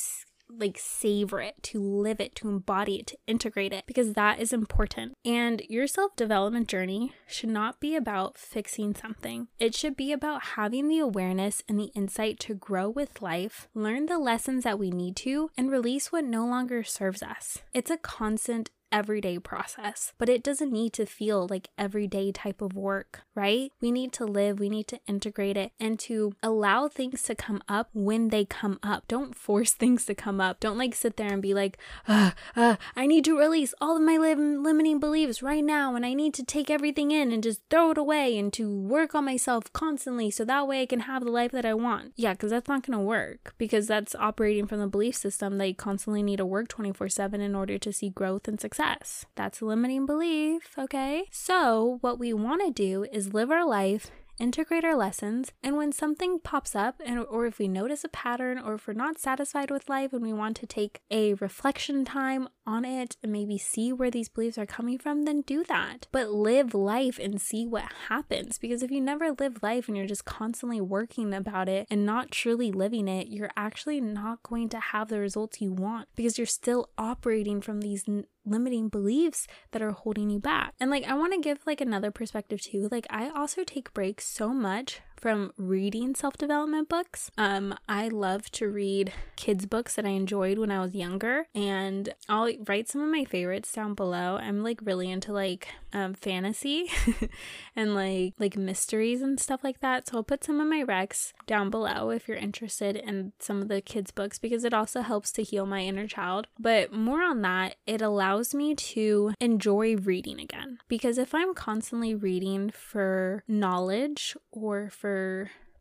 like 0.59 0.79
savor 0.79 1.41
it, 1.41 1.63
to 1.65 1.81
live 1.81 2.21
it, 2.21 2.35
to 2.37 2.49
embody 2.49 2.97
it, 2.97 3.07
to 3.09 3.19
integrate 3.27 3.73
it, 3.73 3.85
because 3.87 4.13
that 4.13 4.39
is 4.39 4.53
important. 4.53 5.15
And 5.25 5.63
your 5.69 5.87
self 5.87 6.17
development 6.17 6.69
journey 6.69 7.13
should 7.27 7.51
not 7.51 7.81
be 7.81 7.97
about 7.97 8.39
fixing 8.39 8.95
something, 8.95 9.49
it 9.59 9.75
should 9.75 9.97
be 9.97 10.13
about 10.13 10.43
having 10.57 10.89
the 10.89 10.99
awareness 10.99 11.63
and 11.69 11.79
the 11.79 11.91
insight 11.95 12.39
to 12.41 12.55
grow 12.55 12.89
with 12.89 13.23
life, 13.23 13.69
learn 13.75 14.07
the 14.07 14.19
lessons 14.19 14.65
that 14.65 14.79
we 14.79 14.91
need 14.91 15.17
to, 15.17 15.51
and 15.57 15.71
release 15.71 16.13
what 16.13 16.25
no 16.25 16.47
longer 16.47 16.83
serves 16.83 17.23
us. 17.23 17.59
It's 17.73 17.91
a 17.91 17.97
constant 17.97 18.71
everyday 18.95 19.41
process, 19.41 20.13
but 20.19 20.29
it 20.29 20.45
doesn't 20.45 20.73
need 20.73 20.93
to 20.93 21.05
feel 21.05 21.49
like 21.51 21.69
everyday 21.77 22.31
type 22.31 22.63
of 22.63 22.75
work, 22.75 23.23
right? 23.35 23.73
We 23.81 23.91
need 23.91 24.13
to 24.13 24.25
live, 24.25 24.61
we 24.61 24.69
need 24.69 24.87
to 24.87 25.01
integrate 25.09 25.57
it 25.57 25.73
and 25.81 25.99
to 26.01 26.35
allow 26.45 26.87
things 26.87 27.25
to 27.25 27.35
come 27.35 27.61
up 27.69 27.89
when 27.93 28.29
they 28.29 28.45
come 28.45 28.79
up. 28.85 29.09
Don't 29.09 29.35
force 29.35 29.73
things 29.83 30.07
to 30.07 30.15
come 30.15 30.41
up. 30.41 30.61
Don't 30.61 30.79
like 30.79 30.95
sit 30.95 31.17
there 31.17 31.33
and 31.33 31.43
be 31.43 31.53
like, 31.53 31.77
uh, 32.07 32.31
uh, 32.55 32.77
I 32.95 33.07
need 33.07 33.25
to 33.25 33.37
release 33.37 33.75
all 33.81 33.97
of 33.97 34.03
my 34.03 34.17
lim- 34.17 34.63
limiting 34.63 35.01
beliefs 35.01 35.43
right 35.43 35.65
now 35.65 35.97
and 35.97 36.07
I 36.07 36.15
need 36.15 36.33
to 36.35 36.45
take 36.45 36.71
everything 36.71 37.11
in 37.11 37.33
and 37.33 37.43
just 37.43 37.63
throw 37.69 37.91
it 37.91 37.99
away 37.99 38.39
and 38.39 38.53
to 38.53 38.71
work 38.71 39.17
on 39.17 39.25
myself 39.25 39.73
constantly 39.73 40.31
so 40.31 40.45
that 40.45 40.69
way 40.69 40.83
I 40.83 40.87
can 40.87 41.01
have 41.01 41.25
the 41.25 41.33
life 41.33 41.51
that 41.51 41.67
I 41.67 41.75
want. 41.75 42.13
Yeah, 42.15 42.35
because 42.35 42.53
that's 42.53 42.69
not 42.69 42.87
going 42.87 42.97
to 42.97 43.05
work 43.05 43.55
because 43.59 43.89
that's 43.89 44.15
operating 44.15 44.69
from 44.69 44.79
the 44.79 44.87
belief 44.87 45.17
system 45.17 45.59
that 45.59 45.67
you 45.67 45.75
constantly 45.75 46.23
need 46.23 46.37
to 46.37 46.47
work 46.47 46.69
24 46.69 47.09
7 47.09 47.41
in 47.41 47.57
order 47.57 47.77
to 47.77 47.93
see 47.93 48.09
growth 48.09 48.47
and 48.47 48.61
success 48.61 48.84
success. 48.85 49.27
That's 49.35 49.61
a 49.61 49.65
limiting 49.65 50.07
belief, 50.07 50.73
okay? 50.79 51.25
So, 51.31 51.99
what 52.01 52.19
we 52.19 52.33
want 52.33 52.63
to 52.65 52.71
do 52.71 53.07
is 53.13 53.35
live 53.35 53.51
our 53.51 53.67
life 53.67 54.11
integrate 54.39 54.85
our 54.85 54.97
lessons, 54.97 55.53
and 55.63 55.77
when 55.77 55.93
something 55.93 56.39
pops 56.41 56.75
up, 56.75 57.01
and, 57.05 57.19
or 57.19 57.47
if 57.47 57.59
we 57.59 57.69
notice 57.69 58.05
a 58.05 58.09
pattern, 58.09 58.59
or 58.59 58.75
if 58.75 58.87
we're 58.87 58.95
not 58.95 59.19
satisfied 59.19 59.71
with 59.71 59.89
life 59.89 60.13
and 60.13 60.23
we 60.23 60.33
want 60.33 60.57
to 60.57 60.67
take 60.67 61.01
a 61.11 61.35
reflection 61.35 62.05
time 62.05 62.49
on 62.67 62.85
it 62.85 63.17
and 63.23 63.31
maybe 63.31 63.59
see 63.59 63.93
where 63.93 64.11
these 64.11 64.29
beliefs 64.29 64.59
are 64.59 64.67
coming 64.67 64.99
from, 64.99 65.23
then 65.23 65.43
do 65.43 65.65
that. 65.65 66.07
But 66.11 66.31
live 66.31 66.75
life 66.75 67.19
and 67.19 67.41
see 67.41 67.67
what 67.67 67.85
happens. 68.09 68.59
Because 68.59 68.83
if 68.83 68.91
you 68.91 69.01
never 69.01 69.33
live 69.39 69.63
life 69.63 69.89
and 69.89 69.97
you're 69.97 70.07
just 70.07 70.25
constantly 70.25 70.81
working 70.81 71.33
about 71.33 71.69
it 71.69 71.87
and 71.91 72.07
not 72.07 72.31
truly 72.31 72.73
living 72.73 73.09
it, 73.09 73.29
you're 73.29 73.51
actually 73.57 74.01
not 74.01 74.43
going 74.43 74.69
to 74.71 74.81
have 74.81 75.09
the 75.09 75.21
results 75.21 75.61
you 75.61 75.73
want 75.73 76.09
because 76.17 76.39
you're 76.39 76.47
still 76.47 76.89
operating 76.99 77.61
from 77.61 77.81
these 77.81 78.05
limiting 78.47 78.89
beliefs 78.89 79.47
that 79.73 79.83
are 79.83 79.93
holding 79.93 80.31
you 80.31 80.39
back. 80.39 80.75
And 80.81 80.91
like 80.91 81.05
I 81.05 81.15
want 81.15 81.33
to 81.33 81.41
give 81.41 81.59
like 81.67 81.81
another 81.81 82.11
perspective 82.11 82.61
too. 82.61 82.89
Like 82.91 83.07
I 83.11 83.29
also 83.31 83.65
take 83.65 83.95
breaks 83.95 84.27
so 84.27 84.53
much 84.53 85.01
from 85.17 85.53
reading 85.57 86.15
self-development 86.15 86.89
books. 86.89 87.31
Um 87.39 87.75
I 87.89 88.09
love 88.09 88.51
to 88.53 88.69
read 88.69 89.13
kids 89.37 89.67
books 89.67 89.97
that 89.97 90.07
I 90.07 90.11
enjoyed 90.11 90.59
when 90.59 90.71
I 90.71 90.81
was 90.81 90.95
younger 90.95 91.47
and 91.55 92.15
I'll 92.29 92.51
write 92.67 92.89
some 92.89 93.03
of 93.03 93.11
my 93.11 93.25
favorites 93.25 93.73
down 93.73 93.95
below. 93.95 94.37
I'm 94.37 94.63
like 94.63 94.81
really 94.83 95.11
into 95.11 95.33
like 95.33 95.69
um 95.93 96.15
fantasy 96.15 96.91
and 97.77 97.95
like 97.95 98.35
like 98.39 98.57
mysteries 98.57 99.23
and 99.23 99.39
stuff 99.39 99.63
like 99.63 99.81
that. 99.81 100.09
So 100.09 100.19
I'll 100.19 100.23
put 100.23 100.45
some 100.45 100.61
of 100.61 100.69
my 100.69 100.83
recs 100.83 101.33
down 101.47 101.71
below 101.71 102.11
if 102.11 102.29
you're 102.29 102.37
interested 102.37 102.97
in 102.97 103.33
some 103.39 103.63
of 103.63 103.69
the 103.69 103.81
kids 103.81 104.11
books 104.11 104.39
because 104.39 104.65
it 104.65 104.75
also 104.75 105.03
helps 105.03 105.33
to 105.33 105.43
heal 105.43 105.67
my 105.67 105.81
inner 105.81 106.07
child. 106.07 106.47
But 106.59 106.93
more 106.93 107.23
on 107.23 107.43
that, 107.43 107.77
it 107.87 108.03
allows 108.03 108.55
me 108.55 108.75
to 108.75 109.35
enjoy 109.41 109.97
reading 109.97 110.41
again. 110.41 110.79
Because 110.89 111.19
if 111.19 111.35
I'm 111.35 111.55
constantly 111.55 112.15
reading 112.15 112.71
for 112.71 113.45
knowledge 113.47 114.37
or 114.51 114.91
for 114.91 115.04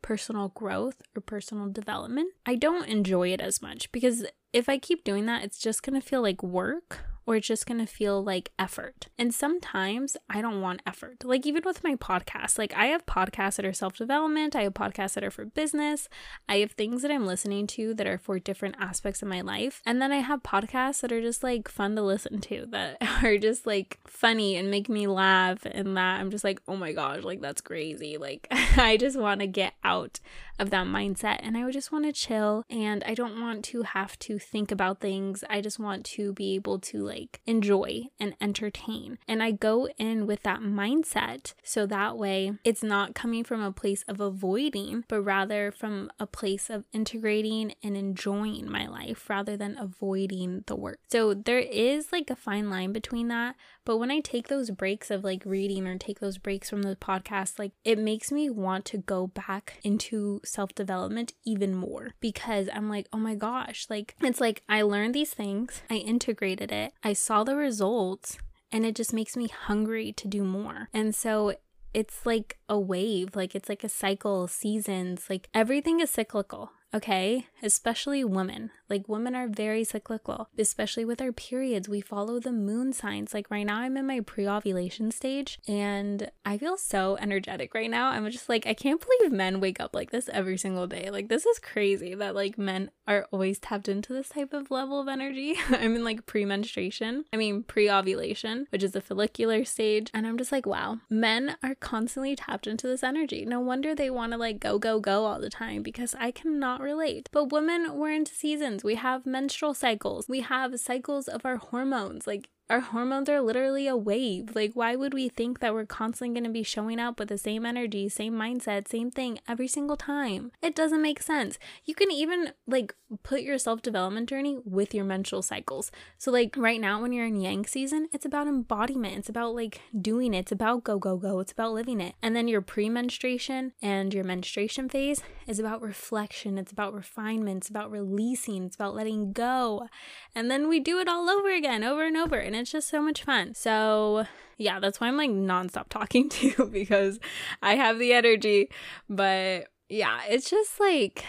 personal 0.02 0.50
growth 0.50 1.02
or 1.16 1.22
personal 1.22 1.70
development, 1.70 2.34
I 2.46 2.56
don't 2.56 2.88
enjoy 2.88 3.30
it 3.30 3.42
as 3.42 3.62
much 3.62 3.92
because 3.92 4.26
if 4.52 4.70
I 4.70 4.78
keep 4.78 5.04
doing 5.04 5.26
that, 5.26 5.44
it's 5.44 5.60
just 5.60 5.82
going 5.84 6.00
to 6.00 6.08
feel 6.08 6.22
like 6.22 6.44
work 6.44 7.00
or 7.26 7.36
it's 7.36 7.48
just 7.48 7.66
gonna 7.66 7.88
feel 7.88 8.24
like 8.24 8.52
effort. 8.60 9.08
And 9.18 9.34
sometimes 9.34 10.18
I 10.30 10.42
don't 10.42 10.62
want 10.62 10.82
effort. 10.86 11.24
Like, 11.24 11.46
even 11.46 11.64
with 11.66 11.84
my 11.84 11.96
podcast, 11.96 12.58
like, 12.58 12.74
I 12.76 12.88
have 12.88 13.06
podcasts 13.06 13.56
that 13.56 13.66
are 13.66 13.74
self 13.74 13.96
development, 13.96 14.56
I 14.56 14.64
have 14.64 14.74
podcasts 14.74 15.14
that 15.14 15.24
are 15.24 15.32
for 15.32 15.46
business, 15.46 16.10
I 16.50 16.58
have 16.58 16.72
things 16.72 17.02
that 17.02 17.12
I'm 17.12 17.26
listening 17.26 17.68
to 17.68 17.94
that 17.96 18.08
are 18.08 18.18
for 18.18 18.40
different 18.40 18.76
aspects 18.80 19.22
of 19.22 19.28
my 19.28 19.42
life. 19.42 19.82
And 19.86 20.02
then 20.02 20.12
I 20.12 20.18
have 20.18 20.44
podcasts 20.44 21.02
that 21.02 21.12
are 21.12 21.22
just 21.22 21.44
like 21.44 21.68
fun 21.68 21.96
to 21.96 22.02
listen 22.02 22.42
to, 22.42 22.66
that 22.72 22.98
are 23.24 23.38
just 23.38 23.66
like 23.66 24.00
funny 24.06 24.56
and 24.56 24.70
make 24.70 24.90
me 24.90 25.08
laugh. 25.08 25.66
And 25.66 25.96
that 25.98 26.20
I'm 26.20 26.32
just 26.32 26.44
like, 26.44 26.62
oh 26.68 26.76
my 26.76 26.92
gosh, 26.92 27.24
like, 27.24 27.42
that's 27.42 27.62
crazy. 27.62 28.18
Like, 28.18 28.48
I 28.52 28.98
just 28.98 29.18
wanna 29.18 29.48
get 29.48 29.74
out 29.84 30.20
of 30.60 30.70
that 30.70 30.86
mindset 30.86 31.40
and 31.42 31.58
I 31.58 31.66
would 31.66 31.74
just 31.74 31.92
wanna 31.92 32.12
chill 32.12 32.64
and 32.70 33.04
I 33.06 33.14
don't 33.14 33.40
want 33.42 33.64
to 33.66 33.84
have 33.84 34.18
to 34.20 34.38
think 34.38 34.72
about 34.72 35.00
things. 35.00 35.44
I 35.50 35.62
just 35.62 35.80
want 35.80 36.06
to 36.06 36.34
be 36.34 36.56
able 36.56 36.80
to, 36.80 37.04
like 37.14 37.42
enjoy 37.46 38.04
and 38.20 38.36
entertain. 38.42 39.18
And 39.28 39.42
I 39.44 39.52
go 39.52 39.88
in 39.98 40.26
with 40.26 40.44
that 40.44 40.62
mindset 40.62 41.54
so 41.64 41.86
that 41.86 42.18
way 42.18 42.54
it's 42.64 42.84
not 42.84 43.16
coming 43.16 43.44
from 43.44 43.62
a 43.62 43.72
place 43.72 44.04
of 44.08 44.20
avoiding, 44.20 45.04
but 45.08 45.22
rather 45.22 45.72
from 45.72 46.12
a 46.20 46.28
place 46.28 46.70
of 46.70 46.86
integrating 46.92 47.74
and 47.84 47.96
enjoying 47.96 48.70
my 48.70 48.88
life 48.88 49.30
rather 49.30 49.56
than 49.56 49.78
avoiding 49.78 50.64
the 50.68 50.76
work. 50.76 51.00
So 51.10 51.34
there 51.34 51.60
is 51.60 52.12
like 52.12 52.30
a 52.30 52.36
fine 52.36 52.70
line 52.70 52.94
between 52.94 53.28
that. 53.28 53.56
But 53.86 53.98
when 53.98 54.12
I 54.12 54.20
take 54.20 54.48
those 54.48 54.72
breaks 54.72 55.12
of 55.12 55.24
like 55.24 55.44
reading 55.46 55.88
or 55.88 55.98
take 55.98 56.20
those 56.20 56.38
breaks 56.38 56.70
from 56.70 56.84
the 56.84 56.96
podcast, 56.96 57.60
like 57.60 57.74
it 57.84 57.98
makes 58.00 58.32
me 58.32 58.50
want 58.50 58.86
to 58.86 58.98
go 58.98 59.28
back 59.28 59.80
into 59.84 60.42
self 60.46 60.74
development 60.74 61.34
even 61.44 61.76
more 61.76 62.12
because 62.20 62.70
I'm 62.74 62.90
like, 62.90 63.08
oh 63.12 63.18
my 63.18 63.36
gosh, 63.36 63.88
like 63.90 64.16
it's 64.22 64.42
like 64.42 64.64
I 64.70 64.82
learned 64.82 65.14
these 65.14 65.34
things, 65.34 65.82
I 65.90 65.96
integrated 65.96 66.72
it, 66.72 66.94
I 67.04 67.14
saw 67.14 67.44
the 67.44 67.56
results, 67.56 68.38
and 68.72 68.86
it 68.86 68.96
just 68.96 69.14
makes 69.14 69.36
me 69.36 69.48
hungry 69.48 70.14
to 70.14 70.28
do 70.28 70.44
more. 70.44 70.90
And 70.94 71.14
so 71.14 71.56
it's 71.94 72.26
like 72.26 72.58
a 72.70 72.80
wave, 72.80 73.36
like 73.36 73.54
it's 73.54 73.70
like 73.70 73.84
a 73.84 73.90
cycle, 73.90 74.48
seasons, 74.48 75.26
like 75.30 75.50
everything 75.54 76.00
is 76.00 76.10
cyclical 76.10 76.72
okay? 76.94 77.48
Especially 77.62 78.24
women. 78.24 78.72
Like, 78.90 79.10
women 79.10 79.36
are 79.36 79.48
very 79.48 79.84
cyclical, 79.84 80.50
especially 80.58 81.06
with 81.06 81.22
our 81.22 81.32
periods. 81.32 81.90
We 81.90 82.02
follow 82.02 82.40
the 82.40 82.52
moon 82.52 82.94
signs. 82.94 83.34
Like, 83.34 83.50
right 83.50 83.66
now, 83.66 83.80
I'm 83.80 83.98
in 83.98 84.06
my 84.06 84.20
pre 84.20 84.48
ovulation 84.48 85.12
stage 85.12 85.58
and 85.68 86.30
I 86.46 86.58
feel 86.58 86.78
so 86.78 87.18
energetic 87.20 87.74
right 87.74 87.90
now. 87.90 88.10
I'm 88.10 88.30
just 88.30 88.50
like, 88.50 88.68
I 88.68 88.74
can't 88.74 89.02
believe 89.02 89.32
men 89.32 89.60
wake 89.60 89.80
up 89.80 89.96
like 89.96 90.12
this 90.12 90.30
every 90.32 90.58
single 90.58 90.86
day. 90.86 91.10
Like, 91.10 91.30
this 91.30 91.46
is 91.46 91.60
crazy 91.60 92.14
that 92.16 92.36
like 92.36 92.58
men 92.58 92.92
are 93.08 93.28
always 93.32 93.60
tapped 93.60 93.90
into 93.90 94.14
this 94.14 94.30
type 94.30 94.54
of 94.54 94.72
level 94.72 95.00
of 95.00 95.08
energy. 95.08 95.56
I'm 95.70 95.96
in 95.96 96.04
like 96.04 96.26
pre 96.26 96.46
menstruation, 96.46 97.26
I 97.34 97.38
mean, 97.38 97.64
pre 97.64 97.90
ovulation, 97.90 98.68
which 98.70 98.84
is 98.84 98.92
the 98.92 99.02
follicular 99.02 99.66
stage. 99.66 100.10
And 100.14 100.28
I'm 100.28 100.38
just 100.38 100.52
like, 100.52 100.66
wow, 100.66 101.00
men 101.10 101.56
are 101.64 101.76
constantly 101.76 102.36
tapped 102.36 102.68
into 102.68 102.88
this 102.88 103.04
energy. 103.04 103.46
No 103.46 103.60
wonder 103.60 103.96
they 103.96 104.10
want 104.10 104.32
to 104.34 104.38
like 104.38 104.60
go, 104.60 104.78
go, 104.78 105.00
go 105.00 105.26
all 105.26 105.40
the 105.40 105.50
time 105.50 105.82
because 105.82 106.16
I 106.20 106.32
cannot 106.32 106.82
relate. 106.84 107.30
But 107.32 107.52
women, 107.52 107.98
we're 107.98 108.12
into 108.12 108.36
seasons. 108.36 108.84
We 108.84 108.96
have 108.96 109.26
menstrual 109.26 109.74
cycles. 109.74 110.28
We 110.28 110.42
have 110.42 110.80
cycles 110.80 111.28
of 111.28 111.46
our 111.46 111.58
hormones. 111.58 112.28
Like 112.28 112.50
our 112.70 112.80
hormones 112.80 113.30
are 113.30 113.42
literally 113.42 113.88
a 113.88 113.98
wave. 113.98 114.56
Like, 114.56 114.72
why 114.74 114.96
would 114.96 115.14
we 115.14 115.28
think 115.30 115.60
that 115.60 115.74
we're 115.74 115.86
constantly 115.86 116.34
going 116.34 116.46
to 116.46 116.50
be 116.50 116.64
showing 116.64 117.00
up 117.00 117.20
with 117.20 117.28
the 117.28 117.38
same 117.38 117.66
energy, 117.66 118.08
same 118.08 118.34
mindset, 118.34 118.88
same 118.88 119.12
thing 119.12 119.40
every 119.48 119.68
single 119.68 119.98
time? 119.98 120.52
It 120.62 120.76
doesn't 120.76 121.02
make 121.02 121.22
sense. 121.22 121.60
You 121.86 121.94
can 121.94 122.10
even 122.10 122.54
like 122.66 122.96
put 123.22 123.42
your 123.42 123.58
self 123.58 123.82
development 123.82 124.30
journey 124.30 124.60
with 124.64 124.94
your 124.94 125.06
menstrual 125.06 125.42
cycles. 125.42 125.92
So, 126.18 126.32
like, 126.32 126.56
right 126.58 126.80
now, 126.80 127.02
when 127.02 127.12
you're 127.12 127.26
in 127.26 127.40
Yang 127.40 127.66
season, 127.66 128.08
it's 128.14 128.26
about 128.26 128.48
embodiment, 128.48 129.18
it's 129.18 129.30
about 129.30 129.56
like 129.56 129.82
doing 130.00 130.34
it, 130.34 130.40
it's 130.40 130.52
about 130.52 130.84
go, 130.84 130.98
go, 130.98 131.18
go, 131.18 131.40
it's 131.40 131.52
about 131.52 131.74
living 131.74 132.00
it. 132.00 132.16
And 132.22 132.36
then 132.36 132.48
your 132.48 132.62
pre 132.62 132.90
menstruation 132.90 133.74
and 133.82 134.14
your 134.14 134.24
menstruation 134.24 134.90
phase 134.90 135.22
is 135.48 135.60
about 135.60 135.82
reflection, 135.82 136.58
it's 136.58 136.72
about 136.72 136.94
refinement, 136.94 137.58
it's 137.58 137.70
about 137.70 137.92
releasing, 137.92 138.64
it's 138.64 138.76
about 138.76 138.96
letting 138.96 139.34
go. 139.34 139.88
And 140.34 140.50
then 140.50 140.70
we 140.70 140.80
do 140.80 141.00
it 141.00 141.08
all 141.10 141.30
over 141.30 141.54
again, 141.54 141.84
over 141.84 142.06
and 142.06 142.18
over. 142.18 142.38
And 142.38 142.53
and 142.54 142.62
it's 142.62 142.72
just 142.72 142.88
so 142.88 143.02
much 143.02 143.24
fun. 143.24 143.56
So, 143.56 144.26
yeah, 144.58 144.80
that's 144.80 145.00
why 145.00 145.08
I'm 145.08 145.18
like 145.18 145.32
nonstop 145.32 145.90
talking 145.90 146.30
to 146.30 146.48
you 146.48 146.70
because 146.72 147.20
I 147.62 147.76
have 147.76 147.98
the 148.00 148.14
energy. 148.14 148.70
But 149.10 149.70
yeah, 149.90 150.22
it's 150.30 150.50
just 150.50 150.80
like 150.80 151.26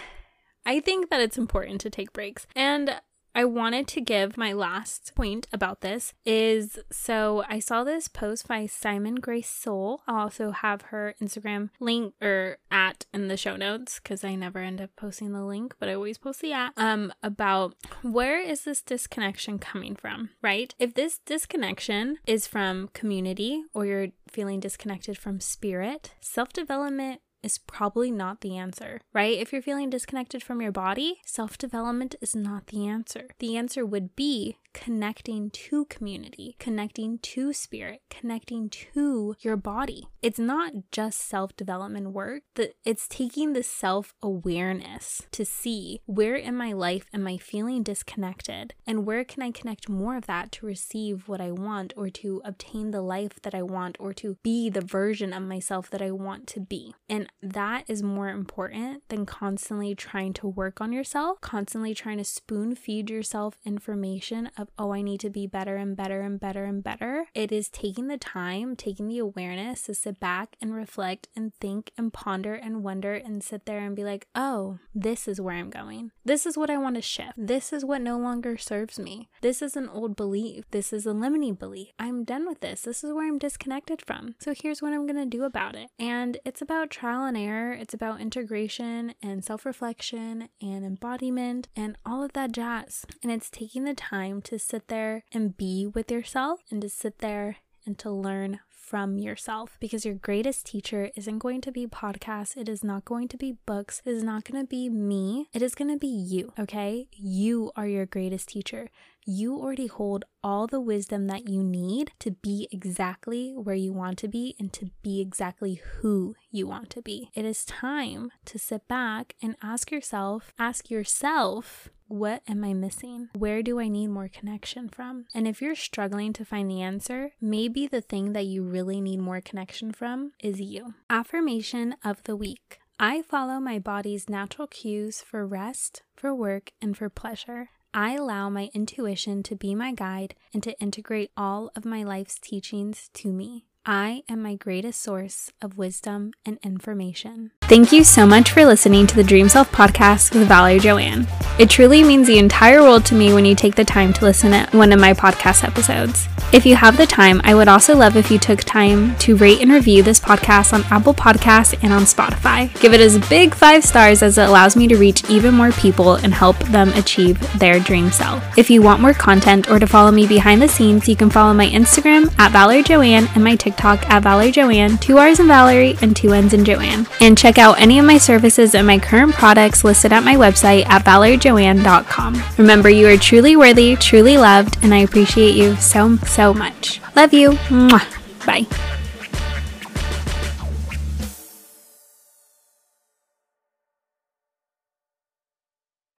I 0.67 0.81
think 0.81 1.11
that 1.11 1.21
it's 1.21 1.39
important 1.39 1.81
to 1.83 1.91
take 1.91 2.13
breaks. 2.13 2.47
And 2.55 3.01
I 3.35 3.45
wanted 3.45 3.89
to 3.89 4.01
give 4.01 4.37
my 4.37 4.53
last 4.53 5.13
point 5.17 5.49
about 5.53 5.81
this 5.81 6.13
is 6.25 6.79
so 6.93 7.45
I 7.49 7.59
saw 7.59 7.83
this 7.83 8.07
post 8.07 8.47
by 8.47 8.67
Simon 8.67 9.17
Grace 9.17 9.51
Soul. 9.51 10.03
I'll 10.07 10.19
also 10.19 10.53
have 10.53 10.83
her 10.83 11.17
Instagram 11.21 11.71
link 11.81 12.15
or 12.23 12.59
at 12.71 13.07
in 13.13 13.27
the 13.27 13.37
show 13.37 13.57
notes 13.57 13.99
because 14.01 14.23
I 14.23 14.37
never 14.37 14.61
end 14.61 14.81
up 14.81 14.91
posting 14.97 15.33
the 15.33 15.45
link, 15.45 15.75
but 15.81 15.89
I 15.89 15.95
always 15.95 16.19
post 16.19 16.43
the 16.43 16.53
at 16.53 16.73
um 16.77 17.13
about 17.25 17.75
where 18.03 18.41
is 18.41 18.63
this 18.63 18.83
disconnection 18.83 19.59
coming 19.59 19.97
from, 19.97 20.31
right? 20.41 20.73
If 20.79 20.95
this 20.95 21.19
disconnection 21.19 22.19
is 22.27 22.47
from 22.47 22.89
community 22.95 23.65
or 23.75 23.85
you're 23.85 24.09
feeling 24.31 24.61
disconnected 24.61 25.19
from 25.19 25.41
spirit, 25.41 26.15
self-development 26.21 27.21
is 27.45 27.59
probably 27.59 28.11
not 28.11 28.41
the 28.41 28.57
answer, 28.57 29.01
right? 29.13 29.39
If 29.39 29.53
you're 29.53 29.63
feeling 29.63 29.91
disconnected 29.91 30.43
from 30.43 30.63
your 30.63 30.73
body, 30.73 31.21
self 31.25 31.59
development 31.59 32.15
is 32.21 32.35
not 32.35 32.69
the 32.69 32.87
answer. 32.89 33.29
The 33.39 33.57
answer 33.57 33.85
would 33.85 34.17
be 34.17 34.57
connecting 34.75 35.49
to 35.51 35.87
community, 35.87 36.57
connecting 36.59 37.19
to 37.19 37.55
spirit, 37.55 38.03
connecting 38.11 38.69
to 38.69 39.35
your 39.41 39.57
body. 39.57 40.09
It's 40.21 40.39
not 40.39 40.73
just 40.91 41.21
self 41.21 41.57
development 41.57 42.11
work, 42.11 42.43
it's 42.85 43.09
taking 43.09 43.55
the 43.55 43.63
self 43.63 44.15
awareness 44.23 45.23
to 45.31 45.45
see 45.45 46.01
where 46.05 46.35
in 46.35 46.57
my 46.57 46.73
life 46.73 47.07
am 47.15 47.27
I 47.27 47.39
feeling 47.39 47.83
disconnected 47.83 48.75
and 48.87 49.07
where 49.07 49.25
can 49.25 49.43
I 49.43 49.53
connect 49.53 49.89
more 49.89 50.17
of 50.17 50.27
that 50.27 50.53
to 50.53 50.67
receive 50.67 51.29
what 51.29 51.41
I 51.41 51.53
want 51.53 51.95
or 51.97 52.11
to 52.11 52.43
obtain 52.45 52.91
the 52.91 53.01
life 53.01 53.41
that 53.43 53.55
I 53.55 53.63
want 53.63 53.97
or 53.99 54.13
to 54.15 54.37
be 54.43 54.69
the 54.69 54.81
version 54.81 55.33
of 55.33 55.43
myself 55.43 55.89
that 55.91 56.03
I 56.03 56.11
want 56.11 56.47
to 56.49 56.61
be. 56.61 56.95
And 57.09 57.29
that 57.43 57.85
is 57.87 58.03
more 58.03 58.29
important 58.29 59.09
than 59.09 59.25
constantly 59.25 59.95
trying 59.95 60.33
to 60.35 60.49
work 60.49 60.81
on 60.81 60.93
yourself, 60.93 61.41
constantly 61.41 61.95
trying 61.95 62.19
to 62.19 62.25
spoon 62.25 62.75
feed 62.75 63.09
yourself 63.09 63.59
information 63.65 64.51
of, 64.65 64.71
oh, 64.79 64.93
I 64.93 65.03
need 65.03 65.21
to 65.21 65.31
be 65.31 65.47
better 65.47 65.77
and 65.77 65.97
better 65.97 66.23
and 66.23 66.41
better 66.41 66.65
and 66.65 66.83
better. 66.83 67.27
It 67.35 67.53
is 67.53 67.69
taking 67.69 68.09
the 68.09 68.17
time, 68.19 68.77
taking 68.77 69.09
the 69.09 69.19
awareness 69.19 69.83
to 69.83 69.95
sit 69.95 70.19
back 70.19 70.57
and 70.61 70.75
reflect 70.75 71.29
and 71.37 71.55
think 71.61 71.93
and 71.97 72.13
ponder 72.13 72.55
and 72.55 72.83
wonder 72.83 73.15
and 73.15 73.43
sit 73.43 73.67
there 73.67 73.81
and 73.81 73.95
be 73.95 74.05
like, 74.05 74.27
oh, 74.35 74.79
this 74.95 75.29
is 75.29 75.41
where 75.41 75.57
I'm 75.57 75.71
going. 75.71 76.11
This 76.25 76.47
is 76.47 76.57
what 76.57 76.71
I 76.71 76.79
want 76.79 76.97
to 76.97 77.03
shift. 77.03 77.33
This 77.37 77.73
is 77.73 77.85
what 77.85 78.01
no 78.01 78.19
longer 78.19 78.57
serves 78.57 78.99
me. 78.99 79.29
This 79.43 79.61
is 79.61 79.77
an 79.77 79.89
old 79.89 80.17
belief. 80.17 80.65
This 80.71 80.93
is 80.93 81.05
a 81.07 81.13
limiting 81.13 81.55
belief. 81.55 81.89
I'm 81.99 82.25
done 82.25 82.47
with 82.47 82.61
this. 82.61 82.83
This 82.83 83.05
is 83.05 83.13
where 83.13 83.29
I'm 83.29 83.39
disconnected 83.39 84.03
from. 84.07 84.35
So 84.39 84.55
here's 84.57 84.81
what 84.81 84.93
I'm 84.93 85.07
going 85.07 85.23
to 85.23 85.37
do 85.37 85.45
about 85.45 85.75
it. 85.75 85.91
And 85.99 86.39
it's 86.45 86.63
about 86.63 86.91
trial 86.91 87.25
and 87.25 87.37
error. 87.37 87.73
It's 87.73 87.95
about 87.95 88.21
integration 88.21 89.15
and 89.23 89.45
self 89.45 89.67
reflection 89.67 90.49
and 90.63 90.85
embodiment 90.85 91.69
and 91.77 91.99
all 92.07 92.23
of 92.23 92.33
that 92.33 92.53
jazz. 92.53 93.05
And 93.23 93.31
it's 93.31 93.51
taking 93.51 93.85
the 93.85 93.95
time 93.95 94.41
to 94.43 94.54
sit 94.59 94.89
there 94.89 95.25
and 95.33 95.57
be 95.57 95.87
with 95.87 96.11
yourself 96.11 96.61
and 96.71 96.81
to 96.83 96.89
sit 96.89 97.19
there 97.19 97.59
and 97.87 97.99
to 97.99 98.11
learn 98.11 98.61
from 98.69 99.19
yourself 99.19 99.79
because 99.81 100.05
your 100.05 100.15
greatest 100.15 100.67
teacher 100.67 101.11
isn't 101.17 101.39
going 101.39 101.61
to 101.63 101.73
be 101.73 101.87
podcasts. 101.87 102.57
It 102.57 102.69
is 102.69 102.85
not 102.85 103.05
going 103.05 103.29
to 103.29 103.37
be 103.37 103.57
books. 103.65 104.03
It 104.05 104.11
is 104.11 104.23
not 104.23 104.45
going 104.45 104.63
to 104.63 104.69
be 104.69 104.89
me. 104.91 105.49
It 105.55 105.63
is 105.63 105.75
going 105.75 105.91
to 105.91 105.97
be 105.99 106.07
you, 106.07 106.53
okay? 106.59 107.09
You 107.13 107.73
are 107.77 107.87
your 107.87 108.05
greatest 108.05 108.49
teacher. 108.49 108.91
You 109.27 109.59
already 109.59 109.87
hold 109.87 110.27
all 110.43 110.67
the 110.67 110.81
wisdom 110.81 111.29
that 111.29 111.49
you 111.49 111.63
need 111.63 112.13
to 112.19 112.33
be 112.33 112.69
exactly 112.71 113.55
where 113.57 113.75
you 113.75 113.91
want 113.91 114.19
to 114.19 114.29
be 114.29 114.55
and 114.59 114.71
to 114.75 114.91
be 115.03 115.23
exactly 115.23 115.81
who 116.01 116.35
you 116.51 116.67
want 116.67 116.91
to 116.91 117.01
be. 117.01 117.31
It 117.33 117.47
is 117.47 117.65
time 117.65 118.33
to 118.45 118.59
sit 118.59 118.87
back 118.87 119.35
and 119.41 119.57
ask 119.63 119.91
yourself, 119.91 120.53
ask 120.59 120.91
yourself, 120.91 121.89
what 122.07 122.43
am 122.47 122.65
I 122.65 122.75
missing? 122.75 123.31
Where 123.35 123.63
do 123.63 123.81
I 123.81 123.89
need 123.89 124.09
more 124.09 124.29
connection 124.29 124.91
from? 124.91 125.25
And 125.35 125.49
if 125.49 125.63
you're 125.63 125.75
struggling 125.75 126.35
to 126.35 126.45
find 126.45 126.71
the 126.71 126.83
answer, 126.83 127.31
maybe 127.41 127.87
the 127.87 128.03
thing 128.03 128.35
that 128.35 128.45
you 128.45 128.63
really 128.63 129.01
need 129.01 129.21
more 129.21 129.41
connection 129.41 129.93
from 129.93 130.33
is 130.39 130.61
you. 130.61 130.93
Affirmation 131.09 131.95
of 132.05 132.23
the 132.25 132.37
week. 132.37 132.79
I 133.01 133.23
follow 133.23 133.59
my 133.59 133.79
body's 133.79 134.29
natural 134.29 134.69
cues 134.69 135.23
for 135.23 135.47
rest, 135.47 136.03
for 136.15 136.35
work, 136.35 136.73
and 136.83 136.95
for 136.95 137.09
pleasure. 137.09 137.71
I 137.97 138.17
allow 138.17 138.51
my 138.51 138.71
intuition 138.75 139.45
to 139.45 139.55
be 139.55 139.77
my 139.77 139.93
guide 139.93 140.35
and 140.53 140.61
to 140.65 140.77
integrate 140.81 141.31
all 141.37 141.71
of 141.77 141.85
my 141.85 142.03
life's 142.03 142.41
teachings 142.41 143.09
to 143.15 143.33
me. 143.33 143.67
I 143.87 144.25
am 144.29 144.43
my 144.43 144.57
greatest 144.57 145.01
source 145.01 145.53
of 145.63 145.79
wisdom 145.79 146.33
and 146.45 146.59
information. 146.65 147.53
Thank 147.67 147.93
you 147.93 148.05
so 148.05 148.27
much 148.27 148.53
for 148.53 148.67
listening 148.67 149.07
to 149.07 149.17
the 149.17 149.25
Dream 149.25 149.49
Self 149.49 149.73
podcast 149.73 150.35
with 150.35 150.49
Valerrie 150.49 150.81
Joann. 150.81 151.27
It 151.59 151.71
truly 151.71 152.03
means 152.03 152.27
the 152.27 152.39
entire 152.39 152.83
world 152.83 153.07
to 153.07 153.15
me 153.15 153.33
when 153.33 153.45
you 153.45 153.55
take 153.55 153.75
the 153.75 153.85
time 153.85 154.13
to 154.13 154.25
listen 154.25 154.51
to 154.51 154.77
one 154.77 154.93
of 154.93 155.01
my 155.01 155.15
podcast 155.15 155.65
episodes. 155.65 156.29
If 156.53 156.67
you 156.67 156.77
have 156.77 156.97
the 156.97 157.07
time, 157.07 157.41
I 157.43 157.55
would 157.55 157.67
also 157.69 157.97
love 157.97 158.17
if 158.17 158.31
you 158.31 158.39
took 158.39 158.61
time 158.61 159.17
to 159.19 159.37
rate 159.37 159.61
and 159.61 159.73
review 159.73 160.03
this 160.03 160.21
podcast 160.21 160.73
on 160.73 160.85
Apple 160.91 161.15
Podcasts 161.15 161.77
and 161.83 161.93
on 161.93 162.03
Spotify. 162.03 162.73
Give 162.81 162.93
it 162.93 163.01
as 163.01 163.19
big 163.29 163.55
five 163.55 163.85
stars 163.85 164.23
as 164.23 164.37
it 164.37 164.49
allows 164.49 164.77
me 164.77 164.87
to 164.89 164.97
reach 164.97 165.29
even 165.31 165.55
more 165.55 165.73
people 165.73 166.15
and 166.15 166.35
help 166.35 166.59
them 166.59 166.91
achieve 166.91 167.41
their 167.59 167.81
dream 167.81 168.11
self. 168.11 168.43
If 168.59 168.71
you 168.71 168.83
want 168.83 169.01
more 169.01 169.15
content 169.15 169.69
or 169.71 169.79
to 169.79 169.87
follow 169.87 170.11
me 170.11 170.27
behind 170.27 170.61
the 170.61 170.69
scenes, 170.69 171.09
you 171.09 171.17
can 171.17 171.31
follow 171.31 171.55
my 171.55 171.67
Instagram 171.67 172.33
at 172.39 172.53
Valerrie 172.53 172.85
Joann 172.85 173.29
and 173.35 173.43
my 173.43 173.57
TikTok 173.57 174.09
at 174.11 174.23
Valerrie 174.23 174.53
Joann, 174.53 175.01
two 175.01 175.19
R's 175.19 175.41
in 175.41 175.49
Valerie 175.49 175.97
and 176.03 176.15
two 176.15 176.33
N's 176.33 176.53
in 176.53 176.65
Joanne. 176.65 177.07
And 177.21 177.37
check 177.55 177.65
out 177.65 177.81
any 177.81 177.99
of 178.01 178.05
my 178.05 178.19
services 178.19 178.75
and 178.75 178.87
my 178.87 178.99
current 178.99 179.33
products 179.33 179.85
listed 179.85 180.13
at 180.13 180.25
my 180.25 180.35
website 180.35 180.85
at 180.87 181.05
valerriejoann.com. 181.05 182.43
Remember, 182.59 182.91
you 182.91 183.07
are 183.07 183.17
truly 183.17 183.55
worthy, 183.55 183.95
truly 183.97 184.37
loved, 184.37 184.77
and 184.83 184.93
I 184.93 184.99
appreciate 184.99 185.55
you 185.55 185.77
so, 185.77 186.17
so 186.19 186.53
much. 186.53 187.01
Love 187.15 187.33
you. 187.33 187.51
Mwah. 187.71 188.47
Bye. 188.47 188.67